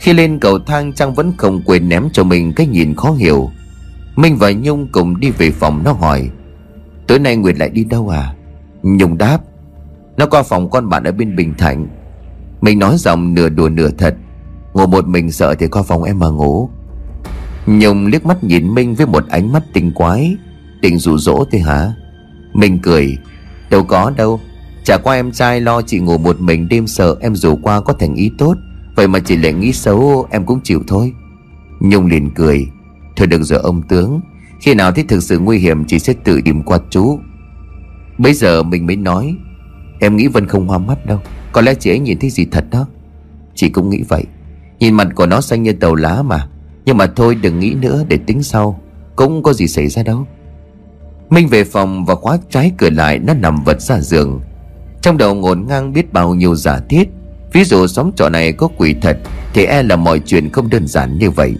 Khi 0.00 0.12
lên 0.12 0.38
cầu 0.38 0.58
thang 0.58 0.92
Trang 0.92 1.14
vẫn 1.14 1.32
không 1.36 1.62
quên 1.64 1.88
ném 1.88 2.08
cho 2.12 2.24
mình 2.24 2.52
Cái 2.52 2.66
nhìn 2.66 2.94
khó 2.94 3.12
hiểu. 3.12 3.50
Minh 4.16 4.36
và 4.36 4.52
Nhung 4.52 4.88
cùng 4.92 5.20
đi 5.20 5.30
về 5.30 5.50
phòng 5.50 5.82
nó 5.84 5.92
hỏi, 5.92 6.30
Tối 7.06 7.18
nay 7.18 7.36
Nguyệt 7.36 7.58
lại 7.58 7.68
đi 7.68 7.84
đâu 7.84 8.08
à? 8.08 8.34
Nhung 8.82 9.18
đáp, 9.18 9.38
Nó 10.16 10.26
qua 10.26 10.42
phòng 10.42 10.70
con 10.70 10.88
bạn 10.88 11.04
ở 11.04 11.12
bên 11.12 11.36
Bình 11.36 11.54
Thạnh. 11.58 11.86
Mình 12.60 12.78
nói 12.78 12.96
giọng 12.98 13.34
nửa 13.34 13.48
đùa 13.48 13.68
nửa 13.68 13.90
thật 13.98 14.16
Ngủ 14.74 14.86
một 14.86 15.06
mình 15.06 15.32
sợ 15.32 15.54
thì 15.54 15.68
qua 15.68 15.82
phòng 15.82 16.02
em 16.02 16.18
mà 16.18 16.28
ngủ. 16.28 16.70
Nhung 17.66 18.06
liếc 18.06 18.26
mắt 18.26 18.44
nhìn 18.44 18.74
Minh 18.74 18.94
với 18.94 19.06
một 19.06 19.28
ánh 19.28 19.52
mắt 19.52 19.62
tinh 19.72 19.92
quái, 19.94 20.36
Định 20.80 20.98
dụ 20.98 21.18
dỗ 21.18 21.44
thế 21.50 21.58
hả? 21.58 21.92
Minh 22.54 22.78
cười, 22.82 23.18
Đâu 23.70 23.84
có 23.84 24.12
đâu 24.16 24.40
Chả 24.84 24.96
qua 24.96 25.14
em 25.14 25.32
trai 25.32 25.60
lo 25.60 25.82
chị 25.82 25.98
ngủ 25.98 26.18
một 26.18 26.40
mình 26.40 26.68
đêm 26.68 26.86
sợ 26.86 27.16
em 27.20 27.34
dù 27.34 27.56
qua 27.62 27.80
có 27.80 27.92
thành 27.92 28.14
ý 28.14 28.30
tốt. 28.38 28.54
Vậy 28.96 29.08
mà 29.08 29.18
chị 29.18 29.36
lại 29.36 29.52
nghĩ 29.52 29.72
xấu, 29.72 30.26
em 30.30 30.46
cũng 30.46 30.60
chịu 30.64 30.82
thôi. 30.86 31.12
Nhung 31.80 32.06
liền 32.06 32.30
cười. 32.30 32.66
Thôi 33.16 33.26
được 33.26 33.42
giờ 33.42 33.56
ông 33.56 33.82
tướng. 33.82 34.20
Khi 34.60 34.74
nào 34.74 34.92
thấy 34.92 35.04
thực 35.08 35.22
sự 35.22 35.38
nguy 35.38 35.58
hiểm, 35.58 35.84
chị 35.84 35.98
sẽ 35.98 36.12
tự 36.24 36.40
tìm 36.44 36.62
qua 36.62 36.78
chú. 36.90 37.18
Bây 38.18 38.34
giờ 38.34 38.62
mình 38.62 38.86
mới 38.86 38.96
nói, 38.96 39.36
Em 40.00 40.16
nghĩ 40.16 40.26
Vân 40.26 40.46
không 40.46 40.68
hoa 40.68 40.78
mắt 40.78 41.06
đâu. 41.06 41.20
Có 41.52 41.60
lẽ 41.60 41.74
chị 41.74 41.90
ấy 41.90 41.98
nhìn 41.98 42.18
thấy 42.18 42.30
gì 42.30 42.44
thật 42.44 42.64
đó. 42.70 42.86
Chị 43.54 43.68
cũng 43.68 43.90
nghĩ 43.90 44.02
vậy. 44.08 44.24
Nhìn 44.78 44.94
mặt 44.94 45.08
của 45.14 45.26
nó 45.26 45.40
xanh 45.40 45.62
như 45.62 45.72
tàu 45.72 45.94
lá 45.94 46.22
mà. 46.22 46.48
Nhưng 46.84 46.96
mà 46.96 47.06
thôi 47.06 47.34
đừng 47.34 47.60
nghĩ 47.60 47.74
nữa, 47.74 48.04
để 48.08 48.18
tính 48.26 48.42
sau. 48.42 48.80
Cũng 49.16 49.42
có 49.42 49.52
gì 49.52 49.66
xảy 49.66 49.88
ra 49.88 50.02
đâu. 50.02 50.26
Minh 51.30 51.48
về 51.48 51.64
phòng 51.64 52.04
và 52.04 52.14
khóa 52.14 52.38
trái 52.50 52.72
cửa 52.78 52.90
lại, 52.90 53.18
Nó 53.18 53.34
nằm 53.34 53.64
vật 53.64 53.80
ra 53.80 54.00
giường. 54.00 54.40
Trong 55.02 55.18
đầu 55.18 55.34
ngổn 55.34 55.64
ngang 55.68 55.92
biết 55.92 56.12
bao 56.12 56.34
nhiêu 56.34 56.54
giả 56.54 56.80
thiết. 56.88 57.08
Ví 57.52 57.64
dụ 57.64 57.86
xóm 57.86 58.10
trọ 58.16 58.28
này 58.28 58.52
có 58.52 58.68
quỷ 58.76 58.94
thật, 59.02 59.18
Thì 59.54 59.64
e 59.64 59.82
là 59.82 59.96
mọi 59.96 60.18
chuyện 60.18 60.50
không 60.50 60.70
đơn 60.70 60.86
giản 60.86 61.18
như 61.18 61.30
vậy. 61.30 61.54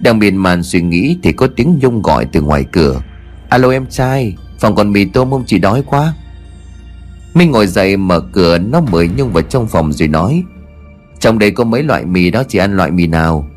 Đang 0.00 0.18
miên 0.18 0.36
man 0.36 0.62
suy 0.62 0.80
nghĩ 0.82 1.18
Thì 1.22 1.32
có 1.32 1.48
tiếng 1.56 1.78
Nhung 1.82 2.02
gọi 2.02 2.26
từ 2.32 2.40
ngoài 2.40 2.64
cửa. 2.72 3.00
Alo 3.48 3.70
em 3.70 3.86
trai, 3.86 4.36
Phòng 4.58 4.74
còn 4.74 4.92
mì 4.92 5.04
tôm 5.04 5.30
không 5.30 5.44
chị 5.46 5.58
đói 5.58 5.82
quá. 5.86 6.14
Minh 7.34 7.50
ngồi 7.50 7.66
dậy 7.66 7.96
mở 7.96 8.20
cửa, 8.20 8.58
Nó 8.58 8.80
mời 8.80 9.08
Nhung 9.16 9.32
vào 9.32 9.42
trong 9.42 9.66
phòng 9.66 9.92
rồi 9.92 10.08
nói, 10.08 10.42
Trong 11.18 11.38
đây 11.38 11.50
có 11.50 11.64
mấy 11.64 11.82
loại 11.82 12.04
mì 12.04 12.30
đó, 12.30 12.42
chị 12.48 12.58
ăn 12.58 12.76
loại 12.76 12.90
mì 12.90 13.06
nào? 13.06 13.48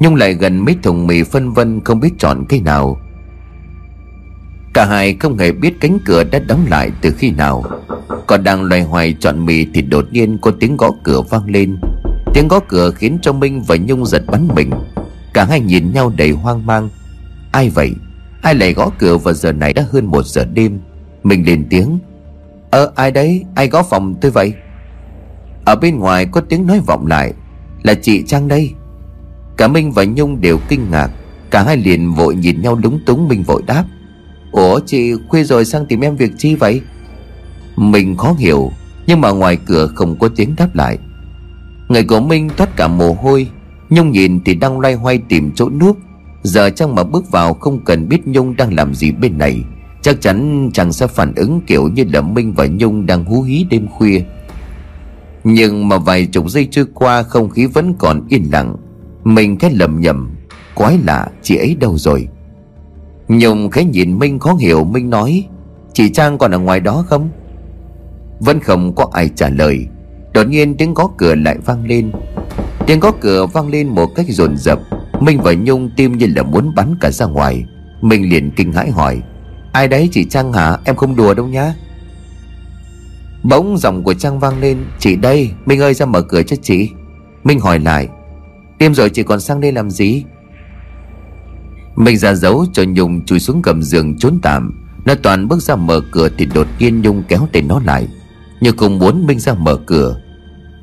Nhung 0.00 0.14
lại 0.14 0.34
gần 0.34 0.64
mấy 0.64 0.76
thùng 0.82 1.06
mì 1.06 1.22
phân 1.22 1.52
vân 1.52 1.80
Không 1.84 2.00
biết 2.00 2.10
chọn 2.18 2.44
cái 2.48 2.60
nào. 2.60 3.00
Cả 4.76 4.84
hai 4.84 5.16
không 5.20 5.38
hề 5.38 5.52
biết 5.52 5.80
cánh 5.80 5.98
cửa 6.04 6.24
đã 6.24 6.38
đóng 6.38 6.66
lại 6.70 6.90
từ 7.00 7.10
khi 7.18 7.30
nào. 7.30 7.64
Còn 8.26 8.44
đang 8.44 8.64
loay 8.64 8.82
hoay 8.82 9.16
chọn 9.20 9.46
mì 9.46 9.66
Thì 9.74 9.82
đột 9.82 10.04
nhiên 10.10 10.38
có 10.38 10.50
tiếng 10.60 10.76
gõ 10.76 10.90
cửa 11.04 11.20
vang 11.30 11.50
lên. 11.50 11.76
Tiếng 12.34 12.48
gõ 12.48 12.60
cửa 12.68 12.90
khiến 12.90 13.18
cho 13.22 13.32
Minh 13.32 13.62
và 13.66 13.76
Nhung 13.76 14.06
giật 14.06 14.22
bắn 14.26 14.48
mình. 14.54 14.70
Cả 15.34 15.44
hai 15.44 15.60
nhìn 15.60 15.92
nhau 15.92 16.12
đầy 16.16 16.30
hoang 16.30 16.66
mang. 16.66 16.88
Ai 17.52 17.68
vậy? 17.68 17.92
Ai 18.42 18.54
lại 18.54 18.72
gõ 18.72 18.90
cửa 18.98 19.18
vào 19.18 19.34
giờ 19.34 19.52
này 19.52 19.72
đã 19.72 19.84
hơn 19.90 20.06
một 20.06 20.26
giờ 20.26 20.44
đêm? 20.44 20.80
Mình 21.22 21.46
lên 21.46 21.66
tiếng. 21.70 21.98
Ờ 22.70 22.92
ai 22.96 23.10
đấy? 23.10 23.44
Ai 23.54 23.68
gõ 23.68 23.82
phòng 23.82 24.14
tôi 24.20 24.30
vậy? 24.30 24.54
Ở 25.64 25.76
bên 25.76 25.98
ngoài 25.98 26.26
có 26.26 26.40
tiếng 26.40 26.66
nói 26.66 26.80
vọng 26.86 27.06
lại. 27.06 27.32
Là 27.82 27.94
chị 27.94 28.22
Trang 28.26 28.48
đây. 28.48 28.70
Cả 29.56 29.68
Minh 29.68 29.92
và 29.92 30.04
Nhung 30.04 30.40
đều 30.40 30.58
kinh 30.68 30.90
ngạc. 30.90 31.10
Cả 31.50 31.62
hai 31.62 31.76
liền 31.76 32.14
vội 32.14 32.34
nhìn 32.34 32.62
nhau 32.62 32.78
lúng 32.82 33.00
túng 33.06 33.28
Minh 33.28 33.42
vội 33.42 33.62
đáp. 33.66 33.84
Ủa, 34.52 34.80
chị 34.86 35.12
khuya 35.28 35.44
rồi 35.44 35.64
sang 35.64 35.86
tìm 35.86 36.00
em 36.00 36.16
việc 36.16 36.32
chi 36.38 36.54
vậy? 36.54 36.80
Mình 37.76 38.16
khó 38.16 38.34
hiểu, 38.38 38.70
Nhưng 39.06 39.20
mà 39.20 39.30
ngoài 39.30 39.58
cửa 39.66 39.86
không 39.86 40.18
có 40.18 40.28
tiếng 40.36 40.54
đáp 40.56 40.74
lại. 40.74 40.98
Người 41.88 42.04
của 42.04 42.20
Minh 42.20 42.48
thoát 42.56 42.76
cả 42.76 42.88
mồ 42.88 43.12
hôi, 43.12 43.48
Nhung 43.90 44.10
nhìn 44.10 44.40
thì 44.44 44.54
đang 44.54 44.80
loay 44.80 44.94
hoay 44.94 45.18
tìm 45.28 45.52
chỗ 45.54 45.70
núp 45.70 45.98
Giờ 46.46 46.70
chăng 46.70 46.94
mà 46.94 47.04
bước 47.04 47.30
vào 47.30 47.54
không 47.54 47.84
cần 47.84 48.08
biết 48.08 48.26
Nhung 48.26 48.56
đang 48.56 48.74
làm 48.74 48.94
gì 48.94 49.12
bên 49.12 49.38
này. 49.38 49.64
Chắc 50.02 50.20
chắn 50.20 50.70
chàng 50.72 50.92
sẽ 50.92 51.06
phản 51.06 51.34
ứng 51.34 51.60
kiểu 51.66 51.88
như 51.88 52.04
là 52.12 52.20
Minh 52.20 52.54
và 52.54 52.66
Nhung 52.66 53.06
đang 53.06 53.24
hú 53.24 53.42
hí 53.42 53.66
đêm 53.70 53.88
khuya. 53.88 54.20
Nhưng 55.44 55.88
mà 55.88 55.98
vài 55.98 56.26
chục 56.26 56.50
giây 56.50 56.68
trôi 56.70 56.84
qua, 56.94 57.22
không 57.22 57.48
khí 57.50 57.66
vẫn 57.66 57.94
còn 57.98 58.26
yên 58.28 58.48
lặng. 58.52 58.76
Mình 59.24 59.56
cái 59.56 59.70
lầm 59.70 60.00
nhầm, 60.00 60.30
Quái 60.74 60.98
lạ, 61.04 61.28
chị 61.42 61.56
ấy 61.56 61.76
đâu 61.80 61.98
rồi? 61.98 62.28
Nhung 63.28 63.70
khẽ 63.70 63.84
nhìn 63.84 64.18
Minh 64.18 64.38
khó 64.38 64.54
hiểu. 64.54 64.84
Minh 64.84 65.10
nói, 65.10 65.48
Chị 65.92 66.08
Trang 66.08 66.38
còn 66.38 66.50
ở 66.50 66.58
ngoài 66.58 66.80
đó 66.80 67.04
không? 67.08 67.28
Vẫn 68.40 68.60
không 68.60 68.94
có 68.94 69.08
ai 69.12 69.30
trả 69.36 69.48
lời. 69.48 69.86
Đột 70.34 70.48
nhiên 70.48 70.76
tiếng 70.76 70.94
gõ 70.94 71.10
cửa 71.18 71.34
lại 71.34 71.56
vang 71.64 71.86
lên. 71.86 72.12
Tiếng 72.86 73.00
gõ 73.00 73.12
cửa 73.20 73.46
vang 73.46 73.68
lên 73.68 73.88
một 73.88 74.10
cách 74.14 74.26
dồn 74.28 74.56
dập. 74.56 74.80
Minh 75.20 75.40
và 75.42 75.52
Nhung 75.52 75.90
tim 75.96 76.18
như 76.18 76.26
là 76.36 76.42
muốn 76.42 76.74
bắn 76.74 76.94
cả 77.00 77.10
ra 77.10 77.26
ngoài. 77.26 77.64
Minh 78.00 78.30
liền 78.30 78.50
kinh 78.56 78.72
hãi 78.72 78.90
hỏi, 78.90 79.22
Ai 79.72 79.88
đấy 79.88 80.08
chị 80.12 80.24
Trang 80.24 80.52
hả? 80.52 80.78
Em 80.84 80.96
không 80.96 81.16
đùa 81.16 81.34
đâu 81.34 81.46
nhá. 81.46 81.74
Bỗng 83.42 83.78
giọng 83.78 84.02
của 84.02 84.14
Trang 84.14 84.38
vang 84.38 84.60
lên, 84.60 84.78
Chị 84.98 85.16
đây, 85.16 85.50
Minh 85.66 85.80
ơi 85.80 85.94
ra 85.94 86.06
mở 86.06 86.22
cửa 86.22 86.42
cho 86.42 86.56
chị. 86.62 86.88
Minh 87.44 87.60
hỏi 87.60 87.78
lại, 87.78 88.08
Đêm 88.78 88.94
rồi 88.94 89.10
chị 89.10 89.22
còn 89.22 89.40
sang 89.40 89.60
đây 89.60 89.72
làm 89.72 89.90
gì? 89.90 90.24
Minh 91.96 92.16
ra 92.16 92.34
dấu 92.34 92.66
cho 92.72 92.82
Nhung 92.88 93.24
chui 93.24 93.40
xuống 93.40 93.62
gầm 93.62 93.82
giường 93.82 94.18
trốn 94.18 94.38
tạm. 94.42 94.82
Nó 95.04 95.14
toàn 95.22 95.48
bước 95.48 95.62
ra 95.62 95.76
mở 95.76 96.00
cửa 96.10 96.28
Thì 96.38 96.46
đột 96.46 96.66
nhiên 96.78 97.02
Nhung 97.02 97.22
kéo 97.28 97.48
tay 97.52 97.62
nó 97.62 97.80
lại, 97.84 98.08
Như 98.60 98.72
cùng 98.72 98.98
muốn 98.98 99.26
Minh 99.26 99.38
ra 99.38 99.54
mở 99.54 99.76
cửa. 99.86 100.20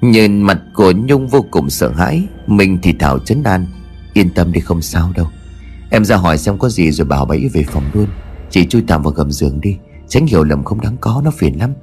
Nhìn 0.01 0.41
mặt 0.41 0.59
của 0.73 0.91
Nhung 0.91 1.27
vô 1.27 1.45
cùng 1.51 1.69
sợ 1.69 1.89
hãi, 1.89 2.27
Minh 2.47 2.79
thì 2.83 2.93
thảo 2.99 3.19
chấn 3.19 3.43
an. 3.43 3.65
Yên 4.13 4.29
tâm 4.29 4.51
đi, 4.51 4.59
không 4.59 4.81
sao 4.81 5.11
đâu. 5.15 5.27
Em 5.89 6.05
ra 6.05 6.15
hỏi 6.15 6.37
xem 6.37 6.57
có 6.57 6.69
gì 6.69 6.91
rồi 6.91 7.07
bảo 7.07 7.25
bẫy 7.25 7.49
về 7.53 7.63
phòng 7.63 7.83
luôn. 7.93 8.07
Chị 8.49 8.65
chui 8.65 8.83
tạm 8.87 9.03
vào 9.03 9.13
gầm 9.13 9.31
giường 9.31 9.61
đi, 9.61 9.77
Tránh 10.07 10.25
hiểu 10.25 10.43
lầm 10.43 10.63
không 10.63 10.81
đáng 10.81 10.97
có, 11.01 11.21
nó 11.25 11.31
phiền 11.31 11.59
lắm. 11.59 11.73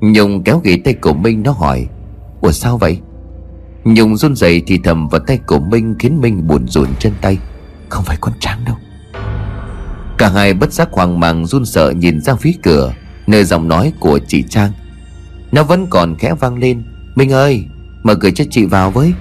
Nhung 0.00 0.42
kéo 0.42 0.60
ghế 0.64 0.78
tay 0.84 0.94
của 0.94 1.12
Minh, 1.12 1.42
nó 1.42 1.52
hỏi, 1.52 1.86
Ủa 2.40 2.52
sao 2.52 2.78
vậy? 2.78 3.00
Nhung 3.84 4.16
run 4.16 4.36
rẩy 4.36 4.62
thì 4.66 4.78
thầm 4.84 5.08
vào 5.08 5.20
tay 5.26 5.38
của 5.46 5.58
Minh 5.58 5.94
Khiến 5.98 6.20
Minh 6.20 6.46
buồn 6.46 6.68
rùn 6.68 6.88
chân 6.98 7.12
tay. 7.20 7.38
Không 7.90 8.04
phải 8.04 8.16
con 8.20 8.32
tráng 8.40 8.64
đâu. 8.64 8.76
Cả 10.18 10.28
hai 10.34 10.54
bất 10.54 10.72
giác 10.72 10.88
hoang 10.92 11.20
mang, 11.20 11.46
run 11.46 11.64
sợ 11.64 11.90
nhìn 11.90 12.20
ra 12.20 12.34
phía 12.34 12.52
cửa, 12.62 12.94
Nơi 13.26 13.44
giọng 13.44 13.68
nói 13.68 13.92
của 14.00 14.18
chị 14.28 14.44
Trang. 14.48 14.72
Nó 15.52 15.62
vẫn 15.62 15.86
còn 15.90 16.16
khẽ 16.18 16.34
vang 16.34 16.58
lên, 16.58 16.82
Minh 17.14 17.32
ơi, 17.32 17.64
Mở 18.02 18.14
cửa 18.14 18.30
cho 18.30 18.44
chị 18.50 18.64
vào 18.64 18.90
với. 18.90 19.12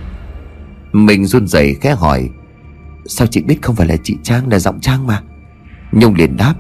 Mình 0.92 1.26
run 1.26 1.48
rẩy 1.48 1.76
khẽ 1.82 1.96
hỏi, 1.96 2.30
Sao 3.06 3.28
chị 3.28 3.42
biết 3.42 3.62
không 3.62 3.76
phải 3.76 3.88
là 3.88 3.96
chị 4.04 4.16
Trang, 4.24 4.50
là 4.50 4.60
giọng 4.60 4.80
Trang 4.82 5.08
mà? 5.08 5.22
Nhung 5.92 6.16
liền 6.16 6.38
đáp, 6.38 6.54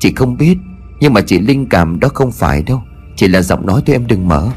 Chị 0.00 0.12
không 0.16 0.36
biết, 0.36 0.56
Nhưng 1.00 1.12
mà 1.12 1.20
chị 1.20 1.38
linh 1.38 1.68
cảm 1.68 2.00
đó 2.00 2.08
không 2.14 2.32
phải 2.32 2.62
đâu, 2.62 2.82
Chỉ 3.16 3.28
là 3.28 3.42
giọng 3.42 3.66
nói 3.66 3.82
thôi 3.86 3.96
em 3.96 4.06
đừng 4.06 4.28
mở. 4.28 4.48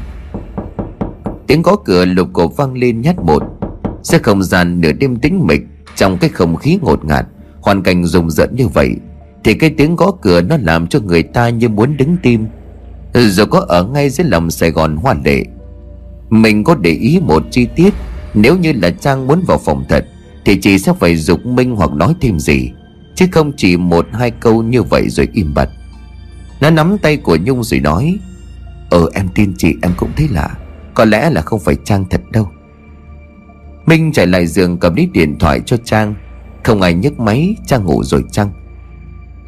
Tiếng 1.46 1.62
gõ 1.62 1.76
cửa 1.84 2.04
lục 2.04 2.28
cổ 2.32 2.48
vang 2.48 2.74
lên 2.74 3.00
nhát 3.00 3.18
một 3.18 3.42
sẽ 4.02 4.18
không 4.18 4.42
gian 4.42 4.80
nửa 4.80 4.92
đêm 4.92 5.16
tĩnh 5.16 5.46
mịch. 5.46 5.62
Trong 6.00 6.18
cái 6.18 6.30
không 6.30 6.56
khí 6.56 6.78
ngột 6.82 7.04
ngạt, 7.04 7.26
Hoàn 7.60 7.82
cảnh 7.82 8.04
rùng 8.04 8.30
rợn 8.30 8.56
như 8.56 8.68
vậy, 8.68 8.90
Thì 9.44 9.54
cái 9.54 9.70
tiếng 9.70 9.96
gõ 9.96 10.12
cửa 10.22 10.42
nó 10.42 10.56
làm 10.60 10.86
cho 10.86 11.00
người 11.00 11.22
ta 11.22 11.48
như 11.48 11.68
muốn 11.68 11.96
đứng 11.96 12.16
tim. 12.22 12.46
Rồi 13.14 13.46
có 13.46 13.64
ở 13.68 13.84
ngay 13.84 14.10
dưới 14.10 14.26
lòng 14.26 14.50
Sài 14.50 14.70
Gòn 14.70 14.96
hoa 14.96 15.14
lệ, 15.24 15.42
Mình 16.30 16.64
có 16.64 16.74
để 16.74 16.90
ý 16.90 17.20
một 17.22 17.42
chi 17.50 17.66
tiết, 17.76 17.94
Nếu 18.34 18.58
như 18.58 18.72
là 18.72 18.90
Trang 18.90 19.26
muốn 19.26 19.42
vào 19.46 19.58
phòng 19.58 19.84
thật, 19.88 20.04
Thì 20.44 20.60
chị 20.60 20.78
sẽ 20.78 20.92
phải 21.00 21.16
dục 21.16 21.46
Minh 21.46 21.76
hoặc 21.76 21.92
nói 21.92 22.14
thêm 22.20 22.38
gì, 22.38 22.70
Chứ 23.14 23.26
không 23.32 23.52
chỉ 23.56 23.76
một 23.76 24.06
hai 24.12 24.30
câu 24.30 24.62
như 24.62 24.82
vậy 24.82 25.08
rồi 25.08 25.28
im 25.32 25.54
bặt. 25.54 25.68
Nó 26.60 26.70
nắm 26.70 26.96
tay 27.02 27.16
của 27.16 27.36
Nhung 27.36 27.64
rồi 27.64 27.80
nói 27.80 28.18
Ờ 28.90 29.08
em 29.14 29.28
tin 29.34 29.54
chị, 29.58 29.74
em 29.82 29.92
cũng 29.96 30.10
thấy 30.16 30.28
lạ, 30.30 30.50
Có 30.94 31.04
lẽ 31.04 31.30
là 31.30 31.40
không 31.40 31.60
phải 31.60 31.76
Trang 31.84 32.04
thật 32.10 32.20
đâu. 32.32 32.48
Minh 33.86 34.12
chạy 34.12 34.26
lại 34.26 34.46
giường 34.46 34.78
cầm 34.78 34.94
lấy 34.94 35.08
điện 35.12 35.38
thoại 35.38 35.60
cho 35.66 35.76
Trang. 35.76 36.14
Không 36.64 36.82
ai 36.82 36.94
nhấc 36.94 37.20
máy, 37.20 37.56
Trang 37.66 37.84
ngủ 37.84 38.04
rồi 38.04 38.24
chăng? 38.32 38.52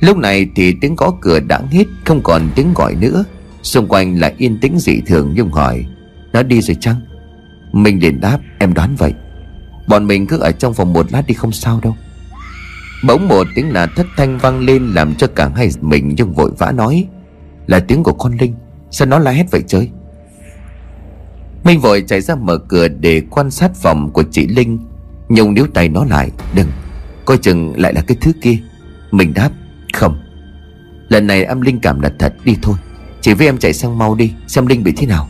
Lúc 0.01 0.17
này 0.17 0.47
thì 0.55 0.77
tiếng 0.81 0.97
gõ 0.97 1.13
cửa 1.21 1.41
đã 1.41 1.61
hết, 1.71 1.85
Không 2.05 2.21
còn 2.23 2.49
tiếng 2.55 2.75
gọi 2.75 2.95
nữa. 2.95 3.25
Xung 3.63 3.89
quanh 3.89 4.21
là 4.21 4.33
yên 4.39 4.59
tĩnh 4.61 4.79
dị 4.79 5.01
thường 5.07 5.35
Nhung 5.35 5.53
hỏi, 5.53 5.85
Nó 6.33 6.43
đi 6.43 6.61
rồi 6.61 6.77
chăng? 6.81 7.01
Minh 7.73 8.03
liền 8.03 8.21
đáp, 8.21 8.39
em 8.59 8.75
đoán 8.75 8.97
vậy. 8.99 9.15
Bọn 9.89 10.07
mình 10.07 10.27
cứ 10.27 10.39
ở 10.39 10.53
trong 10.53 10.75
phòng 10.75 10.93
một 10.93 11.13
lát 11.13 11.23
đi 11.27 11.35
không 11.35 11.53
sao 11.53 11.81
đâu. 11.83 11.97
Bỗng 13.07 13.29
một 13.29 13.47
tiếng 13.55 13.73
là 13.73 13.87
thất 13.87 14.07
thanh 14.17 14.39
vang 14.39 14.61
lên 14.61 14.93
Làm 14.95 15.15
cho 15.15 15.27
cả 15.27 15.51
hai 15.57 15.71
mình 15.81 16.15
Nhung 16.19 16.33
vội 16.33 16.51
vã 16.59 16.73
nói, 16.73 17.07
Là 17.67 17.81
tiếng 17.81 18.03
của 18.03 18.13
con 18.13 18.37
Linh. 18.37 18.55
Sao 18.91 19.09
nó 19.09 19.19
la 19.19 19.31
hét 19.31 19.51
vậy 19.51 19.63
trời? 19.67 19.91
Minh 21.65 21.81
vội 21.81 22.05
chạy 22.07 22.21
ra 22.21 22.35
mở 22.35 22.59
cửa 22.59 22.89
để 22.89 23.23
quan 23.31 23.51
sát 23.51 23.71
phòng 23.75 24.11
của 24.11 24.23
chị 24.31 24.47
Linh. 24.47 24.79
Nhung 25.29 25.55
níu 25.55 25.67
tay 25.75 25.89
nó 25.89 26.05
lại, 26.05 26.31
Đừng, 26.55 26.69
Coi 27.25 27.39
chừng 27.39 27.81
lại 27.81 27.95
là 27.95 28.03
cái 28.07 28.17
thứ 28.21 28.33
kia. 28.43 28.57
Mình 29.11 29.35
đáp, 29.35 29.51
Không. 29.93 30.19
Lần 31.09 31.27
này 31.27 31.45
âm 31.45 31.61
Linh 31.61 31.81
cảm 31.81 32.01
là 32.01 32.13
thật, 32.19 32.35
đi 32.45 32.57
thôi. 32.63 32.77
Chỉ 33.21 33.35
với 33.35 33.47
em 33.47 33.59
chạy 33.59 33.73
sang 33.73 33.99
mau 33.99 34.15
đi, 34.15 34.33
Xem 34.47 34.67
Linh 34.67 34.85
bị 34.85 34.93
thế 34.97 35.07
nào. 35.07 35.29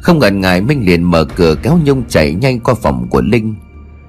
Không 0.00 0.18
ngần 0.18 0.40
ngại, 0.40 0.60
Minh 0.60 0.86
liền 0.86 1.02
mở 1.02 1.24
cửa 1.24 1.54
kéo 1.62 1.78
Nhung 1.84 2.04
chạy 2.08 2.34
nhanh 2.34 2.60
qua 2.60 2.74
phòng 2.74 3.06
của 3.10 3.20
Linh. 3.20 3.54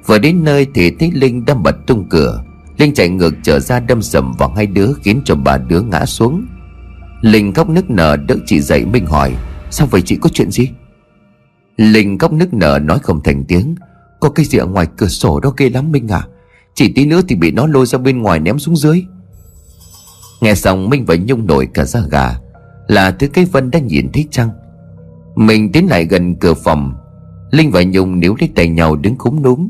Vừa 0.06 0.20
đến 0.20 0.44
nơi 0.44 0.68
thì 0.74 0.92
thấy 1.00 1.12
Linh 1.14 1.46
đâm 1.46 1.64
bật 1.64 1.76
tung 1.88 2.10
cửa. 2.10 2.44
Linh 2.78 2.94
chạy 2.94 3.10
ngược 3.10 3.34
trở 3.44 3.60
ra 3.60 3.80
đâm 3.80 4.02
sầm 4.02 4.34
vào 4.34 4.50
hai 4.50 4.66
đứa, 4.66 4.94
Khiến 5.04 5.22
cho 5.26 5.36
bà 5.36 5.58
đứa 5.58 5.82
ngã 5.82 6.06
xuống. 6.06 6.46
Linh 7.22 7.54
khóc 7.54 7.70
nức 7.70 7.90
nở, 7.90 8.16
đỡ 8.16 8.36
chị 8.46 8.60
dậy 8.60 8.86
Minh 8.86 9.06
hỏi 9.06 9.34
Sao 9.74 9.88
vậy 9.88 10.02
chị 10.06 10.16
có 10.22 10.30
chuyện 10.34 10.52
gì? 10.52 10.70
Linh 11.78 12.18
cốc 12.18 12.34
nức 12.34 12.54
nở 12.54 12.80
nói 12.84 13.00
không 13.00 13.24
thành 13.24 13.44
tiếng. 13.44 13.76
Có 14.20 14.30
cái 14.30 14.46
gì 14.46 14.58
ở 14.58 14.66
ngoài 14.66 14.88
cửa 14.98 15.08
sổ 15.08 15.40
đó 15.40 15.54
ghê 15.58 15.70
lắm 15.70 15.92
Minh 15.92 16.08
à? 16.08 16.28
Chỉ 16.76 16.94
tí 16.94 17.06
nữa 17.06 17.22
thì 17.28 17.36
bị 17.36 17.52
nó 17.52 17.68
lôi 17.68 17.86
ra 17.86 18.00
bên 18.00 18.22
ngoài 18.22 18.40
ném 18.40 18.60
xuống 18.60 18.76
dưới. 18.76 19.06
Nghe 20.42 20.56
xong 20.56 20.90
Minh 20.90 21.06
và 21.06 21.16
Nhung 21.16 21.48
nổi 21.48 21.68
cả 21.74 21.86
da 21.86 22.02
gà. 22.12 22.40
Là 22.88 23.12
thứ 23.12 23.28
cái 23.28 23.46
Vân 23.46 23.72
đã 23.72 23.80
nhìn 23.80 24.12
thấy 24.14 24.28
chăng? 24.32 24.50
Mình 25.36 25.72
tiến 25.72 25.88
lại 25.90 26.06
gần 26.06 26.36
cửa 26.36 26.54
phòng. 26.54 26.94
Linh 27.52 27.72
và 27.72 27.84
Nhung 27.84 28.20
níu 28.20 28.36
lấy 28.40 28.50
tay 28.56 28.68
nhau 28.68 28.96
đứng 28.96 29.18
khúm 29.18 29.42
núm. 29.42 29.70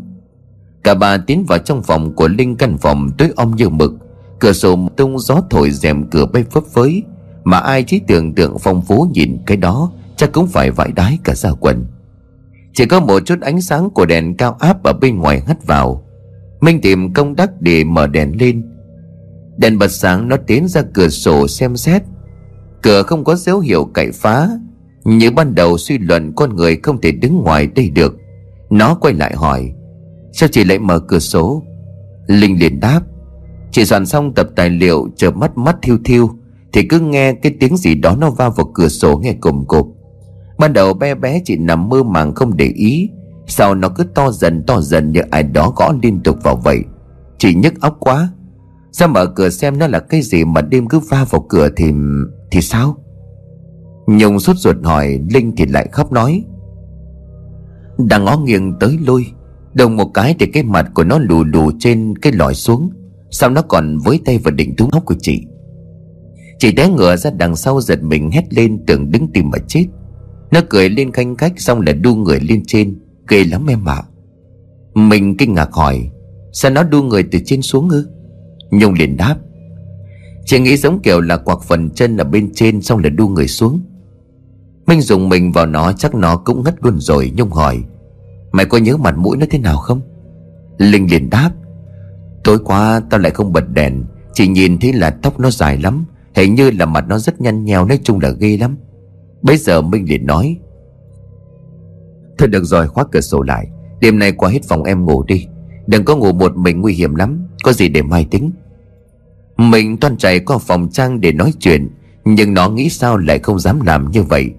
Cả 0.84 0.94
ba 0.94 1.18
tiến 1.18 1.46
vào 1.48 1.60
trong 1.60 1.84
phòng 1.84 2.16
của 2.16 2.28
Linh 2.28 2.56
căn 2.56 2.78
phòng 2.78 3.10
tối 3.18 3.30
om 3.36 3.56
như 3.56 3.70
mực. 3.70 3.94
Cửa 4.40 4.54
sổ 4.54 4.90
tung 4.98 5.20
gió 5.20 5.42
thổi 5.50 5.72
rèm 5.72 6.10
cửa 6.10 6.26
bay 6.26 6.44
phấp 6.52 6.64
phới. 6.74 7.04
Mà 7.44 7.58
ai 7.58 7.84
trí 7.84 8.00
tưởng 8.08 8.36
tượng 8.36 8.60
phong 8.60 8.82
phú 8.82 9.08
nhìn 9.14 9.38
cái 9.46 9.58
đó, 9.58 9.92
Chắc 10.16 10.32
cũng 10.32 10.48
phải 10.48 10.72
vãi 10.72 10.92
đái 10.96 11.18
cả 11.24 11.36
ra 11.36 11.52
quần. 11.60 11.86
Chỉ 12.74 12.86
có 12.86 13.00
một 13.00 13.20
chút 13.26 13.42
ánh 13.42 13.62
sáng 13.62 13.90
của 13.90 14.06
đèn 14.06 14.38
cao 14.38 14.58
áp 14.60 14.84
ở 14.84 14.94
bên 14.94 15.20
ngoài 15.20 15.42
hắt 15.48 15.66
vào. 15.66 16.04
Minh 16.62 16.82
tìm 16.82 17.14
công 17.14 17.36
đắc 17.36 17.50
để 17.60 17.84
mở 17.84 18.08
đèn 18.08 18.32
lên. 18.40 18.64
Đèn 19.58 19.78
bật 19.78 19.88
sáng 19.88 20.28
nó 20.28 20.38
tiến 20.48 20.68
ra 20.68 20.82
cửa 20.94 21.10
sổ 21.10 21.48
xem 21.48 21.78
xét. 21.78 22.04
Cửa 22.82 23.04
không 23.04 23.24
có 23.24 23.36
dấu 23.36 23.60
hiệu 23.60 23.90
cậy 23.94 24.12
phá. 24.12 24.50
Như 25.04 25.32
ban 25.32 25.56
đầu 25.56 25.78
suy 25.78 25.98
luận 25.98 26.34
con 26.36 26.56
người 26.56 26.80
không 26.84 27.02
thể 27.02 27.12
đứng 27.12 27.42
ngoài 27.42 27.68
đây 27.68 27.90
được. 27.90 28.18
Nó 28.70 28.96
quay 28.96 29.14
lại 29.14 29.34
hỏi, 29.36 29.74
Sao 30.32 30.50
chị 30.52 30.64
lại 30.64 30.80
mở 30.80 31.00
cửa 31.00 31.20
sổ? 31.20 31.64
Linh 32.28 32.60
liền 32.60 32.80
đáp, 32.80 33.02
Chị 33.72 33.86
soạn 33.86 34.06
xong 34.06 34.34
tập 34.34 34.50
tài 34.56 34.70
liệu 34.70 35.08
chờ 35.16 35.32
mắt 35.32 35.58
mắt 35.58 35.76
thiêu 35.82 35.98
thiêu. 36.06 36.30
Thì 36.74 36.88
cứ 36.88 37.00
nghe 37.00 37.34
cái 37.34 37.54
tiếng 37.60 37.78
gì 37.78 37.96
đó 37.96 38.16
nó 38.20 38.30
va 38.30 38.50
vào 38.50 38.72
cửa 38.74 38.88
sổ 38.88 39.18
nghe 39.18 39.34
cồm 39.34 39.66
cộp. 39.68 39.88
Ban 40.58 40.74
đầu 40.74 40.94
bé 40.94 41.16
bé 41.16 41.42
chị 41.46 41.58
nằm 41.58 41.90
mơ 41.90 42.04
màng 42.04 42.36
không 42.36 42.58
để 42.58 42.66
ý. 42.66 43.10
Sau 43.48 43.76
nó 43.76 43.90
cứ 43.90 44.04
to 44.04 44.32
dần 44.32 44.64
to 44.68 44.82
dần 44.82 45.12
như 45.12 45.22
ai 45.32 45.44
đó 45.44 45.74
gõ 45.76 45.94
liên 46.04 46.24
tục 46.24 46.38
vào 46.44 46.56
vậy. 46.56 46.80
Chị 47.38 47.54
nhức 47.54 47.82
óc 47.82 47.98
quá. 48.00 48.30
Sao 48.92 49.08
mở 49.08 49.26
cửa 49.26 49.50
xem 49.50 49.80
nó 49.80 49.88
là 49.88 50.00
cái 50.00 50.22
gì 50.22 50.46
mà 50.46 50.62
đêm 50.62 50.88
cứ 50.88 51.00
va 51.00 51.26
vào 51.30 51.46
cửa 51.50 51.70
thì... 51.76 51.86
thì 52.52 52.62
sao? 52.62 52.98
Nhung 54.08 54.40
sốt 54.40 54.58
ruột 54.58 54.76
hỏi, 54.84 55.20
Linh 55.34 55.56
thì 55.58 55.66
lại 55.66 55.90
khóc 55.92 56.12
nói. 56.12 56.44
Đang 57.98 58.26
ngó 58.26 58.38
nghiêng 58.38 58.74
tới 58.80 58.98
lui 59.06 59.26
Đồng 59.74 59.98
một 59.98 60.14
cái 60.14 60.36
thì 60.40 60.46
cái 60.46 60.64
mặt 60.64 60.92
của 60.94 61.04
nó 61.04 61.20
lù 61.20 61.44
lù 61.44 61.72
trên 61.80 62.18
cái 62.18 62.34
lòi 62.34 62.54
xuống. 62.54 62.90
Sao 63.32 63.50
nó 63.50 63.62
còn 63.62 63.98
với 63.98 64.20
tay 64.26 64.38
vào 64.38 64.52
đỉnh 64.52 64.76
túm 64.76 64.90
ốc 64.90 65.06
của 65.06 65.16
chị? 65.22 65.46
Chị 66.64 66.72
té 66.72 66.90
ngựa 66.90 67.16
ra 67.16 67.32
đằng 67.38 67.56
sau 67.56 67.82
giật 67.82 68.04
mình 68.04 68.32
hét 68.32 68.54
lên 68.54 68.84
tưởng 68.88 69.12
đứng 69.12 69.28
tìm 69.34 69.50
mà 69.50 69.58
chết. 69.68 69.86
Nó 70.52 70.62
cười 70.70 70.90
lên 70.90 71.12
khanh 71.12 71.36
khách 71.36 71.60
xong 71.60 71.82
là 71.82 71.94
đu 71.94 72.16
người 72.16 72.40
lên 72.40 72.64
trên, 72.68 73.00
Ghê 73.28 73.44
lắm 73.44 73.66
em 73.70 73.86
ạ. 73.86 74.04
Mình 74.94 75.38
kinh 75.38 75.54
ngạc 75.54 75.74
hỏi, 75.74 76.10
Sao 76.52 76.72
nó 76.72 76.84
đu 76.84 77.04
người 77.04 77.24
từ 77.24 77.40
trên 77.46 77.62
xuống 77.62 77.90
ư? 77.90 78.08
Nhung 78.72 78.94
liền 78.94 79.18
đáp, 79.18 79.36
Chị 80.46 80.60
nghĩ 80.60 80.78
giống 80.78 81.02
kiểu 81.02 81.22
là 81.22 81.38
quạc 81.38 81.62
phần 81.62 81.90
chân 81.90 82.18
ở 82.18 82.24
bên 82.24 82.54
trên 82.54 82.82
Xong 82.82 83.00
là 83.04 83.10
đu 83.10 83.28
người 83.28 83.48
xuống. 83.48 83.82
Minh 84.88 85.02
dùng 85.02 85.30
mình 85.30 85.52
vào 85.52 85.66
nó 85.66 85.94
chắc 85.94 86.16
nó 86.16 86.38
cũng 86.38 86.64
ngất 86.64 86.76
luôn 86.82 87.00
rồi, 87.00 87.32
Nhung 87.36 87.52
hỏi, 87.52 87.84
Mày 88.52 88.66
có 88.66 88.78
nhớ 88.78 88.98
mặt 88.98 89.18
mũi 89.18 89.38
nó 89.38 89.46
thế 89.50 89.60
nào 89.60 89.78
không? 89.78 90.02
Linh 90.78 91.12
liền 91.12 91.30
đáp, 91.30 91.52
Tối 92.44 92.60
qua 92.66 93.02
tao 93.10 93.20
lại 93.20 93.32
không 93.32 93.54
bật 93.54 93.70
đèn, 93.70 94.04
Chỉ 94.34 94.48
nhìn 94.48 94.78
thấy 94.78 94.94
là 94.94 95.10
tóc 95.10 95.40
nó 95.40 95.52
dài 95.52 95.78
lắm 95.78 96.06
Hình 96.36 96.56
như 96.56 96.72
là 96.72 96.86
mặt 96.86 97.06
nó 97.08 97.20
rất 97.20 97.42
nhăn 97.42 97.66
nheo, 97.66 97.86
Nói 97.86 98.00
chung 98.04 98.20
là 98.20 98.30
ghê 98.30 98.58
lắm. 98.58 98.78
Bây 99.42 99.58
giờ 99.58 99.82
Minh 99.82 100.06
liền 100.10 100.26
nói, 100.26 100.58
Thôi 102.38 102.48
được 102.48 102.64
rồi, 102.64 102.88
khóa 102.88 103.04
cửa 103.12 103.22
sổ 103.22 103.42
lại. 103.42 103.68
Đêm 104.02 104.20
nay 104.20 104.32
qua 104.32 104.50
hết 104.50 104.64
phòng 104.64 104.84
em 104.84 105.06
ngủ 105.06 105.24
đi. 105.24 105.48
Đừng 105.88 106.06
có 106.06 106.16
ngủ 106.16 106.34
một 106.34 106.58
mình, 106.58 106.82
nguy 106.82 106.94
hiểm 106.94 107.16
lắm. 107.16 107.48
Có 107.64 107.74
gì 107.74 107.90
để 107.90 108.02
mai 108.02 108.28
tính? 108.32 108.52
Mình 109.58 109.98
toan 109.98 110.18
chạy 110.18 110.40
qua 110.40 110.58
phòng 110.58 110.90
trang 110.92 111.22
để 111.22 111.32
nói 111.32 111.54
chuyện, 111.60 111.90
Nhưng 112.26 112.54
nó 112.54 112.70
nghĩ 112.70 112.90
sao 112.90 113.18
lại 113.18 113.40
không 113.40 113.60
dám 113.60 113.82
làm 113.82 114.12
như 114.12 114.24
vậy. 114.24 114.50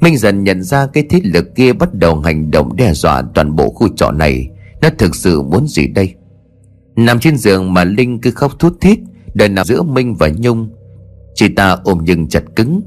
Minh 0.00 0.16
dần 0.16 0.44
nhận 0.44 0.62
ra 0.62 0.86
cái 0.86 1.04
thế 1.10 1.20
lực 1.24 1.54
kia 1.54 1.72
bắt 1.72 1.94
đầu 1.94 2.20
hành 2.20 2.50
động 2.50 2.76
đe 2.76 2.94
dọa 2.94 3.22
toàn 3.34 3.56
bộ 3.56 3.70
khu 3.70 3.88
trọ 3.96 4.10
này. 4.10 4.48
Nó 4.82 4.88
thực 4.98 5.14
sự 5.14 5.42
muốn 5.42 5.66
gì 5.66 5.86
đây? 5.86 6.14
Nằm 6.96 7.20
trên 7.20 7.36
giường 7.36 7.74
mà 7.74 7.84
Linh 7.84 8.20
cứ 8.20 8.30
khóc 8.30 8.58
thút 8.58 8.80
thít, 8.80 8.98
Đời 9.34 9.48
nằm 9.48 9.66
giữa 9.66 9.82
Minh 9.82 10.14
và 10.14 10.28
Nhung 10.38 10.68
Chị 11.34 11.48
ta 11.48 11.78
ôm 11.84 11.98
nhưng 12.02 12.28
chặt 12.28 12.42
cứng. 12.56 12.80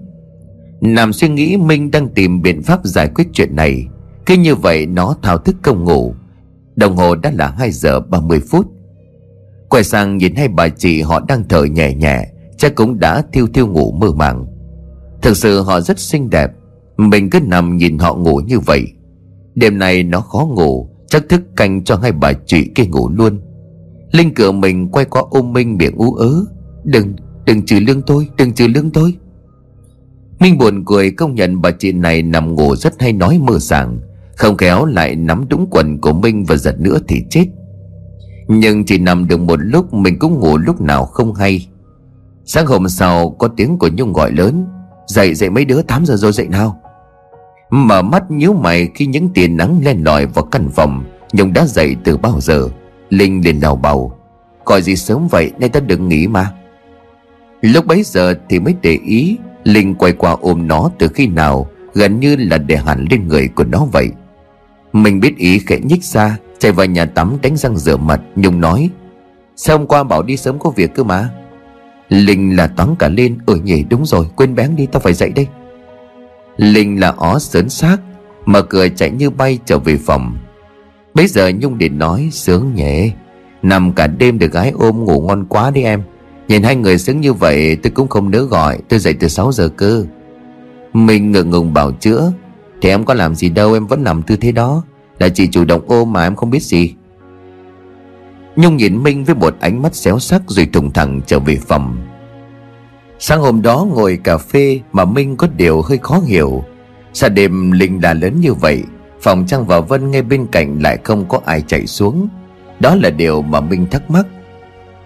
Nằm 0.81 1.13
suy 1.13 1.29
nghĩ 1.29 1.57
Minh 1.57 1.91
đang 1.91 2.09
tìm 2.09 2.41
biện 2.41 2.63
pháp 2.63 2.79
giải 2.83 3.09
quyết 3.15 3.27
chuyện 3.33 3.55
này. 3.55 3.87
Khi 4.25 4.37
như 4.37 4.55
vậy 4.55 4.85
nó 4.85 5.15
thao 5.21 5.37
thức 5.37 5.55
công 5.63 5.83
ngủ. 5.83 6.13
Đồng 6.75 6.95
hồ 6.95 7.15
đã 7.15 7.31
là 7.35 7.47
2 7.57 7.71
giờ 7.71 7.99
30 7.99 8.39
phút. 8.39 8.67
Quay 9.69 9.83
sang 9.83 10.17
nhìn 10.17 10.35
hai 10.35 10.47
bà 10.47 10.69
chị 10.69 11.01
họ 11.01 11.25
đang 11.27 11.43
thở 11.49 11.63
nhẹ 11.63 11.93
nhẹ 11.93 12.27
Chắc 12.57 12.75
cũng 12.75 12.99
đã 12.99 13.23
thiêu 13.33 13.47
thiêu 13.47 13.67
ngủ 13.67 13.91
mơ 13.91 14.11
màng. 14.11 14.45
Thực 15.21 15.37
sự 15.37 15.61
họ 15.61 15.81
rất 15.81 15.99
xinh 15.99 16.29
đẹp. 16.29 16.51
Mình 16.97 17.29
cứ 17.29 17.39
nằm 17.39 17.77
nhìn 17.77 17.97
họ 17.97 18.15
ngủ 18.15 18.41
như 18.45 18.59
vậy. 18.59 18.87
Đêm 19.55 19.77
nay 19.77 20.03
nó 20.03 20.21
khó 20.21 20.45
ngủ 20.45 20.89
Chắc 21.07 21.29
thức 21.29 21.41
canh 21.55 21.83
cho 21.83 21.95
hai 21.95 22.11
bà 22.11 22.33
chị 22.33 22.71
kia 22.75 22.85
ngủ 22.85 23.09
luôn. 23.09 23.41
Linh 24.11 24.33
cửa 24.33 24.51
mình 24.51 24.91
quay 24.91 25.05
qua 25.05 25.23
ôm 25.29 25.53
Minh 25.53 25.77
miệng 25.77 25.95
ú 25.95 26.13
ớ. 26.13 26.45
Đừng, 26.83 27.13
đừng 27.47 27.65
trừ 27.65 27.79
lương 27.79 28.01
tôi, 28.01 28.27
đừng 28.37 28.53
trừ 28.53 28.67
lương 28.67 28.91
tôi. 28.91 29.15
Minh 30.39 30.57
buồn 30.57 30.83
cười 30.85 31.11
công 31.11 31.35
nhận 31.35 31.61
bà 31.61 31.71
chị 31.71 31.91
này 31.91 32.21
nằm 32.21 32.55
ngủ 32.55 32.75
rất 32.75 33.01
hay 33.01 33.13
nói 33.13 33.39
mơ 33.43 33.59
sảng. 33.59 33.99
Không 34.35 34.57
khéo 34.57 34.85
lại 34.85 35.15
nắm 35.15 35.45
đúng 35.49 35.67
quần 35.71 36.01
của 36.01 36.13
Minh 36.13 36.45
và 36.45 36.55
giật 36.55 36.79
nữa 36.79 36.97
thì 37.07 37.23
chết. 37.29 37.45
Nhưng 38.47 38.85
chỉ 38.85 38.97
nằm 38.97 39.27
được 39.27 39.39
một 39.39 39.59
lúc 39.63 39.93
mình 39.93 40.19
cũng 40.19 40.39
ngủ 40.39 40.57
lúc 40.57 40.81
nào 40.81 41.05
không 41.05 41.33
hay. 41.33 41.67
Sáng 42.45 42.65
hôm 42.65 42.89
sau 42.89 43.29
có 43.29 43.47
tiếng 43.47 43.77
của 43.77 43.89
Nhung 43.93 44.13
gọi 44.13 44.31
lớn. 44.31 44.65
Dậy 45.07 45.33
dậy 45.33 45.49
mấy 45.49 45.65
đứa 45.65 45.81
8 45.81 46.05
giờ 46.05 46.15
rồi 46.15 46.31
dậy 46.31 46.47
nào? 46.47 46.81
Mở 47.71 48.01
mắt 48.01 48.31
nhíu 48.31 48.53
mày 48.53 48.89
khi 48.95 49.05
những 49.05 49.29
tia 49.29 49.47
nắng 49.47 49.79
len 49.83 50.03
lỏi 50.03 50.25
vào 50.25 50.45
căn 50.45 50.69
phòng. 50.69 51.03
Nhung 51.33 51.53
đã 51.53 51.65
dậy 51.65 51.95
từ 52.03 52.17
bao 52.17 52.41
giờ? 52.41 52.69
Linh 53.09 53.45
liền 53.45 53.59
đào 53.59 53.75
bầu 53.75 54.13
Gọi 54.65 54.81
gì 54.81 54.95
sớm 54.95 55.27
vậy 55.27 55.51
nay 55.59 55.69
ta 55.69 55.79
đừng 55.79 56.07
nghỉ 56.07 56.27
mà. 56.27 56.53
Lúc 57.61 57.85
bấy 57.85 58.03
giờ 58.03 58.35
thì 58.49 58.59
mới 58.59 58.75
để 58.81 58.99
ý, 59.05 59.37
Linh 59.63 59.95
quay 59.95 60.13
qua 60.13 60.35
ôm 60.41 60.67
nó 60.67 60.89
từ 60.99 61.07
khi 61.07 61.27
nào, 61.27 61.69
Gần 61.93 62.19
như 62.19 62.35
là 62.35 62.57
để 62.57 62.77
hẳn 62.77 63.05
lên 63.09 63.27
người 63.27 63.47
của 63.47 63.63
nó 63.63 63.85
vậy. 63.91 64.09
Mình 64.93 65.19
biết 65.19 65.37
ý 65.37 65.59
khẽ 65.59 65.79
nhích 65.83 66.03
ra, 66.03 66.37
Chạy 66.59 66.71
vào 66.71 66.85
nhà 66.85 67.05
tắm 67.05 67.37
đánh 67.41 67.57
răng 67.57 67.77
rửa 67.77 67.97
mặt, 67.97 68.21
Nhung 68.35 68.61
nói, 68.61 68.89
Sao 69.55 69.77
hôm 69.77 69.87
qua 69.87 70.03
bảo 70.03 70.23
đi 70.23 70.37
sớm 70.37 70.59
có 70.59 70.69
việc 70.69 70.95
cơ 70.95 71.03
mà? 71.03 71.29
Linh 72.09 72.55
là 72.55 72.67
toán 72.67 72.95
cả 72.99 73.07
lên 73.07 73.37
ở 73.45 73.55
nhỉ, 73.55 73.83
đúng 73.89 74.05
rồi, 74.05 74.25
quên 74.35 74.55
bén 74.55 74.75
đi, 74.75 74.85
tao 74.85 74.99
phải 74.99 75.13
dậy 75.13 75.31
đây. 75.35 75.47
Linh 76.57 76.99
là 76.99 77.13
ó 77.17 77.39
sớn 77.39 77.69
xác, 77.69 77.97
Mở 78.45 78.61
cửa 78.61 78.87
chạy 78.95 79.11
như 79.11 79.29
bay 79.29 79.59
trở 79.65 79.79
về 79.79 79.97
phòng. 79.97 80.37
Bây 81.13 81.27
giờ 81.27 81.51
Nhung 81.59 81.77
để 81.77 81.89
nói, 81.89 82.29
sướng 82.31 82.75
nhẹ 82.75 83.11
Nằm 83.61 83.93
cả 83.93 84.07
đêm 84.07 84.39
được 84.39 84.51
gái 84.51 84.71
ôm 84.79 85.05
ngủ 85.05 85.21
ngon 85.21 85.45
quá 85.45 85.71
đi 85.71 85.83
em. 85.83 86.03
Nhìn 86.47 86.63
hai 86.63 86.75
người 86.75 86.97
sướng 86.97 87.21
như 87.21 87.33
vậy, 87.33 87.77
tôi 87.83 87.91
cũng 87.91 88.07
không 88.07 88.31
nỡ 88.31 88.41
gọi. 88.41 88.79
Tôi 88.89 88.99
dậy 88.99 89.13
từ 89.13 89.27
6 89.27 89.51
giờ 89.51 89.69
cơ. 89.69 90.05
Mình 90.93 91.31
ngượng 91.31 91.49
ngùng 91.49 91.73
bảo 91.73 91.91
chữa. 91.91 92.31
Thì 92.81 92.89
em 92.89 93.05
có 93.05 93.13
làm 93.13 93.35
gì 93.35 93.49
đâu, 93.49 93.73
em 93.73 93.87
vẫn 93.87 94.03
nằm 94.03 94.21
tư 94.21 94.35
thế 94.35 94.51
đó. 94.51 94.83
Là 95.19 95.29
chỉ 95.29 95.47
chủ 95.47 95.65
động 95.65 95.81
ôm 95.87 96.13
mà 96.13 96.23
em 96.23 96.35
không 96.35 96.49
biết 96.49 96.63
gì. 96.63 96.93
Nhung 98.55 98.77
nhìn 98.77 99.03
Minh 99.03 99.23
với 99.23 99.35
một 99.35 99.55
ánh 99.59 99.81
mắt 99.81 99.95
xéo 99.95 100.19
sắc 100.19 100.41
Rồi 100.47 100.65
thùng 100.73 100.93
thẳng 100.93 101.21
trở 101.25 101.39
về 101.39 101.57
phòng. 101.67 101.97
Sáng 103.19 103.41
hôm 103.41 103.61
đó 103.61 103.87
ngồi 103.93 104.19
cà 104.23 104.37
phê 104.37 104.79
Mà 104.91 105.05
Minh 105.05 105.35
có 105.35 105.47
điều 105.57 105.81
hơi 105.81 105.97
khó 105.97 106.19
hiểu. 106.25 106.63
Sao 107.13 107.29
đêm 107.29 107.71
Linh 107.71 108.01
đà 108.01 108.13
lớn 108.13 108.41
như 108.41 108.53
vậy, 108.53 108.83
Phòng 109.21 109.45
Trăng 109.47 109.65
và 109.65 109.79
Vân 109.79 110.11
ngay 110.11 110.21
bên 110.21 110.47
cạnh 110.51 110.81
lại 110.81 110.97
không 111.03 111.25
có 111.29 111.39
ai 111.45 111.61
chạy 111.67 111.87
xuống? 111.87 112.27
Đó 112.79 112.95
là 112.95 113.09
điều 113.09 113.41
mà 113.41 113.61
Minh 113.61 113.85
thắc 113.91 114.11
mắc. 114.11 114.25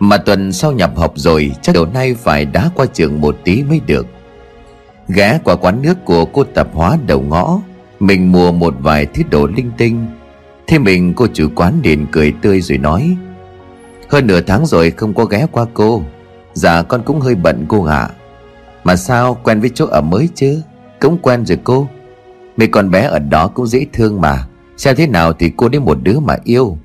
Mà 0.01 0.17
tuần 0.17 0.51
sau 0.51 0.71
nhập 0.71 0.91
học 0.95 1.13
rồi, 1.15 1.51
Chắc 1.61 1.75
đầu 1.75 1.85
nay 1.85 2.13
phải 2.13 2.45
đá 2.45 2.69
qua 2.75 2.85
trường 2.93 3.21
một 3.21 3.37
tí 3.43 3.63
mới 3.63 3.81
được. 3.85 4.07
Ghé 5.07 5.39
qua 5.43 5.55
quán 5.55 5.81
nước 5.81 6.05
của 6.05 6.25
cô 6.25 6.43
tập 6.43 6.67
hóa 6.73 6.97
đầu 7.07 7.21
ngõ, 7.21 7.59
Mình 7.99 8.31
mua 8.31 8.51
một 8.51 8.75
vài 8.79 9.05
thứ 9.05 9.23
đồ 9.29 9.47
linh 9.47 9.71
tinh. 9.77 10.07
Thế 10.67 10.79
mình, 10.79 11.13
cô 11.13 11.27
chủ 11.33 11.49
quán 11.55 11.79
liền 11.83 12.07
cười 12.11 12.33
tươi 12.41 12.61
rồi 12.61 12.77
nói, 12.77 13.17
Hơn 14.09 14.27
nửa 14.27 14.41
tháng 14.41 14.65
rồi 14.65 14.91
không 14.91 15.13
có 15.13 15.25
ghé 15.25 15.47
qua 15.51 15.65
cô. 15.73 16.03
Dạ 16.53 16.81
con 16.81 17.03
cũng 17.05 17.19
hơi 17.19 17.35
bận 17.35 17.65
cô 17.67 17.85
ạ. 17.85 18.09
Mà 18.83 18.95
sao, 18.95 19.37
quen 19.43 19.59
với 19.61 19.69
chỗ 19.73 19.85
ở 19.85 20.01
mới 20.01 20.29
chứ? 20.35 20.61
Cũng 20.99 21.17
quen 21.21 21.45
rồi 21.45 21.59
cô. 21.63 21.87
Mấy 22.57 22.67
con 22.67 22.91
bé 22.91 23.01
ở 23.01 23.19
đó 23.19 23.47
cũng 23.47 23.67
dễ 23.67 23.85
thương 23.93 24.21
mà. 24.21 24.47
Xem 24.77 24.95
thế 24.95 25.07
nào 25.07 25.33
thì 25.33 25.51
cô 25.57 25.69
đến 25.69 25.85
một 25.85 25.97
đứa 26.03 26.19
mà 26.19 26.37
yêu. 26.43 26.77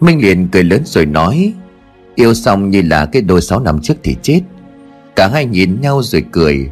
Minh 0.00 0.22
liền 0.22 0.48
cười 0.48 0.64
lớn 0.64 0.82
rồi 0.84 1.06
nói, 1.06 1.52
Yêu 2.14 2.34
xong 2.34 2.70
như 2.70 2.82
là 2.82 3.06
cái 3.06 3.22
đôi 3.22 3.42
sáu 3.42 3.60
năm 3.60 3.80
trước 3.82 3.94
thì 4.02 4.16
chết. 4.22 4.40
Cả 5.16 5.28
hai 5.32 5.46
nhìn 5.46 5.80
nhau 5.80 6.02
rồi 6.02 6.24
cười. 6.32 6.70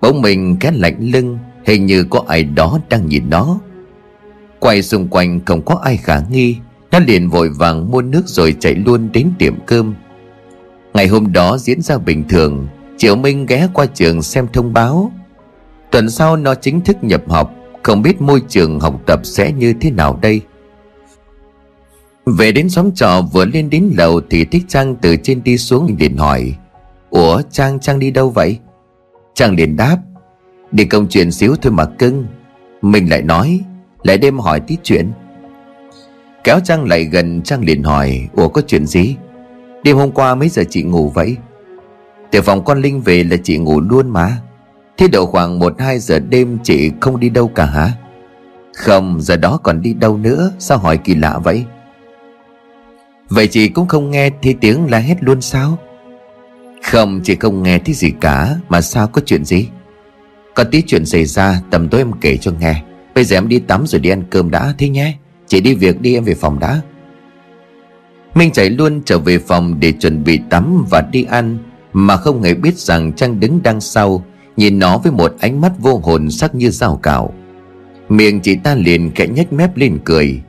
Bỗng 0.00 0.22
mình 0.22 0.56
cái 0.60 0.72
lạnh 0.72 0.96
lưng, 1.00 1.38
Hình 1.66 1.86
như 1.86 2.04
có 2.10 2.24
ai 2.28 2.44
đó 2.44 2.78
đang 2.88 3.06
nhìn 3.06 3.30
nó. 3.30 3.58
Quay 4.60 4.82
xung 4.82 5.08
quanh 5.08 5.40
không 5.44 5.62
có 5.64 5.80
ai 5.84 5.96
khả 5.96 6.20
nghi, 6.30 6.56
Nó 6.90 6.98
liền 6.98 7.28
vội 7.28 7.48
vàng 7.48 7.90
mua 7.90 8.02
nước 8.02 8.22
rồi 8.26 8.56
chạy 8.60 8.74
luôn 8.74 9.08
đến 9.12 9.30
tiệm 9.38 9.54
cơm. 9.66 9.94
Ngày 10.94 11.06
hôm 11.06 11.32
đó 11.32 11.58
diễn 11.58 11.82
ra 11.82 11.98
bình 11.98 12.28
thường 12.28 12.68
Triệu 12.96 13.16
Minh 13.16 13.46
ghé 13.46 13.68
qua 13.72 13.86
trường 13.86 14.22
xem 14.22 14.46
thông 14.52 14.72
báo. 14.72 15.12
Tuần 15.90 16.10
sau 16.10 16.36
nó 16.36 16.54
chính 16.54 16.80
thức 16.80 16.96
nhập 17.02 17.22
học, 17.28 17.54
Không 17.82 18.02
biết 18.02 18.22
môi 18.22 18.42
trường 18.48 18.80
học 18.80 19.00
tập 19.06 19.20
sẽ 19.24 19.52
như 19.52 19.74
thế 19.80 19.90
nào 19.90 20.18
đây. 20.22 20.40
Về 22.26 22.52
đến 22.52 22.70
xóm 22.70 22.92
trọ 22.92 23.22
vừa 23.32 23.44
lên 23.44 23.70
đến 23.70 23.90
lầu 23.96 24.20
Thì 24.30 24.44
Thích 24.44 24.62
Trang 24.68 24.96
từ 24.96 25.16
trên 25.16 25.42
đi 25.42 25.58
xuống 25.58 25.96
liền 25.98 26.16
hỏi, 26.16 26.54
Ủa, 27.10 27.42
Trang 27.50 27.80
Trang 27.80 27.98
đi 27.98 28.10
đâu 28.10 28.30
vậy? 28.30 28.58
Trang 29.34 29.54
liền 29.54 29.76
đáp, 29.76 29.98
Đi 30.72 30.84
công 30.84 31.08
chuyện 31.08 31.32
xíu 31.32 31.56
thôi 31.62 31.72
mà 31.72 31.84
cưng. 31.84 32.26
Mình 32.82 33.10
lại 33.10 33.22
nói, 33.22 33.60
Lại 34.02 34.18
đêm 34.18 34.38
hỏi 34.38 34.60
tí 34.60 34.76
chuyện. 34.82 35.12
Kéo 36.44 36.60
Trang 36.64 36.84
lại 36.84 37.04
gần, 37.04 37.42
Trang 37.42 37.64
liền 37.64 37.82
hỏi, 37.82 38.28
Ủa, 38.32 38.48
có 38.48 38.62
chuyện 38.66 38.86
gì? 38.86 39.16
Đêm 39.84 39.96
hôm 39.96 40.10
qua 40.10 40.34
mấy 40.34 40.48
giờ 40.48 40.62
chị 40.70 40.82
ngủ 40.82 41.08
vậy? 41.08 41.36
Từ 42.30 42.42
phòng 42.42 42.64
con 42.64 42.82
Linh 42.82 43.00
về 43.00 43.24
là 43.24 43.36
chị 43.44 43.58
ngủ 43.58 43.80
luôn 43.80 44.10
mà. 44.10 44.36
Thế 44.98 45.08
độ 45.08 45.26
khoảng 45.26 45.58
1-2 45.58 45.98
giờ 45.98 46.18
đêm 46.18 46.58
chị 46.62 46.90
không 47.00 47.20
đi 47.20 47.28
đâu 47.28 47.48
cả 47.48 47.64
hả? 47.64 47.92
Không, 48.76 49.20
giờ 49.20 49.36
đó 49.36 49.60
còn 49.62 49.82
đi 49.82 49.94
đâu 49.94 50.16
nữa? 50.16 50.52
Sao 50.58 50.78
hỏi 50.78 50.96
kỳ 50.96 51.14
lạ 51.14 51.38
vậy? 51.38 51.64
Vậy 53.28 53.46
chị 53.46 53.68
cũng 53.68 53.88
không 53.88 54.10
nghe 54.10 54.30
thấy 54.42 54.54
tiếng 54.60 54.90
la 54.90 54.98
hét 54.98 55.16
luôn 55.20 55.40
sao? 55.40 55.78
Không, 56.82 57.20
chị 57.24 57.36
không 57.40 57.62
nghe 57.62 57.78
thấy 57.78 57.94
gì 57.94 58.10
cả, 58.20 58.56
Mà 58.68 58.80
sao 58.80 59.08
có 59.08 59.22
chuyện 59.26 59.44
gì? 59.44 59.68
Có 60.54 60.64
tí 60.64 60.82
chuyện 60.86 61.06
xảy 61.06 61.24
ra, 61.24 61.60
tầm 61.70 61.88
tối 61.88 62.00
em 62.00 62.12
kể 62.20 62.36
cho 62.36 62.52
nghe. 62.60 62.82
Bây 63.14 63.24
giờ 63.24 63.36
em 63.36 63.48
đi 63.48 63.58
tắm 63.58 63.86
rồi 63.86 64.00
đi 64.00 64.10
ăn 64.10 64.22
cơm 64.30 64.50
đã, 64.50 64.74
thế 64.78 64.88
nhé. 64.88 65.14
Chị 65.46 65.60
đi 65.60 65.74
việc 65.74 66.00
đi, 66.00 66.14
em 66.14 66.24
về 66.24 66.34
phòng 66.34 66.58
đã. 66.58 66.80
Minh 68.34 68.50
chạy 68.50 68.70
luôn 68.70 69.02
trở 69.04 69.18
về 69.18 69.38
phòng 69.38 69.80
để 69.80 69.92
chuẩn 69.92 70.24
bị 70.24 70.40
tắm 70.50 70.84
và 70.90 71.00
đi 71.00 71.24
ăn, 71.24 71.58
Mà 71.92 72.16
không 72.16 72.42
hề 72.42 72.54
biết 72.54 72.78
rằng 72.78 73.12
Trang 73.12 73.40
đứng 73.40 73.60
đằng 73.62 73.80
sau, 73.80 74.24
Nhìn 74.56 74.78
nó 74.78 74.98
với 74.98 75.12
một 75.12 75.34
ánh 75.40 75.60
mắt 75.60 75.72
vô 75.78 76.00
hồn 76.04 76.30
sắc 76.30 76.54
như 76.54 76.70
dao 76.70 76.96
cạo 77.02 77.34
Miệng 78.08 78.40
chị 78.40 78.56
ta 78.56 78.74
liền 78.74 79.10
kẽ 79.10 79.26
nhếch 79.26 79.52
mép 79.52 79.76
lên 79.76 79.98
cười. 80.04 80.40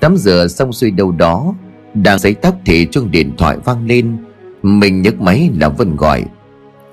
Tắm 0.00 0.16
rửa 0.16 0.46
xong 0.48 0.72
xuôi 0.72 0.90
đâu 0.90 1.12
đó 1.12 1.54
Đang 1.94 2.18
giấy 2.18 2.34
tóc 2.34 2.54
thì 2.66 2.86
chuông 2.90 3.10
điện 3.10 3.32
thoại 3.38 3.56
vang 3.64 3.86
lên. 3.86 4.16
Mình 4.62 5.02
nhấc 5.02 5.20
máy 5.20 5.50
là 5.60 5.68
Vân 5.68 5.96
gọi. 5.96 6.24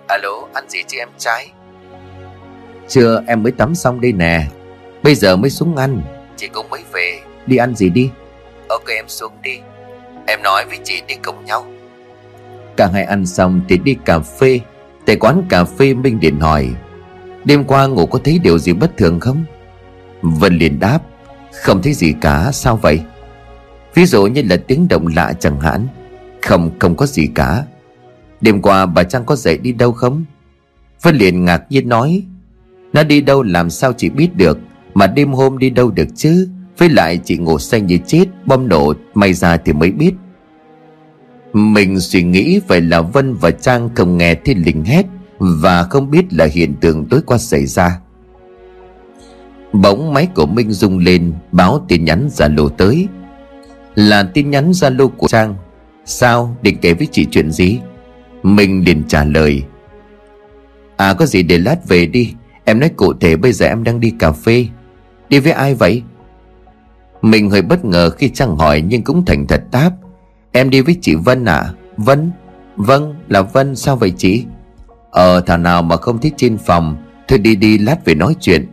Alo 0.08 0.48
ăn 0.54 0.70
gì 0.70 0.80
chị 0.88 0.98
em 0.98 1.10
trai? 1.18 1.52
Chưa 2.88 3.24
em 3.28 3.44
mới 3.44 3.52
tắm 3.52 3.76
xong 3.76 4.02
đây 4.02 4.12
nè. 4.12 4.48
Bây 5.04 5.16
giờ 5.16 5.36
mới 5.36 5.50
xuống 5.50 5.76
ăn. 5.76 6.02
Chị 6.38 6.48
cũng 6.48 6.70
mới 6.70 6.82
về. 6.94 7.20
Đi 7.46 7.58
ăn 7.58 7.76
gì 7.76 7.90
đi? 7.90 8.10
Ok 8.70 8.88
em 8.88 9.06
xuống 9.08 9.32
đi. 9.44 9.60
Em 10.28 10.44
nói 10.44 10.66
với 10.70 10.78
chị 10.84 11.02
đi 11.08 11.16
cùng 11.24 11.46
nhau. 11.46 11.66
Cả 12.78 12.90
hai 12.94 13.04
ăn 13.04 13.26
xong 13.26 13.62
thì 13.70 13.78
đi 13.78 13.98
cà 14.06 14.20
phê. 14.20 14.60
Tại 15.06 15.16
quán 15.16 15.44
cà 15.50 15.64
phê 15.64 15.94
Minh 15.94 16.20
Điện 16.20 16.40
hỏi 16.40 16.70
Đêm 17.46 17.64
qua 17.64 17.88
ngủ 17.88 18.06
có 18.06 18.20
thấy 18.24 18.40
điều 18.44 18.60
gì 18.60 18.74
bất 18.74 18.98
thường 18.98 19.20
không? 19.20 19.46
Vân 20.22 20.58
liền 20.58 20.80
đáp 20.80 21.00
không 21.64 21.82
thấy 21.82 21.94
gì 21.94 22.14
cả, 22.22 22.52
sao 22.52 22.78
vậy? 22.78 23.00
Ví 23.94 24.06
dụ 24.06 24.26
như 24.26 24.42
là 24.42 24.58
tiếng 24.68 24.88
động 24.88 25.08
lạ 25.16 25.34
chẳng 25.40 25.60
hạn. 25.60 25.88
Không 26.42 26.72
không 26.80 26.96
có 26.96 27.06
gì 27.06 27.28
cả. 27.36 27.64
Đêm 28.42 28.62
qua 28.62 28.86
bà 28.86 29.04
Trang 29.04 29.26
có 29.26 29.36
dậy 29.36 29.58
đi 29.58 29.72
đâu 29.72 29.92
không? 29.92 30.26
Vân 31.02 31.16
liền 31.16 31.46
ngạc 31.46 31.64
nhiên 31.70 31.90
nói, 31.90 32.24
Nó 32.94 33.04
đi 33.04 33.22
đâu 33.22 33.44
làm 33.44 33.70
sao 33.70 33.94
chị 33.94 34.10
biết 34.10 34.36
được, 34.36 34.60
Mà 34.94 35.08
đêm 35.08 35.32
hôm 35.34 35.58
đi 35.58 35.70
đâu 35.70 35.92
được 35.92 36.08
chứ? 36.16 36.50
Với 36.78 36.90
lại 36.90 37.20
chị 37.26 37.38
ngủ 37.38 37.60
say 37.60 37.82
như 37.82 37.98
chết, 38.08 38.26
Bom 38.46 38.68
nổ, 38.68 38.94
may 39.14 39.34
ra 39.34 39.58
thì 39.58 39.74
mới 39.74 39.92
biết. 39.92 40.14
Mình 41.54 42.00
suy 42.00 42.24
nghĩ 42.24 42.60
vậy 42.68 42.82
là 42.82 43.02
Vân 43.02 43.34
và 43.34 43.52
Trang 43.52 43.90
không 43.96 44.18
nghe 44.18 44.36
thấy 44.36 44.56
linh 44.56 44.84
hét 44.86 45.06
Và 45.40 45.84
không 45.84 46.12
biết 46.12 46.34
là 46.34 46.46
hiện 46.46 46.76
tượng 46.82 47.06
tối 47.06 47.22
qua 47.26 47.38
xảy 47.38 47.66
ra. 47.66 48.00
Bỗng 49.74 50.14
máy 50.14 50.28
của 50.36 50.46
Minh 50.46 50.72
rung 50.72 51.00
lên, 51.00 51.34
Báo 51.52 51.86
tin 51.88 52.06
nhắn 52.06 52.30
Zalo 52.32 52.70
tới. 52.70 53.08
Là 53.96 54.24
tin 54.24 54.50
nhắn 54.50 54.72
Zalo 54.72 55.08
của 55.08 55.28
Trang. 55.28 55.56
Sao 56.06 56.58
định 56.62 56.78
kể 56.82 56.94
với 56.94 57.08
chị 57.12 57.26
chuyện 57.32 57.52
gì? 57.52 57.80
Minh 58.44 58.84
liền 58.86 59.04
trả 59.08 59.24
lời. 59.24 59.64
À 60.98 61.14
có 61.14 61.26
gì 61.26 61.44
để 61.44 61.58
lát 61.58 61.88
về 61.88 62.06
đi. 62.06 62.34
Em 62.66 62.80
nói 62.80 62.90
cụ 62.90 63.14
thể 63.14 63.36
bây 63.36 63.52
giờ 63.52 63.68
em 63.68 63.84
đang 63.84 64.00
đi 64.00 64.14
cà 64.20 64.32
phê. 64.32 64.66
Đi 65.30 65.40
với 65.40 65.52
ai 65.52 65.76
vậy? 65.76 66.04
Mình 67.22 67.50
hơi 67.50 67.62
bất 67.62 67.86
ngờ 67.86 68.10
khi 68.10 68.30
Trang 68.30 68.58
hỏi 68.58 68.82
Nhưng 68.82 69.04
cũng 69.04 69.26
thành 69.26 69.48
thật 69.48 69.64
đáp. 69.72 69.92
Em 70.52 70.70
đi 70.70 70.82
với 70.82 70.96
chị 71.02 71.16
Vân 71.16 71.46
à? 71.46 71.74
Vân? 71.98 72.32
Vâng 72.76 73.16
là 73.28 73.42
Vân. 73.42 73.76
Sao 73.76 73.96
vậy 73.96 74.14
chị? 74.18 74.46
Ờ 75.12 75.42
thảo 75.42 75.58
nào 75.58 75.82
mà 75.82 75.98
không 75.98 76.20
thích 76.20 76.34
trên 76.38 76.58
phòng, 76.58 76.98
Thôi 77.28 77.40
đi 77.40 77.56
đi 77.56 77.78
lát 77.78 78.06
về 78.06 78.16
nói 78.16 78.36
chuyện. 78.40 78.68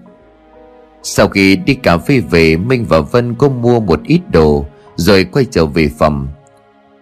Sau 1.07 1.29
khi 1.29 1.57
đi 1.57 1.75
cà 1.75 1.99
phê 1.99 2.21
về 2.31 2.57
Minh 2.57 2.85
và 2.89 3.01
Vân 3.01 3.35
có 3.35 3.49
mua 3.49 3.81
một 3.81 4.01
ít 4.05 4.21
đồ 4.33 4.67
Rồi 4.97 5.25
quay 5.25 5.45
trở 5.51 5.67
về 5.67 5.91
phòng. 5.99 6.29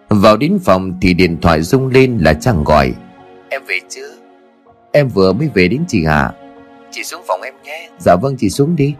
Vào 0.09 0.37
đến 0.37 0.59
phòng 0.63 0.97
thì 1.01 1.13
điện 1.13 1.37
thoại 1.41 1.61
rung 1.61 1.87
lên 1.87 2.17
là 2.17 2.33
Trang 2.33 2.63
gọi. 2.63 2.93
Em 3.49 3.61
về 3.67 3.79
chưa? 3.89 4.15
Em 4.91 5.07
vừa 5.09 5.33
mới 5.33 5.49
về 5.53 5.67
đến 5.67 5.83
chị 5.87 6.05
hả 6.05 6.31
Chị 6.91 7.03
xuống 7.03 7.21
phòng 7.27 7.41
em 7.41 7.53
nhé. 7.63 7.89
Dạ 7.99 8.15
vâng 8.21 8.35
chị 8.37 8.49
xuống 8.49 8.75
đi. 8.75 8.93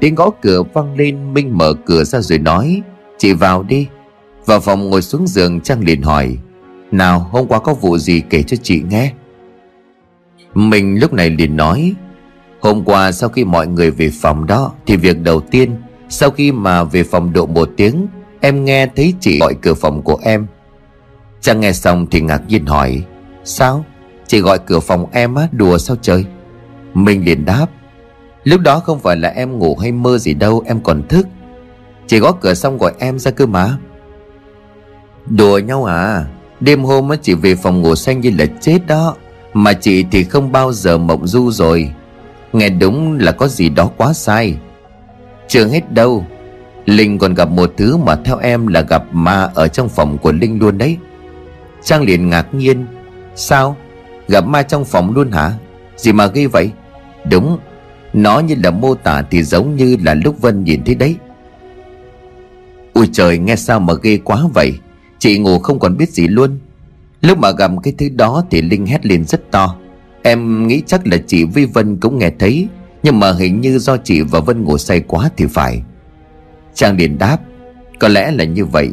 Tiếng 0.00 0.14
gõ 0.14 0.30
cửa 0.40 0.62
vang 0.72 0.96
lên 0.96 1.34
Minh 1.34 1.58
mở 1.58 1.74
cửa 1.86 2.04
ra 2.04 2.20
rồi 2.20 2.38
nói 2.38 2.82
Chị 3.18 3.32
vào 3.32 3.62
đi. 3.62 3.86
Vào 4.46 4.60
phòng 4.60 4.90
ngồi 4.90 5.02
xuống 5.02 5.26
giường 5.26 5.60
Trang 5.60 5.84
liền 5.84 6.02
hỏi 6.02 6.36
Nào 6.90 7.28
hôm 7.30 7.46
qua 7.46 7.58
có 7.58 7.74
vụ 7.74 7.98
gì 7.98 8.22
kể 8.30 8.42
cho 8.42 8.56
chị 8.62 8.82
nghe? 8.90 9.12
Mình 10.54 11.00
lúc 11.00 11.12
này 11.12 11.30
liền 11.30 11.56
nói 11.56 11.94
Hôm 12.60 12.84
qua 12.84 13.12
sau 13.12 13.28
khi 13.28 13.44
mọi 13.44 13.66
người 13.66 13.90
về 13.90 14.10
phòng 14.20 14.46
đó 14.46 14.72
Thì 14.86 14.96
việc 14.96 15.20
đầu 15.20 15.40
tiên, 15.40 15.76
Sau 16.08 16.30
khi 16.30 16.52
mà 16.52 16.84
về 16.84 17.02
phòng 17.02 17.32
độ 17.32 17.46
một 17.46 17.68
tiếng, 17.76 18.06
Em 18.40 18.64
nghe 18.64 18.86
thấy 18.96 19.14
chị 19.20 19.38
gọi 19.40 19.54
cửa 19.62 19.74
phòng 19.74 20.02
của 20.02 20.18
em. 20.22 20.46
Chàng 21.40 21.60
nghe 21.60 21.72
xong 21.72 22.06
thì 22.10 22.20
ngạc 22.20 22.42
nhiên 22.48 22.66
hỏi, 22.66 23.02
Sao? 23.44 23.84
Chị 24.26 24.40
gọi 24.40 24.58
cửa 24.58 24.80
phòng 24.80 25.06
em 25.12 25.34
á, 25.34 25.48
đùa 25.52 25.78
sao 25.78 25.96
trời? 26.02 26.24
Mình 26.94 27.24
liền 27.24 27.44
đáp, 27.44 27.66
Lúc 28.44 28.60
đó 28.60 28.80
không 28.80 29.00
phải 29.00 29.16
là 29.16 29.28
em 29.28 29.58
ngủ 29.58 29.76
hay 29.76 29.92
mơ 29.92 30.18
gì 30.18 30.34
đâu, 30.34 30.62
Em 30.66 30.80
còn 30.80 31.02
thức. 31.08 31.26
Chị 32.06 32.18
gõ 32.18 32.32
cửa 32.32 32.54
xong 32.54 32.78
gọi 32.78 32.92
em 32.98 33.18
ra 33.18 33.30
cơ 33.30 33.46
mà. 33.46 33.78
Đùa 35.26 35.58
nhau 35.58 35.84
à? 35.84 36.26
Đêm 36.60 36.84
hôm 36.84 37.08
á, 37.08 37.16
chị 37.22 37.34
về 37.34 37.54
phòng 37.54 37.82
ngủ 37.82 37.94
xanh 37.94 38.20
như 38.20 38.30
là 38.38 38.46
chết 38.60 38.78
đó. 38.86 39.14
Mà 39.52 39.72
chị 39.72 40.04
thì 40.10 40.24
không 40.24 40.52
bao 40.52 40.72
giờ 40.72 40.98
mộng 40.98 41.26
du 41.26 41.50
rồi. 41.50 41.92
Nghe 42.52 42.68
đúng 42.68 43.18
là 43.18 43.32
có 43.32 43.48
gì 43.48 43.68
đó 43.68 43.90
quá 43.96 44.12
sai. 44.12 44.56
Chưa 45.48 45.66
hết 45.66 45.92
đâu, 45.92 46.26
Linh 46.86 47.18
còn 47.18 47.34
gặp 47.34 47.48
một 47.50 47.72
thứ 47.76 47.96
mà 47.96 48.16
theo 48.24 48.38
em 48.38 48.66
là 48.66 48.80
gặp 48.80 49.04
ma 49.12 49.50
ở 49.54 49.68
trong 49.68 49.88
phòng 49.88 50.18
của 50.18 50.32
Linh 50.32 50.58
luôn 50.58 50.78
đấy. 50.78 50.96
Trang 51.82 52.02
liền 52.02 52.28
ngạc 52.28 52.54
nhiên. 52.54 52.86
Sao? 53.34 53.76
Gặp 54.28 54.46
ma 54.46 54.62
trong 54.62 54.84
phòng 54.84 55.14
luôn 55.14 55.30
hả? 55.30 55.52
Gì 55.96 56.12
mà 56.12 56.26
ghi 56.26 56.46
vậy? 56.46 56.70
Đúng, 57.30 57.58
Nó 58.12 58.38
như 58.40 58.54
là 58.64 58.70
mô 58.70 58.94
tả 58.94 59.22
thì 59.30 59.42
giống 59.42 59.76
như 59.76 59.96
là 60.02 60.14
lúc 60.14 60.40
Vân 60.40 60.64
nhìn 60.64 60.84
thấy 60.84 60.94
đấy. 60.94 61.16
Ui 62.94 63.08
trời, 63.12 63.38
nghe 63.38 63.56
sao 63.56 63.80
mà 63.80 63.94
ghê 64.02 64.18
quá 64.24 64.42
vậy? 64.54 64.78
Chị 65.18 65.38
ngủ 65.38 65.58
không 65.58 65.78
còn 65.78 65.96
biết 65.96 66.10
gì 66.10 66.28
luôn. 66.28 66.58
Lúc 67.20 67.38
mà 67.38 67.50
gặp 67.50 67.70
cái 67.82 67.94
thứ 67.98 68.08
đó 68.08 68.44
thì 68.50 68.62
Linh 68.62 68.86
hét 68.86 69.06
lên 69.06 69.24
rất 69.24 69.50
to. 69.50 69.76
Em 70.22 70.66
nghĩ 70.66 70.82
chắc 70.86 71.06
là 71.06 71.16
chị 71.26 71.44
Vi 71.44 71.64
Vân 71.64 71.96
cũng 71.96 72.18
nghe 72.18 72.30
thấy, 72.38 72.68
Nhưng 73.02 73.20
mà 73.20 73.32
hình 73.32 73.60
như 73.60 73.78
do 73.78 73.96
chị 73.96 74.20
và 74.20 74.40
Vân 74.40 74.64
ngủ 74.64 74.78
say 74.78 75.00
quá 75.00 75.30
thì 75.36 75.46
phải. 75.46 75.82
Trang 76.74 76.96
liền 76.96 77.18
đáp, 77.18 77.38
Có 77.98 78.08
lẽ 78.08 78.30
là 78.30 78.44
như 78.44 78.64
vậy. 78.64 78.90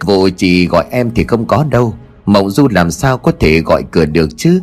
Vụ 0.00 0.28
chị 0.36 0.66
gọi 0.66 0.84
em 0.90 1.10
thì 1.14 1.24
không 1.24 1.46
có 1.46 1.64
đâu 1.70 1.94
Mộng 2.26 2.50
Du 2.50 2.68
làm 2.68 2.90
sao 2.90 3.18
có 3.18 3.32
thể 3.40 3.60
gọi 3.60 3.82
cửa 3.90 4.04
được 4.04 4.28
chứ? 4.36 4.60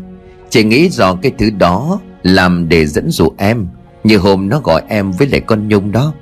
Chị 0.50 0.64
nghĩ 0.64 0.90
do 0.90 1.16
cái 1.16 1.32
thứ 1.38 1.50
đó 1.50 2.00
Làm 2.24 2.70
để 2.70 2.86
dẫn 2.86 3.10
dụ 3.10 3.34
em, 3.38 3.68
Như 4.04 4.18
hôm 4.18 4.50
nó 4.50 4.60
gọi 4.60 4.82
em 4.88 5.12
với 5.12 5.28
lại 5.28 5.42
con 5.42 5.68
Nhung 5.68 5.92
đó. 5.92 6.14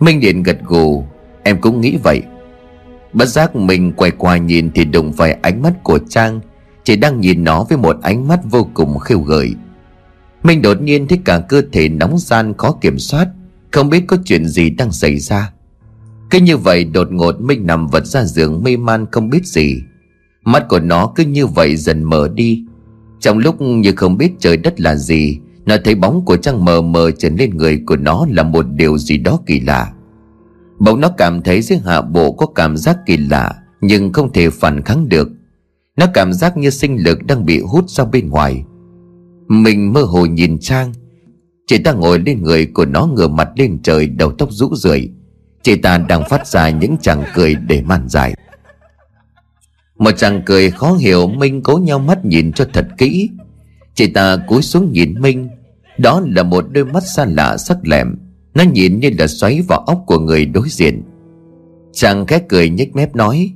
Minh 0.00 0.20
Điện 0.20 0.42
gật 0.42 0.58
gù, 0.64 1.04
Em 1.42 1.60
cũng 1.60 1.80
nghĩ 1.80 1.96
vậy. 2.02 2.22
Bất 3.12 3.28
giác 3.28 3.56
mình 3.56 3.92
quay 3.92 4.10
qua 4.10 4.36
nhìn 4.36 4.70
thì 4.74 4.84
đụng 4.84 5.12
phải 5.12 5.38
ánh 5.42 5.62
mắt 5.62 5.72
của 5.82 5.98
Trang 6.08 6.40
chỉ 6.88 6.96
đang 6.96 7.20
nhìn 7.20 7.44
nó 7.44 7.64
với 7.68 7.78
một 7.78 7.96
ánh 8.02 8.28
mắt 8.28 8.40
vô 8.50 8.68
cùng 8.74 8.98
khiêu 8.98 9.20
gợi. 9.20 9.54
Minh 10.42 10.62
đột 10.62 10.82
nhiên 10.82 11.08
thấy 11.08 11.18
cả 11.24 11.38
cơ 11.38 11.62
thể 11.72 11.88
nóng 11.88 12.18
gian 12.18 12.54
khó 12.56 12.72
kiểm 12.72 12.98
soát, 12.98 13.28
Không 13.70 13.90
biết 13.90 14.04
có 14.06 14.16
chuyện 14.24 14.48
gì 14.48 14.70
đang 14.70 14.92
xảy 14.92 15.18
ra. 15.18 15.52
Cứ 16.30 16.40
như 16.40 16.56
vậy 16.56 16.84
đột 16.84 17.12
ngột 17.12 17.40
Minh 17.40 17.66
nằm 17.66 17.86
vật 17.86 18.06
ra 18.06 18.24
giường 18.24 18.62
mê 18.64 18.76
man 18.76 19.06
không 19.12 19.30
biết 19.30 19.46
gì. 19.46 19.82
Mắt 20.44 20.68
của 20.68 20.80
nó 20.80 21.12
cứ 21.16 21.24
như 21.24 21.46
vậy 21.46 21.76
dần 21.76 22.04
mở 22.04 22.28
đi. 22.34 22.64
Trong 23.20 23.38
lúc 23.38 23.60
như 23.60 23.92
không 23.96 24.16
biết 24.16 24.32
trời 24.40 24.56
đất 24.56 24.80
là 24.80 24.96
gì, 24.96 25.38
Nó 25.66 25.76
thấy 25.84 25.94
bóng 25.94 26.24
của 26.24 26.36
trăng 26.36 26.64
mờ 26.64 26.80
mờ 26.80 27.10
trần 27.10 27.36
lên 27.36 27.56
người 27.56 27.82
của 27.86 27.96
nó 27.96 28.26
là 28.30 28.42
một 28.42 28.66
điều 28.68 28.98
gì 28.98 29.18
đó 29.18 29.40
kỳ 29.46 29.60
lạ. 29.60 29.92
Bỗng 30.78 31.00
nó 31.00 31.08
cảm 31.08 31.42
thấy 31.42 31.62
dưới 31.62 31.78
hạ 31.84 32.02
bộ 32.02 32.32
có 32.32 32.46
cảm 32.46 32.76
giác 32.76 32.98
kỳ 33.06 33.16
lạ, 33.16 33.54
Nhưng 33.80 34.12
không 34.12 34.32
thể 34.32 34.50
phản 34.50 34.82
kháng 34.82 35.08
được. 35.08 35.28
Nó 35.98 36.06
cảm 36.14 36.32
giác 36.32 36.56
như 36.56 36.70
sinh 36.70 36.96
lực 36.96 37.26
đang 37.26 37.46
bị 37.46 37.60
hút 37.60 37.90
ra 37.90 38.04
bên 38.04 38.28
ngoài. 38.28 38.64
Mình 39.48 39.92
mơ 39.92 40.02
hồ 40.02 40.26
nhìn 40.26 40.58
Trang. 40.58 40.92
Chị 41.66 41.78
ta 41.78 41.92
ngồi 41.92 42.18
lên 42.18 42.42
người 42.42 42.66
của 42.66 42.84
nó 42.84 43.06
ngửa 43.06 43.28
mặt 43.28 43.48
lên 43.56 43.78
trời, 43.82 44.06
đầu 44.06 44.32
tóc 44.32 44.48
rũ 44.52 44.74
rượi. 44.74 45.10
Chị 45.62 45.76
ta 45.76 45.98
đang 45.98 46.22
phát 46.28 46.46
ra 46.46 46.70
những 46.70 46.96
chàng 47.00 47.24
cười 47.34 47.54
để 47.54 47.82
màn 47.82 48.08
dài 48.08 48.34
Một 49.98 50.10
chàng 50.16 50.42
cười 50.46 50.70
khó 50.70 50.92
hiểu, 50.92 51.28
Minh 51.28 51.62
cố 51.62 51.78
nhau 51.78 51.98
mắt 51.98 52.24
nhìn 52.24 52.52
cho 52.52 52.66
thật 52.72 52.86
kỹ. 52.98 53.30
Chị 53.94 54.06
ta 54.12 54.36
cúi 54.36 54.62
xuống 54.62 54.92
nhìn 54.92 55.20
Minh. 55.20 55.48
Đó 55.98 56.22
là 56.26 56.42
một 56.42 56.64
đôi 56.72 56.84
mắt 56.84 57.02
xa 57.06 57.24
lạ 57.24 57.56
sắc 57.56 57.78
lẹm. 57.86 58.16
Nó 58.54 58.62
nhìn 58.62 59.00
như 59.00 59.10
là 59.18 59.26
xoáy 59.26 59.60
vào 59.68 59.78
óc 59.78 60.02
của 60.06 60.18
người 60.18 60.46
đối 60.46 60.68
diện. 60.68 61.02
Chàng 61.92 62.26
khẽ 62.26 62.40
cười 62.48 62.70
nhếch 62.70 62.96
mép 62.96 63.16
nói, 63.16 63.52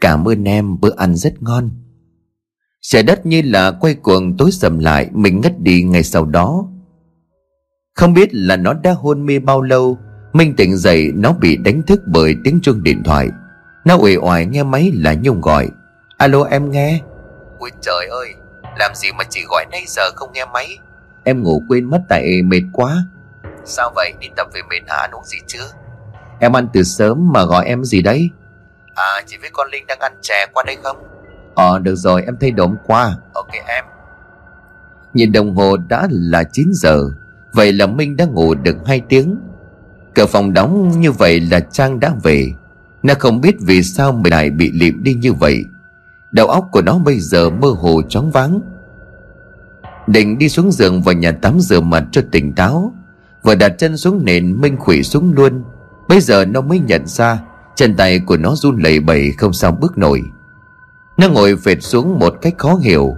Cảm 0.00 0.28
ơn 0.28 0.44
em, 0.44 0.80
bữa 0.80 0.94
ăn 0.96 1.16
rất 1.16 1.42
ngon. 1.42 1.70
Trời 2.82 3.02
đất 3.02 3.26
như 3.26 3.42
là 3.44 3.70
quay 3.70 3.94
cuồng 3.94 4.36
tối 4.36 4.50
sầm 4.52 4.78
lại 4.78 5.08
Mình 5.12 5.40
ngất 5.40 5.60
đi 5.60 5.82
ngay 5.82 6.02
sau 6.02 6.24
đó. 6.24 6.64
Không 7.94 8.14
biết 8.14 8.28
là 8.32 8.56
nó 8.56 8.72
đã 8.72 8.92
hôn 8.92 9.26
mê 9.26 9.38
bao 9.38 9.62
lâu 9.62 9.98
Minh 10.32 10.56
tỉnh 10.56 10.76
dậy 10.76 11.10
nó 11.14 11.32
bị 11.32 11.56
đánh 11.56 11.82
thức 11.82 12.00
bởi 12.06 12.34
tiếng 12.44 12.60
chuông 12.62 12.82
điện 12.82 13.02
thoại. 13.04 13.28
Nó 13.84 13.96
uể 14.00 14.16
oải 14.16 14.46
nghe 14.46 14.62
máy 14.62 14.90
là 14.94 15.14
Nhung 15.22 15.40
gọi. 15.40 15.68
Alo 16.16 16.44
em 16.44 16.70
nghe. 16.70 17.00
Ôi 17.58 17.70
trời 17.80 18.06
ơi 18.10 18.34
Làm 18.78 18.94
gì 18.94 19.08
mà 19.18 19.24
chị 19.30 19.40
gọi 19.48 19.64
nãy 19.70 19.84
giờ 19.86 20.10
không 20.16 20.32
nghe 20.32 20.44
máy? 20.44 20.78
Em 21.24 21.42
ngủ 21.42 21.62
quên 21.68 21.84
mất 21.84 22.00
tại 22.08 22.42
mệt 22.42 22.62
quá. 22.72 22.96
Sao 23.64 23.92
vậy? 23.94 24.12
Đi 24.20 24.28
tập 24.36 24.46
về 24.54 24.60
mệt 24.70 24.80
hả? 24.88 24.96
Ăn 24.96 25.10
uống 25.10 25.24
gì 25.24 25.38
chưa 25.46 25.66
Em 26.40 26.56
ăn 26.56 26.68
từ 26.72 26.82
sớm 26.82 27.32
mà 27.32 27.44
gọi 27.44 27.66
em 27.66 27.84
gì 27.84 28.02
đấy? 28.02 28.30
À 28.94 29.22
chị 29.26 29.36
với 29.40 29.50
con 29.52 29.70
Linh 29.70 29.86
đang 29.86 29.98
ăn 29.98 30.12
chè 30.22 30.46
qua 30.52 30.62
đây 30.66 30.76
không 30.82 30.96
Ờ 31.54 31.78
được 31.78 31.94
rồi 31.94 32.22
em 32.22 32.36
thay 32.40 32.52
hôm 32.58 32.76
qua. 32.86 33.16
Ok 33.32 33.52
em. 33.66 33.84
Nhìn 35.14 35.32
đồng 35.32 35.54
hồ 35.54 35.76
đã 35.76 36.08
là 36.10 36.44
9 36.44 36.70
giờ. 36.72 37.10
Vậy 37.52 37.72
là 37.72 37.86
Minh 37.86 38.16
đã 38.16 38.24
ngủ 38.24 38.54
được 38.54 38.76
2 38.86 39.00
tiếng. 39.00 39.36
Cửa 40.14 40.26
phòng 40.26 40.52
đóng 40.52 41.00
như 41.00 41.12
vậy 41.12 41.40
là 41.40 41.60
Trang 41.60 42.00
đã 42.00 42.14
về. 42.22 42.52
Nó 43.02 43.14
không 43.18 43.40
biết 43.40 43.56
vì 43.60 43.82
sao 43.82 44.12
mình 44.12 44.32
lại 44.32 44.50
bị 44.50 44.70
lịm 44.72 45.02
đi 45.02 45.14
như 45.14 45.32
vậy. 45.32 45.64
Đầu 46.32 46.46
óc 46.46 46.68
của 46.72 46.82
nó 46.82 46.98
bây 46.98 47.20
giờ 47.20 47.50
mơ 47.50 47.68
hồ 47.68 48.02
chóng 48.08 48.30
váng. 48.30 48.60
Định 50.06 50.38
đi 50.38 50.48
xuống 50.48 50.72
giường 50.72 51.02
vào 51.02 51.14
nhà 51.14 51.32
tắm 51.32 51.60
rửa 51.60 51.80
mặt 51.80 52.04
cho 52.12 52.22
tỉnh 52.30 52.52
táo. 52.52 52.92
Vừa 53.42 53.54
đặt 53.54 53.72
chân 53.78 53.96
xuống 53.96 54.24
nền 54.24 54.60
Minh 54.60 54.76
khủy 54.76 55.02
xuống 55.02 55.32
luôn. 55.32 55.62
Bây 56.08 56.20
giờ 56.20 56.44
nó 56.44 56.60
mới 56.60 56.78
nhận 56.78 57.06
ra 57.06 57.40
Chân 57.80 57.96
tay 57.96 58.18
của 58.18 58.36
nó 58.36 58.54
run 58.54 58.78
lẩy 58.78 59.00
bẩy 59.00 59.32
không 59.38 59.52
sao 59.52 59.72
bước 59.72 59.98
nổi 59.98 60.22
nó 61.20 61.28
ngồi 61.28 61.56
phệt 61.56 61.82
xuống 61.82 62.18
một 62.18 62.34
cách 62.42 62.54
khó 62.58 62.74
hiểu. 62.74 63.16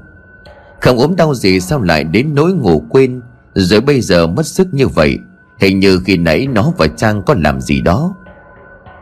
Không 0.81 0.99
ốm 0.99 1.17
đau 1.17 1.35
gì 1.35 1.61
sao 1.61 1.83
lại 1.83 2.05
đến 2.05 2.35
nỗi 2.35 2.53
ngủ 2.53 2.83
quên, 2.89 3.21
Rồi 3.55 3.81
bây 3.81 4.01
giờ 4.01 4.27
mất 4.27 4.47
sức 4.47 4.75
như 4.75 4.89
vậy. 4.89 5.19
Hình 5.61 5.81
như 5.81 6.01
khi 6.05 6.17
nãy 6.17 6.47
nó 6.47 6.73
và 6.79 6.87
Trang 6.87 7.23
có 7.27 7.35
làm 7.39 7.61
gì 7.61 7.81
đó. 7.81 8.15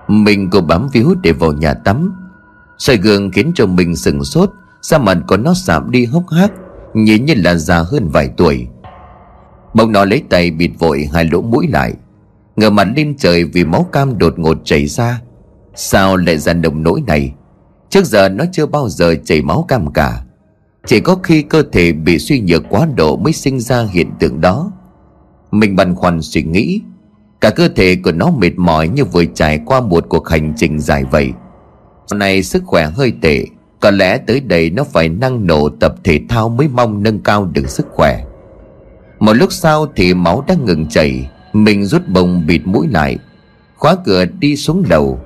Mình 0.09 0.51
cô 0.51 0.61
bám 0.61 0.89
víu 0.93 1.15
để 1.23 1.33
vào 1.33 1.53
nhà 1.53 1.75
tắm. 1.75 2.13
Soi 2.79 2.97
gương 2.97 3.31
khiến 3.31 3.53
cho 3.55 3.67
mình 3.67 3.97
sừng 3.97 4.25
sốt, 4.25 4.51
Da 4.83 4.99
mặt 4.99 5.19
của 5.29 5.37
nó 5.37 5.55
sạm 5.55 5.91
đi 5.91 6.05
hốc 6.05 6.25
hác, 6.31 6.53
Nhìn 6.95 7.25
như 7.25 7.35
là 7.37 7.55
già 7.55 7.79
hơn 7.79 8.09
vài 8.09 8.31
tuổi. 8.37 8.67
Bỗng 9.75 9.93
nó 9.93 10.05
lấy 10.05 10.23
tay 10.31 10.51
bịt 10.51 10.71
vội 10.79 11.09
hai 11.13 11.25
lỗ 11.25 11.41
mũi 11.41 11.69
lại. 11.73 11.95
Ngửa 12.57 12.71
mặt 12.71 12.89
lên 12.97 13.17
trời 13.19 13.45
vì 13.45 13.65
máu 13.65 13.87
cam 13.93 14.19
đột 14.19 14.39
ngột 14.39 14.59
chảy 14.65 14.87
ra. 14.87 15.21
Sao 15.75 16.17
lại 16.17 16.39
ra 16.39 16.53
nồng 16.53 16.83
nỗi 16.83 17.03
này? 17.07 17.35
Trước 17.91 18.05
giờ 18.05 18.29
nó 18.29 18.45
chưa 18.53 18.67
bao 18.67 18.89
giờ 18.89 19.15
chảy 19.25 19.43
máu 19.43 19.65
cam 19.69 19.93
cả. 19.93 20.23
Chỉ 20.87 21.01
có 21.01 21.17
khi 21.23 21.43
cơ 21.43 21.63
thể 21.73 21.93
bị 21.93 22.19
suy 22.19 22.41
nhược 22.41 22.63
quá 22.71 22.87
độ 22.97 23.17
mới 23.17 23.33
sinh 23.33 23.61
ra 23.61 23.87
hiện 23.91 24.11
tượng 24.21 24.41
đó. 24.41 24.73
Mình 25.51 25.77
băn 25.77 25.95
khoăn 25.95 26.23
suy 26.23 26.43
nghĩ, 26.43 26.81
cả 27.41 27.51
cơ 27.51 27.69
thể 27.69 27.97
của 28.05 28.13
nó 28.13 28.31
mệt 28.31 28.53
mỏi 28.57 28.89
như 28.89 29.05
vừa 29.05 29.25
trải 29.25 29.61
qua 29.67 29.81
một 29.81 30.07
cuộc 30.09 30.29
hành 30.29 30.53
trình 30.57 30.81
dài 30.81 31.05
vậy. 31.05 31.33
Sau 32.07 32.19
này 32.19 32.43
sức 32.43 32.63
khỏe 32.67 32.87
hơi 32.87 33.13
tệ, 33.21 33.45
có 33.81 33.91
lẽ 33.91 34.19
tới 34.19 34.41
đây 34.41 34.71
nó 34.71 34.85
phải 34.85 35.09
năng 35.09 35.47
nổ 35.47 35.69
tập 35.69 35.95
thể 36.05 36.21
thao 36.29 36.49
mới 36.49 36.69
mong 36.69 37.03
nâng 37.03 37.19
cao 37.19 37.45
được 37.45 37.71
sức 37.71 37.87
khỏe. 37.91 38.25
Một 39.19 39.33
lúc 39.33 39.53
sau 39.53 39.87
thì 39.97 40.15
máu 40.15 40.45
đã 40.49 40.55
ngừng 40.65 40.87
chảy, 40.87 41.31
mình 41.53 41.85
rút 41.85 42.09
bông 42.09 42.47
bịt 42.47 42.61
mũi 42.65 42.89
lại, 42.91 43.19
Khóa 43.81 43.97
cửa 44.05 44.25
đi 44.25 44.57
xuống 44.57 44.85
lầu. 44.91 45.21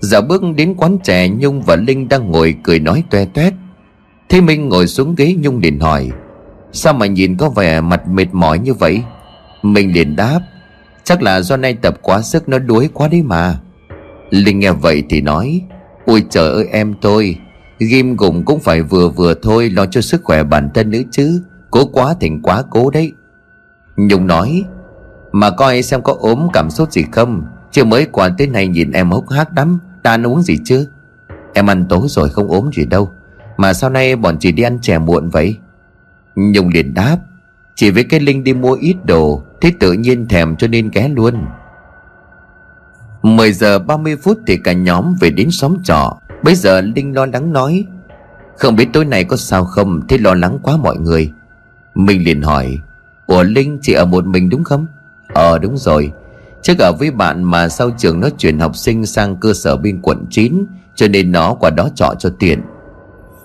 Dạo 0.00 0.22
bước 0.22 0.42
đến 0.56 0.74
quán 0.76 0.98
trẻ 1.04 1.28
Nhung 1.28 1.62
và 1.62 1.76
Linh 1.76 2.08
đang 2.08 2.30
ngồi 2.30 2.54
cười 2.62 2.78
nói 2.78 3.04
toe 3.10 3.24
toét. 3.24 3.54
Thế 4.28 4.40
Minh 4.40 4.68
ngồi 4.68 4.86
xuống 4.86 5.14
ghế, 5.14 5.34
Nhung 5.38 5.58
liền 5.58 5.80
hỏi, 5.80 6.10
Sao 6.72 6.92
mà 6.92 7.06
nhìn 7.06 7.36
có 7.36 7.48
vẻ 7.48 7.80
mặt 7.80 8.08
mệt 8.08 8.26
mỏi 8.32 8.58
như 8.58 8.74
vậy? 8.74 9.02
Mình 9.62 9.92
liền 9.92 10.16
đáp, 10.16 10.40
Chắc 11.04 11.22
là 11.22 11.40
do 11.40 11.56
nay 11.56 11.74
tập 11.74 11.98
quá 12.02 12.22
sức 12.22 12.48
nó 12.48 12.58
đuối 12.58 12.88
quá 12.94 13.08
đấy 13.08 13.22
mà. 13.22 13.60
Linh 14.30 14.58
nghe 14.58 14.72
vậy 14.72 15.02
thì 15.08 15.20
nói, 15.20 15.62
Ôi 16.06 16.24
trời 16.30 16.50
ơi 16.52 16.66
em 16.72 16.94
tôi, 17.00 17.36
Ghim 17.78 18.16
gụng 18.16 18.44
cũng 18.44 18.60
phải 18.60 18.82
vừa 18.82 19.08
vừa 19.08 19.34
thôi, 19.42 19.70
Lo 19.70 19.86
cho 19.86 20.00
sức 20.00 20.24
khỏe 20.24 20.42
bản 20.42 20.70
thân 20.74 20.90
nữa 20.90 21.02
chứ, 21.10 21.42
Cố 21.70 21.86
quá 21.86 22.14
thành 22.20 22.42
quá 22.42 22.62
cố 22.70 22.90
đấy. 22.90 23.12
Nhung 23.96 24.26
nói, 24.26 24.64
mà 25.32 25.50
coi 25.50 25.82
xem 25.82 26.02
có 26.02 26.16
ốm 26.20 26.48
cảm 26.52 26.70
xúc 26.70 26.92
gì 26.92 27.04
không? 27.12 27.42
Chưa 27.70 27.84
mới 27.84 28.06
qua 28.06 28.28
tới 28.38 28.46
này 28.46 28.68
nhìn 28.68 28.92
em 28.92 29.10
hốc 29.10 29.30
hác 29.30 29.56
lắm. 29.56 29.78
Ta 30.02 30.10
ăn 30.10 30.26
uống 30.26 30.42
gì 30.42 30.58
chứ? 30.64 30.88
Em 31.54 31.70
ăn 31.70 31.86
tối 31.88 32.06
rồi 32.08 32.28
không 32.28 32.50
ốm 32.50 32.70
gì 32.72 32.84
đâu. 32.86 33.12
Mà 33.56 33.72
sau 33.72 33.90
này 33.90 34.16
bọn 34.16 34.38
chị 34.38 34.52
đi 34.52 34.62
ăn 34.62 34.78
chè 34.82 34.98
muộn 34.98 35.28
vậy. 35.28 35.56
Nhung 36.36 36.68
liền 36.68 36.94
đáp. 36.94 37.18
Chỉ 37.74 37.90
với 37.90 38.04
cái 38.04 38.20
Linh 38.20 38.44
đi 38.44 38.54
mua 38.54 38.72
ít 38.72 38.96
đồ, 39.04 39.42
Thế 39.60 39.72
tự 39.80 39.92
nhiên 39.92 40.28
thèm 40.28 40.56
cho 40.56 40.66
nên 40.66 40.90
ghé 40.90 41.08
luôn. 41.08 41.34
10 43.22 43.52
giờ 43.52 43.78
30 43.78 44.16
phút 44.16 44.38
thì 44.46 44.56
cả 44.56 44.72
nhóm 44.72 45.14
về 45.20 45.30
đến 45.30 45.50
xóm 45.50 45.76
trọ. 45.84 46.16
Bây 46.42 46.54
giờ 46.54 46.80
Linh 46.80 47.14
lo 47.14 47.26
lắng 47.26 47.52
nói, 47.52 47.84
Không 48.56 48.76
biết 48.76 48.88
tối 48.92 49.04
nay 49.04 49.24
có 49.24 49.36
sao 49.36 49.64
không, 49.64 50.00
Thế 50.08 50.18
lo 50.18 50.34
lắng 50.34 50.58
quá 50.62 50.76
mọi 50.76 50.96
người. 50.98 51.32
Mình 51.94 52.24
liền 52.24 52.42
hỏi, 52.42 52.78
Ủa 53.26 53.42
Linh, 53.42 53.78
chị 53.82 53.92
ở 53.92 54.04
một 54.04 54.26
mình 54.26 54.50
đúng 54.50 54.64
không? 54.64 54.86
Ờ 55.34 55.58
đúng 55.58 55.76
rồi. 55.78 56.12
Trước 56.62 56.78
ở 56.78 56.92
với 56.92 57.10
bạn 57.10 57.44
mà 57.44 57.68
sau 57.68 57.90
trường 57.90 58.20
nó 58.20 58.28
chuyển 58.38 58.58
học 58.58 58.76
sinh 58.76 59.06
sang 59.06 59.36
cơ 59.36 59.54
sở 59.54 59.76
bên 59.76 60.00
quận 60.02 60.24
9 60.30 60.66
Cho 60.94 61.08
nên 61.08 61.32
nó 61.32 61.54
qua 61.54 61.70
đó 61.70 61.88
trọ 61.94 62.14
cho 62.18 62.30
tiện. 62.38 62.62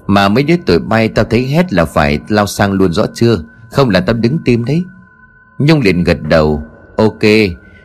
Mà 0.08 0.30
mấy 0.30 0.44
đứa 0.44 0.56
tuổi 0.66 0.80
bay 0.80 1.08
tao 1.08 1.26
thấy 1.26 1.48
hết 1.48 1.74
là 1.74 1.86
phải 1.86 2.20
lao 2.28 2.48
sang 2.48 2.72
luôn 2.72 2.94
rõ 2.94 3.06
chưa? 3.14 3.38
Không 3.72 3.90
là 3.90 4.00
tao 4.00 4.16
đứng 4.16 4.38
tim 4.46 4.66
đấy. 4.66 4.84
Nhung 5.60 5.82
liền 5.82 6.04
gật 6.04 6.22
đầu. 6.22 6.64
Ok, 6.98 7.24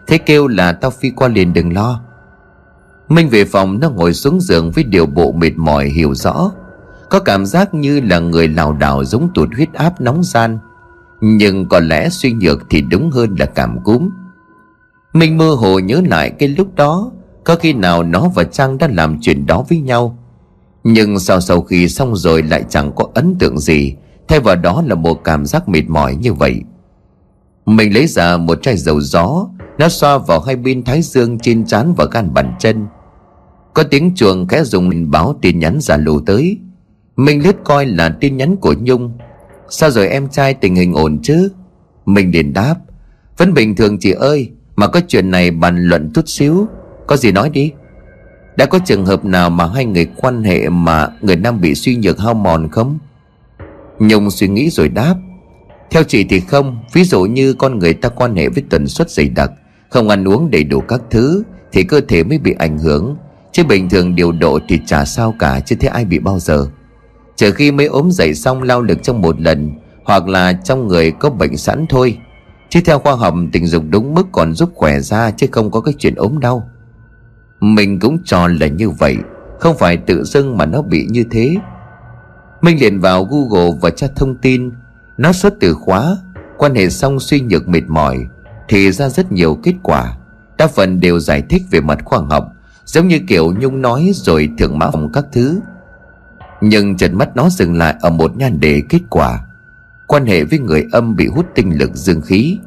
Thế 0.06 0.18
kêu 0.18 0.46
là 0.46 0.72
tao 0.72 0.90
phi 0.90 1.10
qua 1.10 1.28
liền 1.28 1.52
đừng 1.52 1.72
lo. 1.72 2.00
Minh 3.08 3.28
về 3.28 3.44
phòng 3.44 3.80
nó 3.80 3.90
ngồi 3.90 4.14
xuống 4.14 4.40
giường 4.40 4.70
với 4.70 4.84
điều 4.84 5.06
bộ 5.06 5.32
mệt 5.32 5.56
mỏi 5.56 5.88
hiểu 5.88 6.14
rõ. 6.14 6.50
Có 7.10 7.20
cảm 7.20 7.46
giác 7.46 7.74
như 7.74 8.00
là 8.00 8.18
người 8.18 8.48
lảo 8.48 8.72
đảo 8.72 9.04
giống 9.04 9.30
tụt 9.34 9.48
huyết 9.56 9.72
áp 9.72 10.00
nóng 10.00 10.22
gian. 10.24 10.58
Nhưng 11.20 11.68
có 11.68 11.80
lẽ 11.80 12.08
suy 12.08 12.32
nhược 12.32 12.58
thì 12.70 12.80
đúng 12.80 13.10
hơn 13.10 13.36
là 13.38 13.46
cảm 13.46 13.78
cúm. 13.84 14.10
Minh 15.16 15.38
mơ 15.38 15.50
hồ 15.50 15.78
nhớ 15.78 16.02
lại 16.08 16.30
cái 16.30 16.48
lúc 16.48 16.74
đó, 16.74 17.12
Có 17.44 17.56
khi 17.56 17.72
nào 17.72 18.02
nó 18.02 18.28
và 18.34 18.44
Trang 18.44 18.78
đã 18.78 18.88
làm 18.88 19.18
chuyện 19.20 19.46
đó 19.46 19.64
với 19.68 19.78
nhau. 19.78 20.18
Nhưng 20.84 21.18
sau 21.18 21.40
sau 21.40 21.60
khi 21.60 21.88
xong 21.88 22.16
rồi 22.16 22.42
lại 22.42 22.64
chẳng 22.68 22.92
có 22.96 23.06
ấn 23.14 23.36
tượng 23.38 23.58
gì, 23.58 23.94
Thay 24.28 24.40
vào 24.40 24.56
đó 24.56 24.82
là 24.86 24.94
một 24.94 25.24
cảm 25.24 25.46
giác 25.46 25.68
mệt 25.68 25.82
mỏi 25.88 26.16
như 26.16 26.32
vậy. 26.32 26.60
Mình 27.66 27.94
lấy 27.94 28.06
ra 28.06 28.36
một 28.36 28.62
chai 28.62 28.76
dầu 28.76 29.00
gió, 29.00 29.48
Nó 29.78 29.88
xoa 29.88 30.18
vào 30.18 30.40
hai 30.40 30.56
bên 30.56 30.84
thái 30.84 31.02
dương 31.02 31.38
trên 31.38 31.66
trán 31.66 31.94
và 31.96 32.06
gan 32.12 32.34
bàn 32.34 32.54
chân. 32.58 32.86
Có 33.74 33.82
tiếng 33.82 34.14
chuồng 34.14 34.46
khẽ 34.48 34.64
dùng 34.64 35.10
báo 35.10 35.38
tin 35.42 35.58
nhắn 35.58 35.78
giả 35.80 35.96
lù 35.96 36.20
tới. 36.20 36.58
Mình 37.16 37.42
lướt 37.42 37.56
coi 37.64 37.86
là 37.86 38.08
tin 38.20 38.36
nhắn 38.36 38.56
của 38.56 38.74
Nhung. 38.80 39.12
Sao 39.68 39.90
rồi 39.90 40.08
em 40.08 40.28
trai 40.28 40.54
tình 40.54 40.74
hình 40.74 40.94
ổn 40.94 41.18
chứ? 41.22 41.48
Mình 42.06 42.30
liền 42.30 42.52
đáp. 42.52 42.74
Vẫn 43.36 43.54
bình 43.54 43.76
thường 43.76 43.98
chị 43.98 44.10
ơi 44.10 44.50
mà 44.76 44.86
có 44.86 45.00
chuyện 45.08 45.30
này 45.30 45.50
bàn 45.50 45.84
luận 45.84 46.10
chút 46.14 46.28
xíu, 46.28 46.68
Có 47.06 47.16
gì 47.16 47.32
nói 47.32 47.50
đi. 47.50 47.72
Đã 48.56 48.66
có 48.66 48.78
trường 48.84 49.06
hợp 49.06 49.24
nào 49.24 49.50
mà 49.50 49.66
hai 49.74 49.84
người 49.84 50.06
quan 50.16 50.42
hệ 50.42 50.68
Mà 50.68 51.08
người 51.20 51.36
nam 51.36 51.60
bị 51.60 51.74
suy 51.74 51.96
nhược 51.96 52.18
hao 52.18 52.34
mòn 52.34 52.68
không? 52.70 52.98
Nhung 53.98 54.30
suy 54.30 54.48
nghĩ 54.48 54.70
rồi 54.70 54.88
đáp, 54.88 55.14
Theo 55.90 56.02
chị 56.02 56.24
thì 56.24 56.40
không, 56.40 56.78
Ví 56.92 57.04
dụ 57.04 57.24
như 57.24 57.52
con 57.52 57.78
người 57.78 57.94
ta 57.94 58.08
quan 58.08 58.36
hệ 58.36 58.48
với 58.48 58.64
tần 58.70 58.86
suất 58.86 59.10
dày 59.10 59.28
đặc, 59.28 59.50
Không 59.90 60.08
ăn 60.08 60.28
uống 60.28 60.50
đầy 60.50 60.64
đủ 60.64 60.80
các 60.80 61.00
thứ, 61.10 61.42
Thì 61.72 61.82
cơ 61.82 62.00
thể 62.08 62.24
mới 62.24 62.38
bị 62.38 62.54
ảnh 62.58 62.78
hưởng. 62.78 63.16
Chứ 63.52 63.64
bình 63.64 63.88
thường 63.88 64.14
điều 64.14 64.32
độ 64.32 64.58
thì 64.68 64.78
chả 64.86 65.04
sao 65.04 65.34
cả, 65.38 65.60
Chứ 65.60 65.76
thế 65.80 65.88
ai 65.88 66.04
bị 66.04 66.18
bao 66.18 66.38
giờ? 66.38 66.66
Trừ 67.36 67.52
khi 67.52 67.72
mới 67.72 67.86
ốm 67.86 68.10
dậy 68.10 68.34
xong 68.34 68.62
lao 68.62 68.82
lực 68.82 69.02
trong 69.02 69.22
một 69.22 69.40
lần, 69.40 69.72
Hoặc 70.04 70.28
là 70.28 70.52
trong 70.52 70.88
người 70.88 71.10
có 71.10 71.30
bệnh 71.30 71.56
sẵn 71.56 71.86
thôi. 71.88 72.18
Chứ 72.68 72.80
theo 72.84 72.98
khoa 72.98 73.14
học, 73.14 73.34
tình 73.52 73.66
dục 73.66 73.82
đúng 73.90 74.14
mức 74.14 74.26
còn 74.32 74.54
giúp 74.54 74.70
khỏe 74.74 75.00
ra 75.00 75.30
Chứ 75.30 75.46
không 75.52 75.70
có 75.70 75.80
cái 75.80 75.94
chuyện 75.98 76.14
ốm 76.14 76.40
đau. 76.40 76.70
Mình 77.60 78.00
cũng 78.00 78.18
cho 78.24 78.48
là 78.48 78.66
như 78.66 78.90
vậy, 78.90 79.16
Không 79.60 79.78
phải 79.78 79.96
tự 79.96 80.24
dưng 80.24 80.56
mà 80.56 80.66
nó 80.66 80.82
bị 80.82 81.06
như 81.10 81.24
thế. 81.30 81.56
Minh 82.60 82.80
liền 82.80 83.00
vào 83.00 83.24
Google 83.24 83.78
và 83.80 83.90
tra 83.90 84.06
thông 84.16 84.36
tin. 84.36 84.70
Nó 85.18 85.32
xuất 85.32 85.54
từ 85.60 85.74
khóa, 85.74 86.16
Quan 86.58 86.74
hệ 86.74 86.90
xong 86.90 87.20
suy 87.20 87.40
nhược 87.40 87.68
mệt 87.68 87.82
mỏi, 87.88 88.18
Thì 88.68 88.92
ra 88.92 89.08
rất 89.08 89.32
nhiều 89.32 89.58
kết 89.62 89.74
quả. 89.82 90.16
Đa 90.58 90.66
phần 90.66 91.00
đều 91.00 91.20
giải 91.20 91.42
thích 91.48 91.62
về 91.70 91.80
mặt 91.80 91.98
khoa 92.04 92.18
học, 92.18 92.52
Giống 92.84 93.08
như 93.08 93.20
kiểu 93.28 93.54
Nhung 93.58 93.82
nói 93.82 94.10
rồi 94.14 94.50
thượng 94.58 94.78
mã 94.78 94.90
phòng 94.90 95.12
các 95.12 95.24
thứ. 95.32 95.60
Nhưng 96.60 96.96
trần 96.96 97.18
mắt 97.18 97.36
nó 97.36 97.48
dừng 97.50 97.74
lại 97.74 97.94
ở 98.00 98.10
một 98.10 98.36
nhan 98.36 98.60
đề 98.60 98.82
kết 98.88 99.00
quả. 99.10 99.40
Quan 100.06 100.26
hệ 100.26 100.44
với 100.44 100.58
người 100.58 100.86
âm 100.92 101.16
bị 101.16 101.26
hút 101.26 101.46
tinh 101.54 101.78
lực 101.78 101.90
dương 101.94 102.20
khí. 102.20 102.58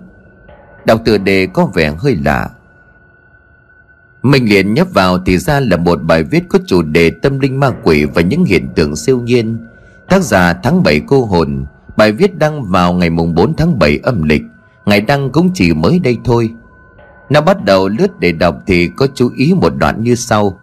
Đọc 0.85 1.01
tựa 1.05 1.17
đề 1.17 1.47
có 1.53 1.65
vẻ 1.65 1.93
hơi 1.97 2.17
lạ. 2.25 2.49
Mình 4.23 4.49
liền 4.49 4.73
nhấp 4.73 4.87
vào 4.93 5.19
thì 5.25 5.37
ra 5.37 5.59
là 5.59 5.77
một 5.77 6.03
bài 6.03 6.23
viết 6.23 6.43
có 6.49 6.59
chủ 6.65 6.81
đề 6.81 7.11
tâm 7.21 7.39
linh 7.39 7.59
ma 7.59 7.71
quỷ 7.83 8.05
và 8.05 8.21
những 8.21 8.45
hiện 8.45 8.67
tượng 8.75 8.95
siêu 8.95 9.21
nhiên. 9.21 9.57
Tác 10.09 10.21
giả 10.21 10.53
tháng 10.63 10.83
7 10.83 11.01
cô 11.07 11.25
hồn, 11.25 11.65
Bài 11.99 12.11
viết 12.11 12.37
đăng 12.37 12.63
vào 12.63 12.93
ngày 12.93 13.09
mùng 13.09 13.35
4 13.35 13.55
tháng 13.55 13.79
7 13.79 13.99
âm 14.03 14.23
lịch. 14.23 14.41
Ngày 14.85 15.01
đăng 15.01 15.29
cũng 15.29 15.51
chỉ 15.53 15.73
mới 15.73 15.99
đây 15.99 16.17
thôi. 16.23 16.53
Nó 17.29 17.41
bắt 17.41 17.65
đầu 17.65 17.87
lướt 17.87 18.19
để 18.19 18.31
đọc 18.31 18.55
thì 18.67 18.89
có 18.97 19.07
chú 19.15 19.31
ý 19.35 19.53
một 19.53 19.73
đoạn 19.75 20.03
như 20.03 20.15
sau. 20.15 20.59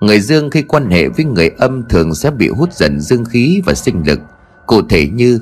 Người 0.00 0.20
dương 0.20 0.50
khi 0.50 0.62
quan 0.62 0.90
hệ 0.90 1.08
với 1.08 1.24
người 1.24 1.48
âm 1.58 1.88
thường 1.88 2.14
sẽ 2.14 2.30
bị 2.30 2.48
hút 2.48 2.72
dần 2.72 3.00
dương 3.00 3.24
khí 3.24 3.62
và 3.66 3.74
sinh 3.74 4.02
lực. 4.06 4.20
Cụ 4.66 4.82
thể 4.82 5.08
như 5.08 5.40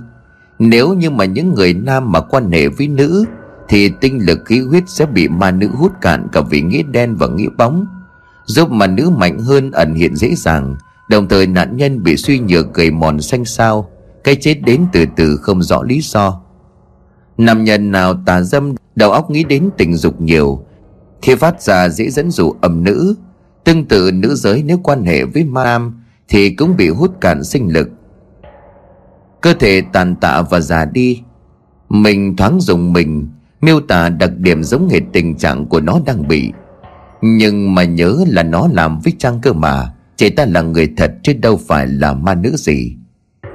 nếu 0.66 0.94
như 0.94 1.10
mà 1.10 1.24
những 1.24 1.54
người 1.54 1.74
nam 1.74 2.12
mà 2.12 2.20
quan 2.20 2.50
hệ 2.50 2.68
với 2.68 2.88
nữ, 2.88 3.24
Thì 3.68 3.92
tinh 4.00 4.26
lực 4.26 4.38
khí 4.44 4.60
huyết 4.60 4.82
sẽ 4.86 5.06
bị 5.06 5.28
ma 5.28 5.50
nữ 5.50 5.68
hút 5.68 5.92
cạn 6.00 6.26
cả 6.32 6.40
vì 6.40 6.60
nghĩa 6.60 6.82
đen 6.82 7.16
và 7.16 7.26
nghĩa 7.26 7.48
bóng, 7.58 7.86
Giúp 8.46 8.70
mà 8.70 8.86
nữ 8.86 9.10
mạnh 9.10 9.38
hơn 9.38 9.70
ẩn 9.70 9.94
hiện 9.94 10.16
dễ 10.16 10.34
dàng, 10.34 10.76
Đồng 11.08 11.28
thời 11.28 11.46
nạn 11.46 11.76
nhân 11.76 12.02
bị 12.02 12.16
suy 12.16 12.38
nhược 12.38 12.74
gầy 12.74 12.90
mòn 12.90 13.20
xanh 13.20 13.44
xao, 13.44 13.90
Cái 14.24 14.36
chết 14.36 14.54
đến 14.54 14.86
từ 14.92 15.04
từ 15.16 15.36
không 15.36 15.62
rõ 15.62 15.82
lý 15.82 16.00
do. 16.00 16.40
Nam 17.38 17.64
nhân 17.64 17.90
nào 17.90 18.14
tà 18.26 18.42
dâm, 18.42 18.74
Đầu 18.96 19.10
óc 19.10 19.30
nghĩ 19.30 19.44
đến 19.44 19.70
tình 19.76 19.96
dục 19.96 20.20
nhiều 20.20 20.64
Khi 21.22 21.34
phát 21.34 21.62
ra 21.62 21.88
dễ 21.88 22.10
dẫn 22.10 22.30
dụ 22.30 22.54
âm 22.60 22.84
nữ. 22.84 23.14
Tương 23.64 23.84
tự 23.84 24.10
nữ 24.12 24.34
giới 24.34 24.62
nếu 24.62 24.78
quan 24.82 25.04
hệ 25.04 25.24
với 25.24 25.44
ma 25.44 25.64
nam, 25.64 26.02
Thì 26.28 26.50
cũng 26.50 26.76
bị 26.76 26.88
hút 26.88 27.20
cạn 27.20 27.44
sinh 27.44 27.72
lực. 27.72 27.88
Cơ 29.44 29.54
thể 29.54 29.82
tàn 29.92 30.16
tạ 30.16 30.42
và 30.42 30.60
già 30.60 30.84
đi. 30.84 31.22
Mình 31.88 32.36
thoáng 32.36 32.60
dùng 32.60 32.92
mình, 32.92 33.28
Miêu 33.60 33.80
tả 33.80 34.08
đặc 34.08 34.30
điểm 34.36 34.64
giống 34.64 34.88
hệt 34.88 35.02
tình 35.12 35.38
trạng 35.38 35.66
của 35.66 35.80
nó 35.80 36.00
đang 36.06 36.28
bị. 36.28 36.52
Nhưng 37.22 37.74
mà 37.74 37.84
nhớ 37.84 38.16
là 38.28 38.42
nó 38.42 38.68
làm 38.72 39.00
với 39.00 39.12
Trang 39.18 39.40
cơ 39.42 39.52
mà, 39.52 39.92
chị 40.16 40.30
ta 40.30 40.44
là 40.44 40.62
người 40.62 40.88
thật 40.96 41.12
chứ 41.22 41.32
đâu 41.32 41.60
phải 41.66 41.86
là 41.86 42.14
ma 42.14 42.34
nữ 42.34 42.56
gì. 42.56 42.96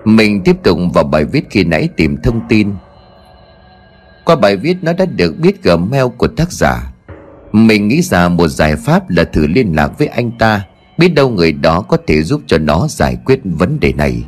Mình 0.05 0.41
tiếp 0.43 0.55
tục 0.63 0.79
vào 0.93 1.03
bài 1.03 1.25
viết 1.25 1.47
khi 1.49 1.63
nãy 1.63 1.89
tìm 1.97 2.17
thông 2.23 2.41
tin. 2.49 2.71
Qua 4.25 4.35
bài 4.35 4.57
viết, 4.57 4.77
nó 4.81 4.93
đã 4.93 5.05
được 5.05 5.39
biết 5.39 5.63
gmail 5.63 6.05
của 6.17 6.27
tác 6.27 6.51
giả. 6.51 6.93
Mình 7.51 7.87
nghĩ 7.87 8.01
ra 8.01 8.29
một 8.29 8.47
giải 8.47 8.75
pháp 8.75 9.09
là 9.09 9.23
thử 9.23 9.47
liên 9.47 9.75
lạc 9.75 9.97
với 9.97 10.07
anh 10.07 10.31
ta, 10.39 10.65
Biết 10.97 11.09
đâu 11.09 11.29
người 11.29 11.51
đó 11.51 11.81
có 11.81 11.97
thể 12.07 12.23
giúp 12.23 12.41
cho 12.47 12.57
nó 12.57 12.87
giải 12.89 13.17
quyết 13.25 13.39
vấn 13.43 13.79
đề 13.79 13.93
này. 13.93 14.23